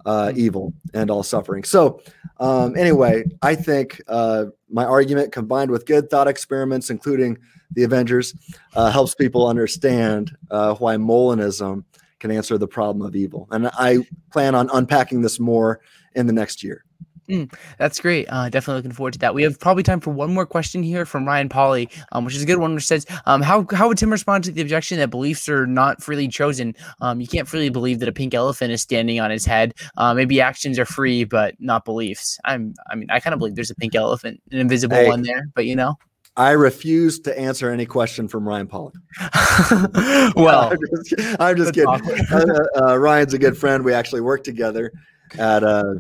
uh, 0.05 0.32
evil 0.36 0.74
and 0.93 1.09
all 1.09 1.24
suffering. 1.24 1.63
So 1.63 2.01
um, 2.40 2.76
anyway 2.76 3.24
i 3.42 3.56
think 3.56 4.02
uh, 4.08 4.46
my 4.70 4.86
argument 4.86 5.32
combined 5.32 5.72
with 5.72 5.86
good 5.86 6.10
thought 6.10 6.28
experiments 6.28 6.90
including 6.90 7.38
the 7.74 7.84
Avengers, 7.84 8.34
uh, 8.76 8.92
helps 8.92 9.16
people 9.16 9.48
understand 9.48 10.36
uh, 10.52 10.76
why 10.76 10.96
Molinism 10.96 11.84
can 12.20 12.32
answer 12.32 12.58
the 12.58 12.68
problem 12.68 13.06
of 13.06 13.16
evil. 13.16 13.48
And 13.52 13.68
I 13.74 14.08
plan 14.32 14.56
on 14.56 14.70
unpacking 14.72 15.22
this 15.22 15.40
more 15.40 15.82
in 16.16 16.28
the 16.28 16.34
next 16.34 16.64
year. 16.64 16.86
Mm, 17.30 17.53
that's 17.78 17.99
great. 17.99 18.28
Uh, 18.30 18.49
definitely 18.49 18.80
looking 18.80 18.91
forward 18.91 19.13
to 19.13 19.19
that. 19.19 19.34
We 19.34 19.43
have 19.43 19.59
probably 19.59 19.84
time 19.84 20.01
for 20.01 20.11
one 20.11 20.34
more 20.34 20.45
question 20.45 20.84
here 20.84 21.05
from 21.05 21.26
Ryan 21.26 21.47
Polly, 21.47 21.89
um, 22.11 22.26
which 22.26 22.36
is 22.36 22.43
a 22.43 22.45
good 22.45 22.57
one, 22.57 22.76
which 22.76 22.86
says, 22.86 23.05
um, 23.26 23.41
how, 23.41 23.65
how 23.71 23.88
would 23.88 23.97
Tim 23.97 24.11
respond 24.11 24.43
to 24.45 24.51
the 24.51 24.61
objection 24.61 24.97
that 24.99 25.09
beliefs 25.09 25.47
are 25.47 25.65
not 25.65 26.03
freely 26.03 26.28
chosen? 26.28 26.76
Um, 26.99 27.21
you 27.21 27.28
can't 27.28 27.47
freely 27.47 27.69
believe 27.69 27.99
that 27.99 28.09
a 28.09 28.13
pink 28.13 28.34
elephant 28.34 28.71
is 28.71 28.82
standing 28.82 29.19
on 29.19 29.32
his 29.32 29.45
head. 29.45 29.74
Uh, 29.97 30.13
maybe 30.13 30.41
actions 30.41 30.78
are 30.78 30.86
free, 30.86 31.24
but 31.24 31.55
not 31.59 31.86
beliefs. 31.86 32.39
I'm, 32.43 32.74
I 32.89 32.95
mean, 32.95 33.09
I 33.09 33.19
kind 33.19 33.34
of 33.34 33.39
believe 33.39 33.55
there's 33.55 33.71
a 33.71 33.76
pink 33.76 33.95
elephant, 33.95 34.41
an 34.51 34.59
invisible 34.59 34.97
hey, 34.97 35.07
one 35.07 35.21
there, 35.21 35.47
but 35.55 35.65
you 35.65 35.76
know. 35.76 35.97
I 36.36 36.51
refuse 36.51 37.19
to 37.21 37.39
answer 37.39 37.69
any 37.69 37.86
question 37.86 38.28
from 38.28 38.47
Ryan 38.47 38.67
Pollock. 38.67 38.95
well, 40.36 40.71
I'm 40.71 40.78
just, 41.05 41.39
I'm 41.39 41.55
just 41.55 41.74
kidding. 41.74 41.88
Uh, 42.32 42.45
uh, 42.82 42.97
Ryan's 42.97 43.36
a 43.36 43.38
good 43.38 43.55
friend. 43.55 43.86
We 43.86 43.93
actually 43.93 44.21
work 44.21 44.43
together 44.43 44.91
at 45.38 45.63
uh, 45.63 45.95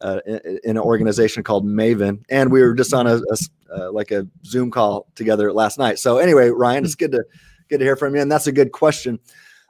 uh, 0.00 0.20
in, 0.26 0.60
in, 0.64 0.70
an 0.76 0.78
organization 0.78 1.42
called 1.42 1.66
Maven, 1.66 2.24
and 2.30 2.52
we 2.52 2.62
were 2.62 2.74
just 2.74 2.94
on 2.94 3.06
a, 3.06 3.16
a 3.16 3.36
uh, 3.76 3.92
like 3.92 4.10
a 4.10 4.26
Zoom 4.44 4.70
call 4.70 5.06
together 5.14 5.52
last 5.52 5.78
night. 5.78 5.98
So 5.98 6.18
anyway, 6.18 6.48
Ryan, 6.48 6.84
it's 6.84 6.94
good 6.94 7.12
to 7.12 7.24
good 7.68 7.78
to 7.78 7.84
hear 7.84 7.96
from 7.96 8.14
you, 8.14 8.20
and 8.20 8.30
that's 8.30 8.46
a 8.46 8.52
good 8.52 8.72
question. 8.72 9.18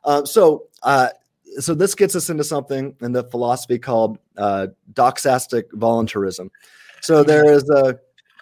Uh, 0.04 0.24
so 0.24 0.68
so 1.58 1.74
this 1.74 1.94
gets 1.94 2.14
us 2.14 2.30
into 2.30 2.44
something 2.44 2.94
in 3.00 3.12
the 3.12 3.24
philosophy 3.24 3.78
called 3.78 4.18
doxastic 4.36 5.64
voluntarism. 5.72 6.50
So 7.00 7.22
there 7.22 7.50
is 7.50 7.68
a 7.70 7.98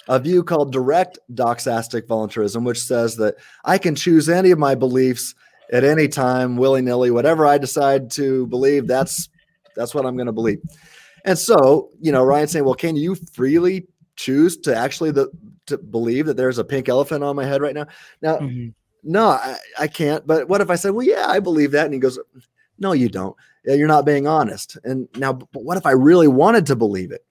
a 0.09 0.21
view 0.21 0.45
called 0.45 0.73
direct 0.73 1.19
doxastic 1.33 2.07
voluntarism, 2.07 2.65
which 2.65 2.81
says 2.81 3.17
that 3.17 3.37
I 3.65 3.79
can 3.79 3.95
choose 3.95 4.29
any 4.29 4.51
of 4.51 4.59
my 4.59 4.75
beliefs 4.75 5.35
at 5.73 5.85
any 5.85 6.09
time, 6.09 6.57
willy 6.57 6.83
nilly, 6.83 7.11
whatever 7.11 7.47
I 7.47 7.59
decide 7.59 8.11
to 8.13 8.47
believe. 8.47 8.87
That's 8.87 9.29
that's 9.75 9.95
what 9.95 10.07
I'm 10.07 10.17
going 10.17 10.27
to 10.27 10.33
believe. 10.33 10.63
And 11.27 11.39
so, 11.39 11.91
you 12.01 12.13
know, 12.13 12.25
Ryan's 12.25 12.53
saying, 12.53 12.65
well, 12.65 12.75
can 12.75 12.97
you 12.97 13.15
freely 13.15 13.87
choose 14.17 14.57
to 14.59 14.75
actually 14.75 15.11
the 15.11 15.31
to 15.67 15.77
believe 15.77 16.27
that 16.27 16.37
there's 16.37 16.59
a 16.59 16.65
pink 16.65 16.89
elephant 16.89 17.25
on 17.25 17.37
my 17.37 17.45
head 17.45 17.61
right 17.61 17.75
now? 17.75 17.87
Now, 18.23 18.39
mm-hmm. 18.39 18.69
no, 19.03 19.31
I, 19.31 19.57
I 19.79 19.89
can't. 19.89 20.27
But 20.27 20.49
what 20.49 20.61
if 20.61 20.71
I 20.71 20.77
said, 20.77 20.91
well, 20.91 21.07
yeah, 21.07 21.27
I 21.29 21.41
believe 21.41 21.73
that, 21.73 21.85
and 21.85 21.93
he 21.93 22.01
goes, 22.01 22.19
no, 22.79 22.93
you 22.93 23.09
don't. 23.09 23.37
You're 23.65 23.89
not 23.89 24.07
being 24.07 24.29
honest. 24.29 24.79
And 24.85 25.09
now, 25.17 25.33
but 25.33 25.65
what 25.65 25.77
if 25.77 25.85
I 25.87 25.91
really 25.91 26.29
wanted 26.29 26.67
to 26.67 26.77
believe 26.77 27.11
it? 27.11 27.25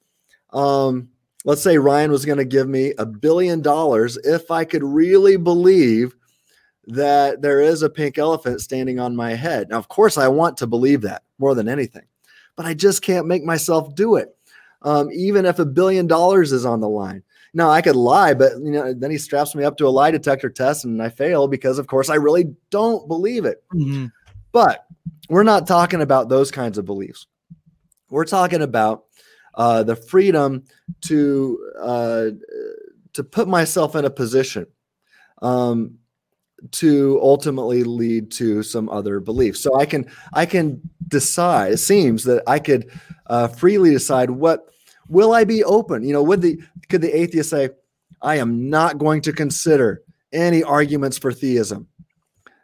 Um, 0.52 1.10
let's 1.46 1.62
say 1.62 1.78
Ryan 1.78 2.12
was 2.12 2.26
going 2.26 2.40
to 2.40 2.46
give 2.46 2.68
me 2.68 2.94
a 2.98 3.06
billion 3.06 3.62
dollars 3.62 4.18
if 4.18 4.52
I 4.52 4.66
could 4.66 4.84
really 4.84 5.38
believe 5.38 6.14
that 6.88 7.42
there 7.42 7.62
is 7.62 7.82
a 7.82 7.90
pink 7.90 8.18
elephant 8.18 8.62
standing 8.62 9.00
on 9.00 9.16
my 9.16 9.34
head. 9.34 9.70
Now, 9.70 9.78
of 9.78 9.88
course, 9.88 10.18
I 10.18 10.28
want 10.28 10.58
to 10.58 10.68
believe 10.68 11.02
that 11.02 11.24
more 11.40 11.56
than 11.56 11.70
anything, 11.70 12.04
but 12.56 12.66
I 12.66 12.74
just 12.74 13.02
can't 13.02 13.28
make 13.28 13.44
myself 13.44 13.96
do 13.96 14.16
it. 14.16 14.36
Um, 14.82 15.10
even 15.12 15.46
if 15.46 15.60
a 15.60 15.66
billion 15.66 16.06
dollars 16.08 16.52
is 16.52 16.66
on 16.66 16.80
the 16.80 16.90
line. 16.90 17.24
Now 17.54 17.70
I 17.70 17.82
could 17.82 17.96
lie, 17.96 18.34
but 18.34 18.54
you 18.60 18.72
know, 18.72 18.94
then 18.94 19.10
he 19.10 19.18
straps 19.18 19.56
me 19.56 19.64
up 19.64 19.78
to 19.78 19.88
a 19.88 19.90
lie 19.90 20.12
detector 20.12 20.50
test 20.50 20.86
and 20.86 21.02
I 21.02 21.10
fail 21.10 21.48
because, 21.48 21.80
of 21.80 21.88
course, 21.88 22.10
I 22.10 22.16
really 22.16 22.54
don't 22.70 23.08
believe 23.08 23.46
it. 23.46 23.64
Mm-hmm. 23.74 24.08
But 24.52 24.86
we're 25.30 25.44
not 25.44 25.66
talking 25.66 26.02
about 26.02 26.30
those 26.30 26.52
kinds 26.52 26.78
of 26.78 26.86
beliefs. 26.86 27.28
We're 28.10 28.26
talking 28.26 28.62
about 28.62 29.06
uh, 29.56 29.84
the 29.84 29.96
freedom 29.96 30.66
to 31.02 31.72
uh, 31.80 32.26
to 33.14 33.24
put 33.24 33.48
myself 33.48 33.96
in 33.96 34.06
a 34.06 34.10
position 34.10 34.68
um, 35.42 35.96
to 36.72 37.20
ultimately 37.22 37.84
lead 37.84 38.32
to 38.32 38.64
some 38.64 38.90
other 38.90 39.20
belief. 39.20 39.58
So 39.58 39.76
I 39.76 39.86
can 39.86 40.10
I 40.34 40.46
can 40.46 40.82
decide. 41.08 41.74
It 41.74 41.78
seems 41.78 42.24
that 42.24 42.44
I 42.48 42.60
could 42.60 42.92
uh, 43.28 43.48
freely 43.48 43.92
decide 43.92 44.30
what 44.30 44.70
will 45.08 45.34
I 45.34 45.44
be 45.44 45.64
open. 45.64 46.04
You 46.04 46.14
know, 46.14 46.24
would 46.24 46.42
the 46.42 46.60
could 46.90 47.02
the 47.02 47.16
atheist 47.16 47.50
say, 47.50 47.70
I 48.22 48.38
am 48.38 48.70
not 48.70 48.98
going 48.98 49.22
to 49.22 49.34
consider 49.34 50.02
any 50.34 50.64
arguments 50.64 51.18
for 51.18 51.32
theism. 51.32 51.88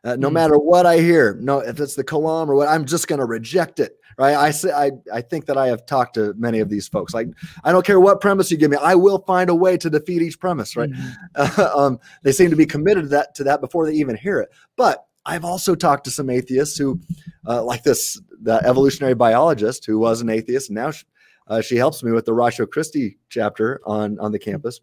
Uh, 0.03 0.15
no 0.15 0.29
mm. 0.29 0.33
matter 0.33 0.57
what 0.57 0.85
I 0.85 0.97
hear, 0.97 1.37
no, 1.39 1.59
if 1.59 1.79
it's 1.79 1.95
the 1.95 2.03
Kalam 2.03 2.49
or 2.49 2.55
what, 2.55 2.67
I'm 2.67 2.85
just 2.85 3.07
going 3.07 3.19
to 3.19 3.25
reject 3.25 3.79
it 3.79 4.00
right? 4.17 4.35
I 4.35 4.51
say 4.51 4.71
I, 4.71 4.91
I 5.13 5.21
think 5.21 5.45
that 5.45 5.57
I 5.57 5.67
have 5.67 5.85
talked 5.85 6.15
to 6.15 6.33
many 6.37 6.59
of 6.59 6.69
these 6.69 6.87
folks. 6.87 7.13
Like 7.13 7.27
I 7.63 7.71
don't 7.71 7.85
care 7.85 7.99
what 7.99 8.21
premise 8.21 8.51
you 8.51 8.57
give 8.57 8.71
me, 8.71 8.77
I 8.77 8.95
will 8.95 9.19
find 9.19 9.49
a 9.49 9.55
way 9.55 9.77
to 9.77 9.89
defeat 9.89 10.21
each 10.21 10.39
premise, 10.39 10.75
right? 10.75 10.89
Mm-hmm. 10.89 11.61
um, 11.77 11.99
they 12.23 12.31
seem 12.31 12.49
to 12.49 12.55
be 12.55 12.65
committed 12.65 13.03
to 13.03 13.09
that 13.09 13.35
to 13.35 13.43
that 13.45 13.61
before 13.61 13.85
they 13.85 13.93
even 13.93 14.15
hear 14.15 14.39
it. 14.39 14.49
But 14.75 15.05
I've 15.25 15.45
also 15.45 15.75
talked 15.75 16.03
to 16.05 16.11
some 16.11 16.29
atheists 16.29 16.77
who, 16.77 16.99
uh, 17.47 17.63
like 17.63 17.83
this 17.83 18.19
the 18.41 18.55
evolutionary 18.65 19.13
biologist 19.13 19.85
who 19.85 19.99
was 19.99 20.21
an 20.21 20.29
atheist, 20.29 20.69
and 20.69 20.75
now 20.75 20.91
she, 20.91 21.05
uh, 21.47 21.61
she 21.61 21.75
helps 21.75 22.03
me 22.03 22.11
with 22.11 22.25
the 22.25 22.33
Ratio 22.33 22.65
Christi 22.65 23.17
chapter 23.29 23.81
on 23.85 24.17
on 24.19 24.31
the 24.31 24.39
campus. 24.39 24.81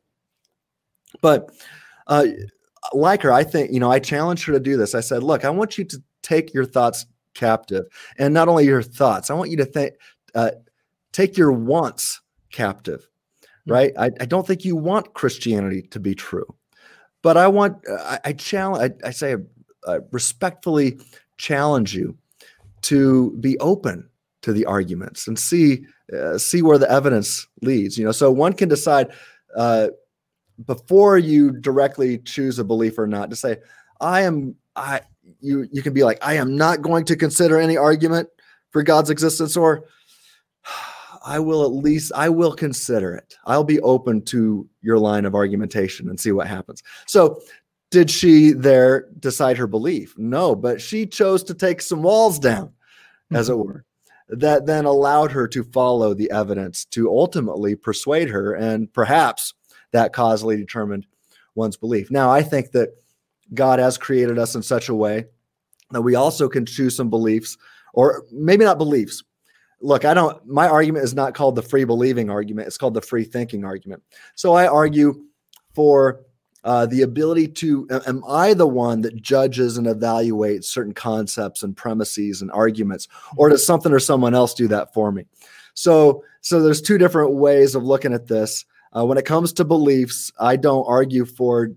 But 1.20 1.50
uh, 2.06 2.26
like 2.92 3.22
her, 3.22 3.32
I 3.32 3.42
think 3.42 3.72
you 3.72 3.80
know 3.80 3.90
I 3.90 3.98
challenged 3.98 4.44
her 4.44 4.52
to 4.52 4.60
do 4.60 4.76
this. 4.76 4.94
I 4.94 5.00
said, 5.00 5.22
"Look, 5.22 5.44
I 5.44 5.50
want 5.50 5.76
you 5.76 5.84
to 5.84 6.02
take 6.22 6.54
your 6.54 6.64
thoughts 6.64 7.06
captive. 7.38 7.86
And 8.18 8.34
not 8.34 8.48
only 8.48 8.66
your 8.66 8.82
thoughts, 8.82 9.30
I 9.30 9.34
want 9.34 9.50
you 9.50 9.56
to 9.58 9.64
think, 9.64 9.94
uh, 10.34 10.50
take 11.12 11.38
your 11.38 11.52
wants 11.52 12.20
captive, 12.52 13.08
hmm. 13.64 13.72
right? 13.72 13.92
I, 13.98 14.10
I, 14.20 14.26
don't 14.26 14.46
think 14.46 14.64
you 14.64 14.76
want 14.76 15.14
Christianity 15.14 15.82
to 15.90 16.00
be 16.00 16.14
true, 16.14 16.54
but 17.22 17.36
I 17.36 17.48
want, 17.48 17.76
I, 17.88 18.18
I 18.24 18.32
challenge, 18.32 18.92
I, 19.04 19.08
I 19.08 19.10
say, 19.10 19.36
I 19.86 19.98
respectfully 20.10 21.00
challenge 21.38 21.94
you 21.94 22.16
to 22.82 23.36
be 23.40 23.58
open 23.58 24.08
to 24.42 24.52
the 24.52 24.66
arguments 24.66 25.26
and 25.26 25.38
see 25.38 25.84
uh, 26.12 26.38
see 26.38 26.62
where 26.62 26.78
the 26.78 26.90
evidence 26.90 27.46
leads. 27.62 27.98
You 27.98 28.04
know, 28.04 28.12
so 28.12 28.30
one 28.30 28.54
can 28.54 28.68
decide 28.68 29.12
uh, 29.56 29.88
before 30.64 31.18
you 31.18 31.52
directly 31.52 32.18
choose 32.18 32.58
a 32.58 32.64
belief 32.64 32.98
or 32.98 33.06
not, 33.06 33.30
to 33.30 33.36
say, 33.36 33.58
I 34.00 34.22
am, 34.22 34.56
I, 34.74 35.02
you, 35.40 35.68
you 35.72 35.82
can 35.82 35.92
be 35.92 36.04
like, 36.04 36.18
I 36.22 36.34
am 36.34 36.56
not 36.56 36.82
going 36.82 37.04
to 37.06 37.16
consider 37.16 37.58
any 37.58 37.76
argument 37.76 38.28
for 38.70 38.82
God's 38.82 39.10
existence, 39.10 39.56
or 39.56 39.84
I 41.24 41.38
will 41.38 41.64
at 41.64 41.72
least, 41.72 42.12
I 42.14 42.28
will 42.28 42.54
consider 42.54 43.14
it. 43.14 43.36
I'll 43.44 43.64
be 43.64 43.80
open 43.80 44.22
to 44.26 44.68
your 44.82 44.98
line 44.98 45.24
of 45.24 45.34
argumentation 45.34 46.08
and 46.08 46.18
see 46.18 46.32
what 46.32 46.46
happens. 46.46 46.82
So, 47.06 47.40
did 47.90 48.10
she 48.10 48.52
there 48.52 49.08
decide 49.18 49.56
her 49.56 49.66
belief? 49.66 50.14
No, 50.18 50.54
but 50.54 50.78
she 50.78 51.06
chose 51.06 51.42
to 51.44 51.54
take 51.54 51.80
some 51.80 52.02
walls 52.02 52.38
down, 52.38 52.72
as 53.32 53.48
it 53.48 53.52
mm-hmm. 53.52 53.62
were 53.62 53.84
that 54.28 54.66
then 54.66 54.84
allowed 54.84 55.32
her 55.32 55.48
to 55.48 55.64
follow 55.64 56.14
the 56.14 56.30
evidence 56.30 56.84
to 56.86 57.08
ultimately 57.08 57.74
persuade 57.74 58.28
her, 58.28 58.54
and 58.54 58.92
perhaps 58.92 59.54
that 59.92 60.12
causally 60.12 60.56
determined 60.56 61.06
one's 61.54 61.76
belief. 61.76 62.10
Now, 62.10 62.30
I 62.30 62.42
think 62.42 62.72
that 62.72 62.90
God 63.54 63.78
has 63.78 63.98
created 63.98 64.38
us 64.38 64.54
in 64.54 64.62
such 64.62 64.88
a 64.88 64.94
way 64.94 65.26
that 65.90 66.02
we 66.02 66.14
also 66.14 66.48
can 66.48 66.66
choose 66.66 66.96
some 66.96 67.10
beliefs, 67.10 67.56
or 67.94 68.24
maybe 68.30 68.64
not 68.64 68.78
beliefs. 68.78 69.22
Look, 69.80 70.04
I 70.04 70.12
don't, 70.12 70.44
my 70.46 70.68
argument 70.68 71.04
is 71.04 71.14
not 71.14 71.34
called 71.34 71.54
the 71.54 71.62
free 71.62 71.84
believing 71.84 72.30
argument, 72.30 72.66
it's 72.66 72.78
called 72.78 72.94
the 72.94 73.00
free 73.00 73.24
thinking 73.24 73.64
argument. 73.64 74.02
So 74.34 74.52
I 74.54 74.66
argue 74.66 75.22
for 75.74 76.20
uh, 76.64 76.86
the 76.86 77.02
ability 77.02 77.46
to 77.46 77.86
am 78.06 78.22
i 78.28 78.52
the 78.52 78.66
one 78.66 79.00
that 79.00 79.16
judges 79.22 79.78
and 79.78 79.86
evaluates 79.86 80.64
certain 80.64 80.92
concepts 80.92 81.62
and 81.62 81.76
premises 81.76 82.42
and 82.42 82.50
arguments 82.50 83.06
or 83.36 83.48
does 83.48 83.64
something 83.64 83.92
or 83.92 84.00
someone 84.00 84.34
else 84.34 84.54
do 84.54 84.66
that 84.66 84.92
for 84.92 85.12
me 85.12 85.24
so 85.74 86.22
so 86.40 86.60
there's 86.60 86.82
two 86.82 86.98
different 86.98 87.32
ways 87.32 87.74
of 87.74 87.84
looking 87.84 88.12
at 88.12 88.26
this 88.26 88.64
uh, 88.92 89.04
when 89.04 89.16
it 89.16 89.24
comes 89.24 89.52
to 89.52 89.64
beliefs 89.64 90.32
i 90.40 90.56
don't 90.56 90.84
argue 90.88 91.24
for 91.24 91.70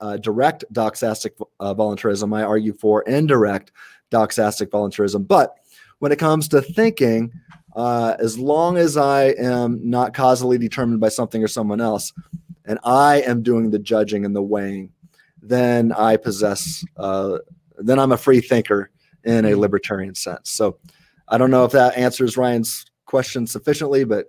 uh, 0.00 0.16
direct 0.16 0.64
doxastic 0.72 1.32
uh, 1.60 1.74
voluntarism. 1.74 2.32
I 2.32 2.42
argue 2.42 2.72
for 2.72 3.02
indirect 3.02 3.72
doxastic 4.10 4.70
voluntarism. 4.70 5.24
But 5.24 5.56
when 5.98 6.12
it 6.12 6.18
comes 6.18 6.48
to 6.48 6.62
thinking 6.62 7.32
uh, 7.76 8.16
as 8.18 8.38
long 8.38 8.76
as 8.76 8.96
i 8.96 9.24
am 9.38 9.78
not 9.88 10.14
causally 10.14 10.58
determined 10.58 11.00
by 11.00 11.08
something 11.08 11.44
or 11.44 11.48
someone 11.48 11.80
else 11.80 12.12
and 12.68 12.78
I 12.84 13.22
am 13.22 13.42
doing 13.42 13.70
the 13.70 13.78
judging 13.78 14.24
and 14.26 14.36
the 14.36 14.42
weighing, 14.42 14.92
then 15.42 15.90
I 15.90 16.16
possess, 16.18 16.84
uh, 16.98 17.38
then 17.78 17.98
I'm 17.98 18.12
a 18.12 18.18
free 18.18 18.42
thinker 18.42 18.90
in 19.24 19.46
a 19.46 19.54
libertarian 19.54 20.14
sense. 20.14 20.50
So 20.50 20.78
I 21.28 21.38
don't 21.38 21.50
know 21.50 21.64
if 21.64 21.72
that 21.72 21.96
answers 21.96 22.36
Ryan's 22.36 22.84
question 23.06 23.46
sufficiently, 23.46 24.04
but 24.04 24.26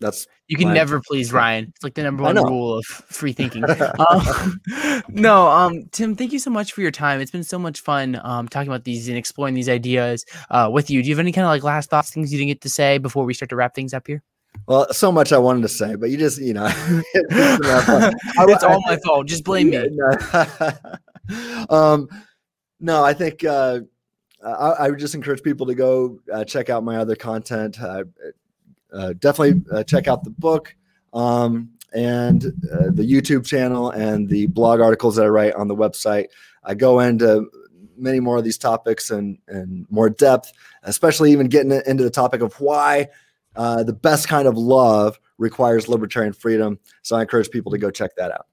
that's 0.00 0.26
you 0.48 0.56
can 0.56 0.74
never 0.74 1.00
please 1.00 1.32
Ryan. 1.32 1.72
It's 1.74 1.82
like 1.82 1.94
the 1.94 2.02
number 2.02 2.22
one 2.22 2.36
rule 2.36 2.78
of 2.78 2.84
free 2.84 3.32
thinking. 3.32 3.64
um, 4.10 4.60
no, 5.08 5.46
um, 5.48 5.84
Tim, 5.92 6.16
thank 6.16 6.32
you 6.32 6.38
so 6.38 6.50
much 6.50 6.72
for 6.72 6.80
your 6.80 6.90
time. 6.90 7.20
It's 7.20 7.30
been 7.30 7.44
so 7.44 7.58
much 7.58 7.80
fun 7.80 8.20
um, 8.24 8.48
talking 8.48 8.68
about 8.68 8.84
these 8.84 9.08
and 9.08 9.16
exploring 9.16 9.54
these 9.54 9.68
ideas 9.68 10.24
uh, 10.50 10.68
with 10.72 10.90
you. 10.90 11.02
Do 11.02 11.08
you 11.08 11.14
have 11.14 11.20
any 11.20 11.32
kind 11.32 11.44
of 11.44 11.50
like 11.50 11.62
last 11.62 11.90
thoughts, 11.90 12.10
things 12.10 12.32
you 12.32 12.38
didn't 12.38 12.48
get 12.48 12.60
to 12.62 12.68
say 12.68 12.98
before 12.98 13.24
we 13.24 13.34
start 13.34 13.50
to 13.50 13.56
wrap 13.56 13.74
things 13.74 13.94
up 13.94 14.06
here? 14.06 14.22
Well, 14.66 14.92
so 14.92 15.10
much 15.10 15.32
I 15.32 15.38
wanted 15.38 15.62
to 15.62 15.68
say, 15.68 15.94
but 15.96 16.10
you 16.10 16.16
just, 16.16 16.40
you 16.40 16.54
know, 16.54 16.68
it's 17.14 18.64
all 18.64 18.82
my 18.86 18.96
fault. 19.04 19.26
Just 19.26 19.44
blame 19.44 19.70
me. 19.70 19.88
um, 21.70 22.08
no, 22.80 23.02
I 23.02 23.14
think 23.14 23.44
uh, 23.44 23.80
I, 24.44 24.50
I, 24.50 24.90
would 24.90 24.98
just 24.98 25.14
encourage 25.14 25.42
people 25.42 25.66
to 25.66 25.74
go 25.74 26.20
uh, 26.32 26.44
check 26.44 26.70
out 26.70 26.84
my 26.84 26.98
other 26.98 27.16
content. 27.16 27.80
Uh 27.80 28.04
definitely 29.14 29.62
uh, 29.72 29.82
check 29.84 30.08
out 30.08 30.24
the 30.24 30.30
book 30.30 30.74
um, 31.12 31.70
and 31.94 32.46
uh, 32.72 32.90
the 32.90 33.08
YouTube 33.08 33.44
channel 33.44 33.90
and 33.90 34.28
the 34.28 34.46
blog 34.48 34.80
articles 34.80 35.16
that 35.16 35.24
I 35.24 35.28
write 35.28 35.54
on 35.54 35.68
the 35.68 35.76
website. 35.76 36.26
I 36.64 36.74
go 36.74 37.00
into 37.00 37.50
many 37.96 38.20
more 38.20 38.36
of 38.36 38.44
these 38.44 38.58
topics 38.58 39.10
and 39.10 39.38
and 39.48 39.86
more 39.90 40.10
depth, 40.10 40.52
especially 40.82 41.32
even 41.32 41.48
getting 41.48 41.72
into 41.86 42.02
the 42.02 42.10
topic 42.10 42.40
of 42.40 42.54
why 42.60 43.08
uh, 43.56 43.82
the 43.82 43.92
best 43.92 44.28
kind 44.28 44.48
of 44.48 44.56
love 44.56 45.18
requires 45.38 45.88
libertarian 45.88 46.32
freedom. 46.32 46.78
So 47.02 47.16
I 47.16 47.22
encourage 47.22 47.50
people 47.50 47.72
to 47.72 47.78
go 47.78 47.90
check 47.90 48.16
that 48.16 48.32
out. 48.32 48.46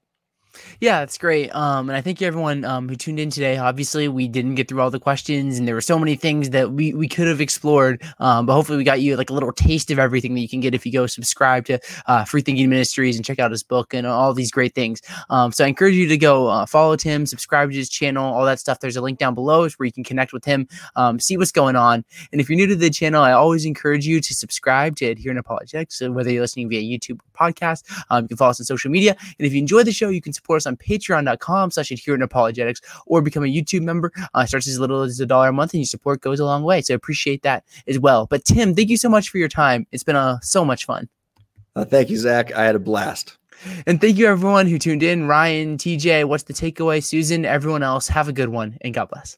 Yeah, 0.80 1.00
that's 1.00 1.18
great. 1.18 1.54
Um, 1.56 1.90
and 1.90 1.98
I 1.98 2.02
thank 2.02 2.22
everyone 2.22 2.66
um, 2.66 2.90
who 2.90 2.96
tuned 2.96 3.20
in 3.20 3.30
today. 3.30 3.58
Obviously, 3.58 4.08
we 4.08 4.28
didn't 4.28 4.56
get 4.56 4.68
through 4.68 4.82
all 4.82 4.90
the 4.90 5.00
questions, 5.00 5.58
and 5.58 5.68
there 5.68 5.76
were 5.76 5.82
so 5.82 5.98
many 5.98 6.16
things 6.16 6.50
that 6.52 6.72
we, 6.72 6.94
we 6.94 7.08
could 7.08 7.28
have 7.28 7.42
explored. 7.42 8.02
Um, 8.20 8.46
but 8.46 8.54
hopefully, 8.54 8.78
we 8.78 8.84
got 8.84 9.02
you 9.02 9.16
like 9.16 9.30
a 9.30 9.34
little 9.34 9.52
taste 9.52 9.92
of 9.92 10.00
everything 10.00 10.34
that 10.36 10.42
you 10.42 10.50
can 10.50 10.60
get 10.60 10.74
if 10.74 10.86
you 10.86 10.92
go 10.92 11.08
subscribe 11.08 11.66
to 11.66 11.80
uh, 12.08 12.26
Free 12.26 12.42
Thinking 12.42 12.70
Ministries 12.70 13.16
and 13.16 13.26
check 13.26 13.40
out 13.40 13.52
his 13.52 13.64
book 13.64 13.94
and 13.94 14.06
all 14.06 14.34
these 14.34 14.52
great 14.52 14.76
things. 14.76 15.02
Um, 15.30 15.52
so 15.52 15.64
I 15.64 15.68
encourage 15.68 15.96
you 15.96 16.08
to 16.08 16.18
go 16.18 16.48
uh, 16.48 16.66
follow 16.66 16.96
Tim, 16.96 17.26
subscribe 17.26 17.72
to 17.72 17.78
his 17.78 17.90
channel, 17.90 18.24
all 18.34 18.46
that 18.46 18.60
stuff. 18.60 18.80
There's 18.80 18.98
a 18.98 19.02
link 19.02 19.20
down 19.20 19.36
below 19.36 19.68
where 19.78 19.86
you 19.86 19.92
can 19.92 20.04
connect 20.04 20.34
with 20.34 20.44
him, 20.44 20.68
um, 20.96 21.20
see 21.20 21.38
what's 21.38 21.52
going 21.52 21.76
on. 21.76 22.04
And 22.32 22.42
if 22.42 22.50
you're 22.50 22.58
new 22.58 22.68
to 22.68 22.76
the 22.76 22.90
channel, 22.90 23.24
I 23.24 23.32
always 23.32 23.66
encourage 23.66 24.06
you 24.06 24.20
to 24.20 24.34
subscribe 24.34 24.96
to 24.98 25.06
Adherent 25.06 25.40
Apologetics. 25.40 26.00
So 26.00 26.12
whether 26.12 26.32
you're 26.32 26.42
listening 26.42 26.70
via 26.70 26.82
YouTube 26.82 27.20
or 27.20 27.52
podcast, 27.52 27.84
um, 28.10 28.24
you 28.24 28.30
can 28.30 28.38
follow 28.38 28.52
us 28.52 28.60
on 28.60 28.66
social 28.66 28.92
media. 28.92 29.16
And 29.40 29.46
if 29.46 29.54
you 29.54 29.60
enjoy 29.60 29.84
the 29.84 29.92
show, 29.92 30.10
you 30.10 30.22
can 30.22 30.34
support 30.42 30.58
us 30.58 30.66
on 30.66 30.78
patreon.com 30.78 31.72
slash 31.72 31.92
adherent 31.92 32.24
apologetics 32.24 32.82
or 33.06 33.22
become 33.22 33.44
a 33.44 33.48
YouTube 33.48 33.82
member. 33.82 34.12
Uh, 34.34 34.46
starts 34.46 34.68
as 34.68 34.80
little 34.80 35.02
as 35.02 35.20
a 35.20 35.26
dollar 35.26 35.50
a 35.50 35.54
month 35.54 35.74
and 35.74 35.82
your 35.82 35.86
support 35.86 36.22
goes 36.22 36.40
a 36.40 36.46
long 36.46 36.64
way. 36.64 36.82
So 36.82 36.94
I 36.94 36.96
appreciate 36.96 37.44
that 37.44 37.64
as 37.88 38.00
well. 38.00 38.28
But 38.28 38.46
Tim, 38.46 38.76
thank 38.76 38.90
you 38.90 38.98
so 38.98 39.10
much 39.10 39.30
for 39.30 39.38
your 39.38 39.48
time. 39.48 39.86
It's 39.92 40.04
been 40.04 40.16
uh, 40.16 40.40
so 40.42 40.66
much 40.66 40.86
fun. 40.86 41.08
Uh, 41.76 41.86
thank 41.86 42.10
you, 42.10 42.18
Zach. 42.18 42.52
I 42.54 42.64
had 42.64 42.76
a 42.76 42.80
blast. 42.80 43.38
And 43.86 44.02
thank 44.02 44.18
you 44.18 44.28
everyone 44.28 44.68
who 44.68 44.80
tuned 44.80 45.04
in. 45.04 45.28
Ryan, 45.28 45.78
TJ, 45.78 46.26
what's 46.26 46.44
the 46.44 46.54
takeaway? 46.54 47.04
Susan, 47.04 47.46
everyone 47.46 47.84
else, 47.84 48.08
have 48.08 48.28
a 48.28 48.34
good 48.34 48.50
one 48.50 48.78
and 48.82 48.94
God 48.94 49.10
bless. 49.10 49.38